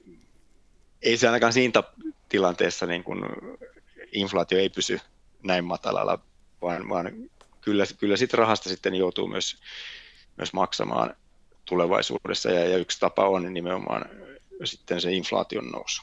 ei 1.02 1.16
se 1.16 1.28
ainakaan 1.28 1.52
siinä 1.52 1.82
tilanteessa 2.28 2.86
niin 2.86 3.04
kun 3.04 3.28
inflaatio 4.12 4.58
ei 4.58 4.68
pysy 4.68 5.00
näin 5.42 5.64
matalalla, 5.64 6.18
vaan, 6.62 6.88
vaan 6.88 7.30
kyllä, 7.60 7.84
kyllä 7.98 8.16
siitä 8.16 8.36
rahasta 8.36 8.68
sitten 8.68 8.94
joutuu 8.94 9.28
myös, 9.28 9.56
myös 10.36 10.52
maksamaan 10.52 11.14
tulevaisuudessa 11.64 12.50
ja, 12.50 12.68
ja 12.68 12.78
yksi 12.78 13.00
tapa 13.00 13.28
on 13.28 13.54
nimenomaan 13.54 14.04
sitten 14.64 15.00
se 15.00 15.12
inflaation 15.12 15.66
nousu. 15.66 16.02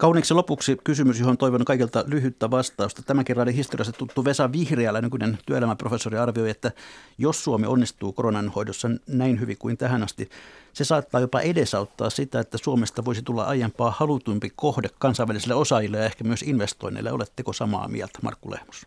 Kauniiksi 0.00 0.34
lopuksi 0.34 0.76
kysymys, 0.84 1.20
johon 1.20 1.38
toivon 1.38 1.64
kaikilta 1.64 2.04
lyhyttä 2.06 2.50
vastausta. 2.50 3.02
Tämän 3.02 3.24
kerran 3.24 3.48
historiassa 3.48 3.92
tuttu 3.92 4.24
Vesa 4.24 4.52
Vihriälä, 4.52 5.00
nykyinen 5.00 5.38
työelämäprofessori, 5.46 6.18
arvioi, 6.18 6.50
että 6.50 6.72
jos 7.18 7.44
Suomi 7.44 7.66
onnistuu 7.66 8.12
koronan 8.12 8.48
hoidossa 8.48 8.88
näin 9.06 9.40
hyvin 9.40 9.58
kuin 9.58 9.76
tähän 9.76 10.02
asti, 10.02 10.28
se 10.72 10.84
saattaa 10.84 11.20
jopa 11.20 11.40
edesauttaa 11.40 12.10
sitä, 12.10 12.40
että 12.40 12.58
Suomesta 12.58 13.04
voisi 13.04 13.22
tulla 13.22 13.44
aiempaa 13.44 13.90
halutumpi 13.90 14.52
kohde 14.56 14.88
kansainvälisille 14.98 15.54
osaajille 15.54 15.96
ja 15.96 16.04
ehkä 16.04 16.24
myös 16.24 16.42
investoinneille. 16.42 17.12
Oletteko 17.12 17.52
samaa 17.52 17.88
mieltä, 17.88 18.18
Markku 18.22 18.50
Lehmus? 18.50 18.86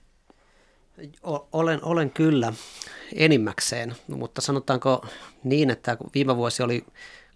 Olen, 1.51 1.79
olen 1.83 2.11
kyllä 2.11 2.53
enimmäkseen, 3.15 3.95
mutta 4.07 4.41
sanotaanko 4.41 5.05
niin, 5.43 5.69
että 5.69 5.97
viime 6.13 6.37
vuosi 6.37 6.63
oli 6.63 6.85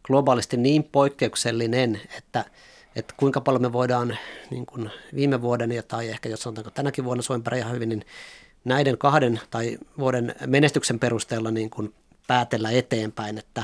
globaalisti 0.04 0.58
niin 0.58 0.84
poikkeuksellinen, 0.84 2.02
että, 2.18 2.46
että 2.96 3.14
kuinka 3.18 3.42
paljon 3.42 3.62
me 3.62 3.74
voidaan 3.74 4.18
niin 4.50 4.66
kuin 4.66 4.92
viime 5.16 5.42
vuoden 5.42 5.72
ja 5.72 5.84
tai 5.84 6.10
ehkä 6.10 6.30
jos 6.30 6.42
sanotaanko 6.42 6.72
tänäkin 6.72 7.04
vuonna 7.06 7.22
Suomen 7.22 7.44
pärjää 7.44 7.70
hyvin, 7.70 7.90
niin 7.90 8.06
näiden 8.66 8.98
kahden 8.98 9.40
tai 9.50 9.78
vuoden 10.00 10.36
menestyksen 10.46 11.00
perusteella 11.00 11.52
niin 11.52 11.70
kuin 11.70 11.94
päätellä 12.28 12.72
eteenpäin, 12.72 13.38
että, 13.38 13.64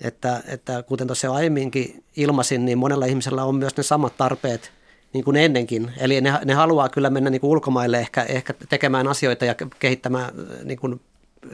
että, 0.00 0.42
että 0.46 0.82
kuten 0.82 1.06
tuossa 1.06 1.26
jo 1.26 1.32
aiemminkin 1.32 2.04
ilmasin, 2.16 2.64
niin 2.64 2.78
monella 2.78 3.06
ihmisellä 3.06 3.44
on 3.44 3.54
myös 3.54 3.76
ne 3.76 3.82
samat 3.82 4.16
tarpeet– 4.16 4.72
niin 5.14 5.24
kuin 5.24 5.36
ennenkin. 5.36 5.92
Eli 5.96 6.20
ne, 6.20 6.38
ne 6.44 6.54
haluaa 6.54 6.88
kyllä 6.88 7.10
mennä 7.10 7.30
niin 7.30 7.40
kuin 7.40 7.50
ulkomaille 7.50 7.98
ehkä, 7.98 8.22
ehkä 8.22 8.54
tekemään 8.68 9.08
asioita 9.08 9.44
ja 9.44 9.54
kehittämään 9.78 10.34
niin 10.64 10.78
kuin 10.78 11.00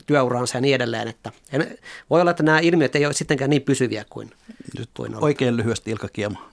työuraansa 0.06 0.56
ja 0.56 0.60
niin 0.60 0.74
edelleen. 0.74 1.08
Että, 1.08 1.32
voi 2.10 2.20
olla, 2.20 2.30
että 2.30 2.42
nämä 2.42 2.58
ilmiöt 2.58 2.96
ei 2.96 3.06
ole 3.06 3.12
sittenkään 3.12 3.50
niin 3.50 3.62
pysyviä 3.62 4.04
kuin, 4.10 4.30
Nyt 4.78 4.90
kuin 4.96 5.24
Oikein 5.24 5.56
lyhyesti 5.56 5.90
Ilkka 5.90 6.08
Kiema. 6.08 6.50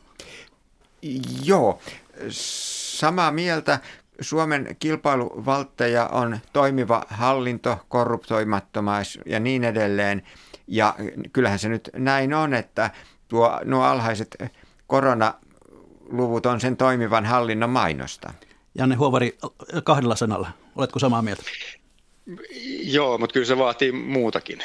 Joo, 1.43 1.81
samaa 2.29 3.31
mieltä. 3.31 3.79
Suomen 4.21 4.75
kilpailuvaltteja 4.79 6.07
on 6.07 6.39
toimiva 6.53 7.05
hallinto, 7.09 7.79
korruptoimattomaisuus 7.89 9.25
ja 9.25 9.39
niin 9.39 9.63
edelleen. 9.63 10.23
Ja 10.67 10.95
kyllähän 11.33 11.59
se 11.59 11.69
nyt 11.69 11.89
näin 11.95 12.33
on, 12.33 12.53
että 12.53 12.91
tuo, 13.27 13.59
nuo 13.65 13.83
alhaiset 13.83 14.37
korona 14.87 15.33
luvut 16.09 16.45
on 16.45 16.61
sen 16.61 16.77
toimivan 16.77 17.25
hallinnon 17.25 17.69
mainosta. 17.69 18.33
Janne 18.75 18.95
Huovari, 18.95 19.37
kahdella 19.83 20.15
sanalla. 20.15 20.51
Oletko 20.75 20.99
samaa 20.99 21.21
mieltä? 21.21 21.43
Joo, 22.83 23.17
mutta 23.17 23.33
kyllä 23.33 23.45
se 23.45 23.57
vaatii 23.57 23.91
muutakin. 23.91 24.59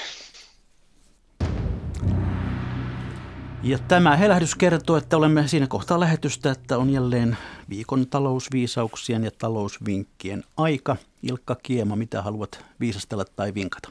Ja 3.62 3.78
tämä 3.78 4.16
helähdys 4.16 4.54
kertoo, 4.54 4.96
että 4.96 5.16
olemme 5.16 5.48
siinä 5.48 5.66
kohtaa 5.66 6.00
lähetystä, 6.00 6.50
että 6.50 6.78
on 6.78 6.90
jälleen 6.90 7.36
viikon 7.68 8.06
talousviisauksien 8.06 9.24
ja 9.24 9.30
talousvinkkien 9.38 10.44
aika. 10.56 10.96
Ilkka 11.22 11.56
Kiema, 11.62 11.96
mitä 11.96 12.22
haluat 12.22 12.64
viisastella 12.80 13.24
tai 13.24 13.54
vinkata? 13.54 13.88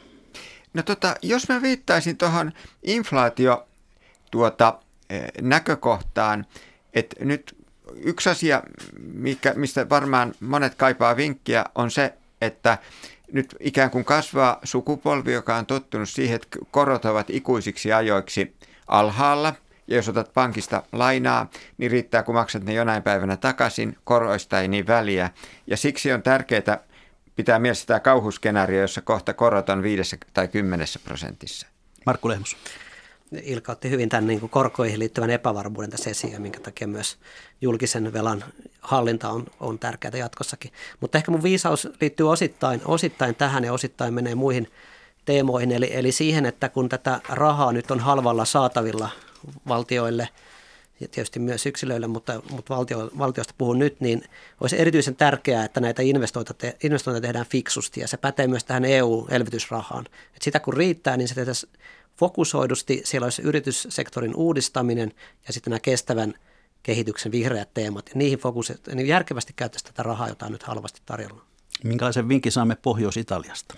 No 0.74 0.84
tota, 0.84 1.16
jos 1.22 1.50
mä 1.50 1.62
viittaisin 1.62 2.18
tuohon 2.18 2.52
inflaatio 2.84 3.68
tuota, 4.32 4.80
eh, 5.10 5.24
näkökohtaan, 5.42 6.46
et 6.94 7.16
nyt 7.20 7.56
yksi 7.96 8.30
asia, 8.30 8.64
mikä, 9.14 9.54
mistä 9.56 9.90
varmaan 9.90 10.34
monet 10.40 10.76
kaipaa 10.76 11.18
vinkkiä, 11.18 11.66
on 11.76 11.92
se, 11.92 12.14
että 12.42 12.78
nyt 13.32 13.56
ikään 13.60 13.90
kuin 13.90 14.06
kasvaa 14.06 14.60
sukupolvi, 14.64 15.34
joka 15.34 15.56
on 15.56 15.66
tottunut 15.66 16.10
siihen, 16.10 16.36
että 16.36 16.60
korot 16.72 17.06
ovat 17.06 17.30
ikuisiksi 17.30 17.94
ajoiksi 17.94 18.56
alhaalla. 18.88 19.54
Ja 19.88 19.96
jos 19.96 20.10
otat 20.10 20.34
pankista 20.34 20.84
lainaa, 20.92 21.50
niin 21.78 21.92
riittää, 21.92 22.24
kun 22.24 22.36
maksat 22.36 22.64
ne 22.64 22.74
jonain 22.74 23.04
päivänä 23.04 23.38
takaisin. 23.38 23.98
Koroista 24.04 24.62
ei 24.62 24.68
niin 24.68 24.88
väliä. 24.88 25.30
Ja 25.68 25.78
siksi 25.78 26.12
on 26.12 26.24
tärkeää 26.24 26.80
pitää 27.36 27.60
mielessä 27.60 27.88
tämä 27.88 28.00
kauhuskenaario, 28.00 28.82
jossa 28.82 29.02
kohta 29.02 29.34
korot 29.34 29.70
on 29.70 29.84
5 29.84 30.18
tai 30.34 30.48
10 30.48 30.88
prosentissa. 31.06 31.68
Markku 32.06 32.30
Lehmus. 32.30 32.58
Ilkka 33.44 33.72
otti 33.72 33.90
hyvin 33.90 34.10
tämän 34.10 34.28
niin 34.28 34.40
kuin 34.40 34.50
korkoihin 34.50 35.00
liittyvän 35.00 35.30
epävarmuuden 35.30 35.90
tässä 35.90 36.10
esiin, 36.10 36.42
minkä 36.42 36.60
takia 36.60 36.88
myös 36.88 37.18
julkisen 37.62 38.14
velan 38.14 38.44
hallinta 38.82 39.30
on, 39.30 39.46
on 39.60 39.80
tärkeää 39.80 40.18
jatkossakin. 40.18 40.72
Mutta 41.00 41.18
ehkä 41.18 41.32
mun 41.32 41.44
viisaus 41.44 41.88
liittyy 42.02 42.30
osittain, 42.30 42.82
osittain 42.86 43.36
tähän 43.36 43.64
ja 43.64 43.74
osittain 43.74 44.14
menee 44.14 44.36
muihin 44.36 44.72
teemoihin, 45.26 45.72
eli, 45.72 45.90
eli 45.94 46.12
siihen, 46.12 46.46
että 46.46 46.70
kun 46.70 46.90
tätä 46.90 47.22
rahaa 47.30 47.72
nyt 47.72 47.92
on 47.92 48.00
halvalla 48.00 48.46
saatavilla 48.46 49.10
valtioille 49.68 50.30
ja 51.00 51.08
tietysti 51.08 51.40
myös 51.40 51.66
yksilöille, 51.66 52.08
mutta, 52.08 52.42
mutta 52.52 52.76
valtio, 52.76 53.12
valtiosta 53.18 53.54
puhun 53.58 53.80
nyt, 53.80 54.02
niin 54.02 54.24
olisi 54.62 54.82
erityisen 54.82 55.16
tärkeää, 55.16 55.66
että 55.66 55.80
näitä 55.80 56.02
investointeja, 56.02 56.54
te, 56.58 56.78
investointeja 56.84 57.22
tehdään 57.22 57.46
fiksusti 57.50 58.02
ja 58.02 58.08
se 58.08 58.18
pätee 58.18 58.48
myös 58.48 58.64
tähän 58.64 58.86
EU-elvytysrahaan. 58.86 60.06
Et 60.36 60.42
sitä 60.42 60.60
kun 60.60 60.74
riittää, 60.74 61.18
niin 61.18 61.28
se 61.28 61.36
tehtäisiin 61.36 61.74
fokusoidusti. 62.22 63.02
Siellä 63.04 63.26
olisi 63.26 63.42
yrityssektorin 63.42 64.36
uudistaminen 64.36 65.14
ja 65.48 65.54
sitten 65.54 65.72
nämä 65.72 65.80
kestävän 65.80 66.34
kehityksen 66.84 67.32
vihreät 67.32 67.74
teemat. 67.74 68.10
Ja 68.10 68.16
niihin 68.16 68.40
fokus, 68.40 68.74
niin 68.96 69.08
järkevästi 69.08 69.54
käyttäisi 69.56 69.86
tätä 69.86 70.04
rahaa, 70.04 70.30
jota 70.30 70.46
on 70.46 70.52
nyt 70.52 70.64
halvasti 70.64 71.02
tarjolla. 71.06 71.46
Minkälaisen 71.84 72.30
vinkin 72.30 72.52
saamme 72.52 72.76
Pohjois-Italiasta? 72.76 73.76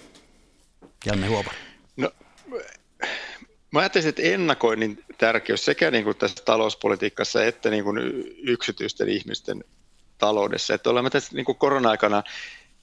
Janne 1.06 1.28
Huopari. 1.28 1.58
No, 1.98 2.12
mä 3.72 3.80
ajattelin, 3.80 4.10
että 4.10 4.22
ennakoinnin 4.22 5.04
tärkeys 5.18 5.66
sekä 5.66 5.92
niin 5.92 6.04
kuin 6.04 6.18
tässä 6.18 6.44
talouspolitiikassa 6.46 7.46
että 7.46 7.70
niin 7.70 7.84
kuin 7.84 7.98
yksityisten 8.44 9.10
ihmisten 9.10 9.64
taloudessa. 10.18 10.74
Että 10.74 10.90
olemme 10.90 11.10
tässä 11.10 11.36
niin 11.36 11.46
kuin 11.46 11.58
korona-aikana 11.58 12.24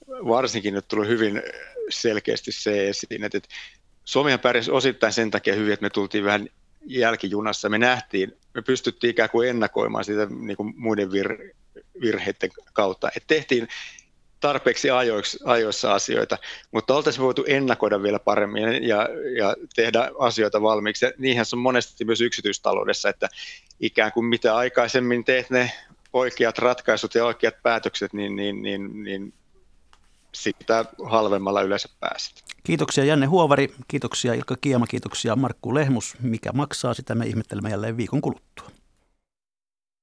varsinkin 0.07 0.73
nyt 0.73 0.87
tullut 0.87 1.07
hyvin 1.07 1.41
selkeästi 1.89 2.51
se 2.51 2.89
esiin, 2.89 3.23
että 3.23 3.39
Suomihan 4.05 4.39
pärjäsi 4.39 4.71
osittain 4.71 5.13
sen 5.13 5.31
takia 5.31 5.55
hyvin, 5.55 5.73
että 5.73 5.83
me 5.83 5.89
tultiin 5.89 6.23
vähän 6.23 6.47
jälkijunassa. 6.85 7.69
Me 7.69 7.77
nähtiin, 7.77 8.37
me 8.53 8.61
pystyttiin 8.61 9.11
ikään 9.11 9.29
kuin 9.29 9.49
ennakoimaan 9.49 10.05
sitä 10.05 10.25
niin 10.25 10.57
kuin 10.57 10.73
muiden 10.77 11.11
vir, 11.11 11.37
virheiden 12.01 12.49
kautta. 12.73 13.09
Et 13.17 13.23
tehtiin 13.27 13.67
tarpeeksi 14.39 14.89
ajoiksi, 14.89 15.39
ajoissa 15.43 15.93
asioita, 15.93 16.37
mutta 16.71 16.95
oltaisiin 16.95 17.23
voitu 17.23 17.43
ennakoida 17.47 18.03
vielä 18.03 18.19
paremmin 18.19 18.83
ja, 18.87 19.09
ja 19.37 19.55
tehdä 19.75 20.11
asioita 20.19 20.61
valmiiksi. 20.61 21.05
Ja 21.05 21.11
niinhän 21.17 21.45
se 21.45 21.55
on 21.55 21.61
monesti 21.61 22.05
myös 22.05 22.21
yksityistaloudessa, 22.21 23.09
että 23.09 23.29
ikään 23.79 24.11
kuin 24.11 24.25
mitä 24.25 24.55
aikaisemmin 24.55 25.23
teet 25.23 25.49
ne 25.49 25.71
oikeat 26.13 26.57
ratkaisut 26.57 27.15
ja 27.15 27.25
oikeat 27.25 27.55
päätökset, 27.63 28.13
niin, 28.13 28.35
niin, 28.35 28.61
niin, 28.61 29.03
niin 29.03 29.33
sitä 30.33 30.85
halvemmalla 31.03 31.61
yleensä 31.61 31.89
pääset. 31.99 32.43
Kiitoksia 32.63 33.03
Janne 33.03 33.25
Huovari, 33.25 33.73
kiitoksia 33.87 34.33
Ilkka 34.33 34.55
Kiema, 34.61 34.87
kiitoksia 34.87 35.35
Markku 35.35 35.73
Lehmus. 35.73 36.15
Mikä 36.21 36.51
maksaa, 36.51 36.93
sitä 36.93 37.15
me 37.15 37.25
ihmettelemme 37.25 37.69
jälleen 37.69 37.97
viikon 37.97 38.21
kuluttua. 38.21 38.80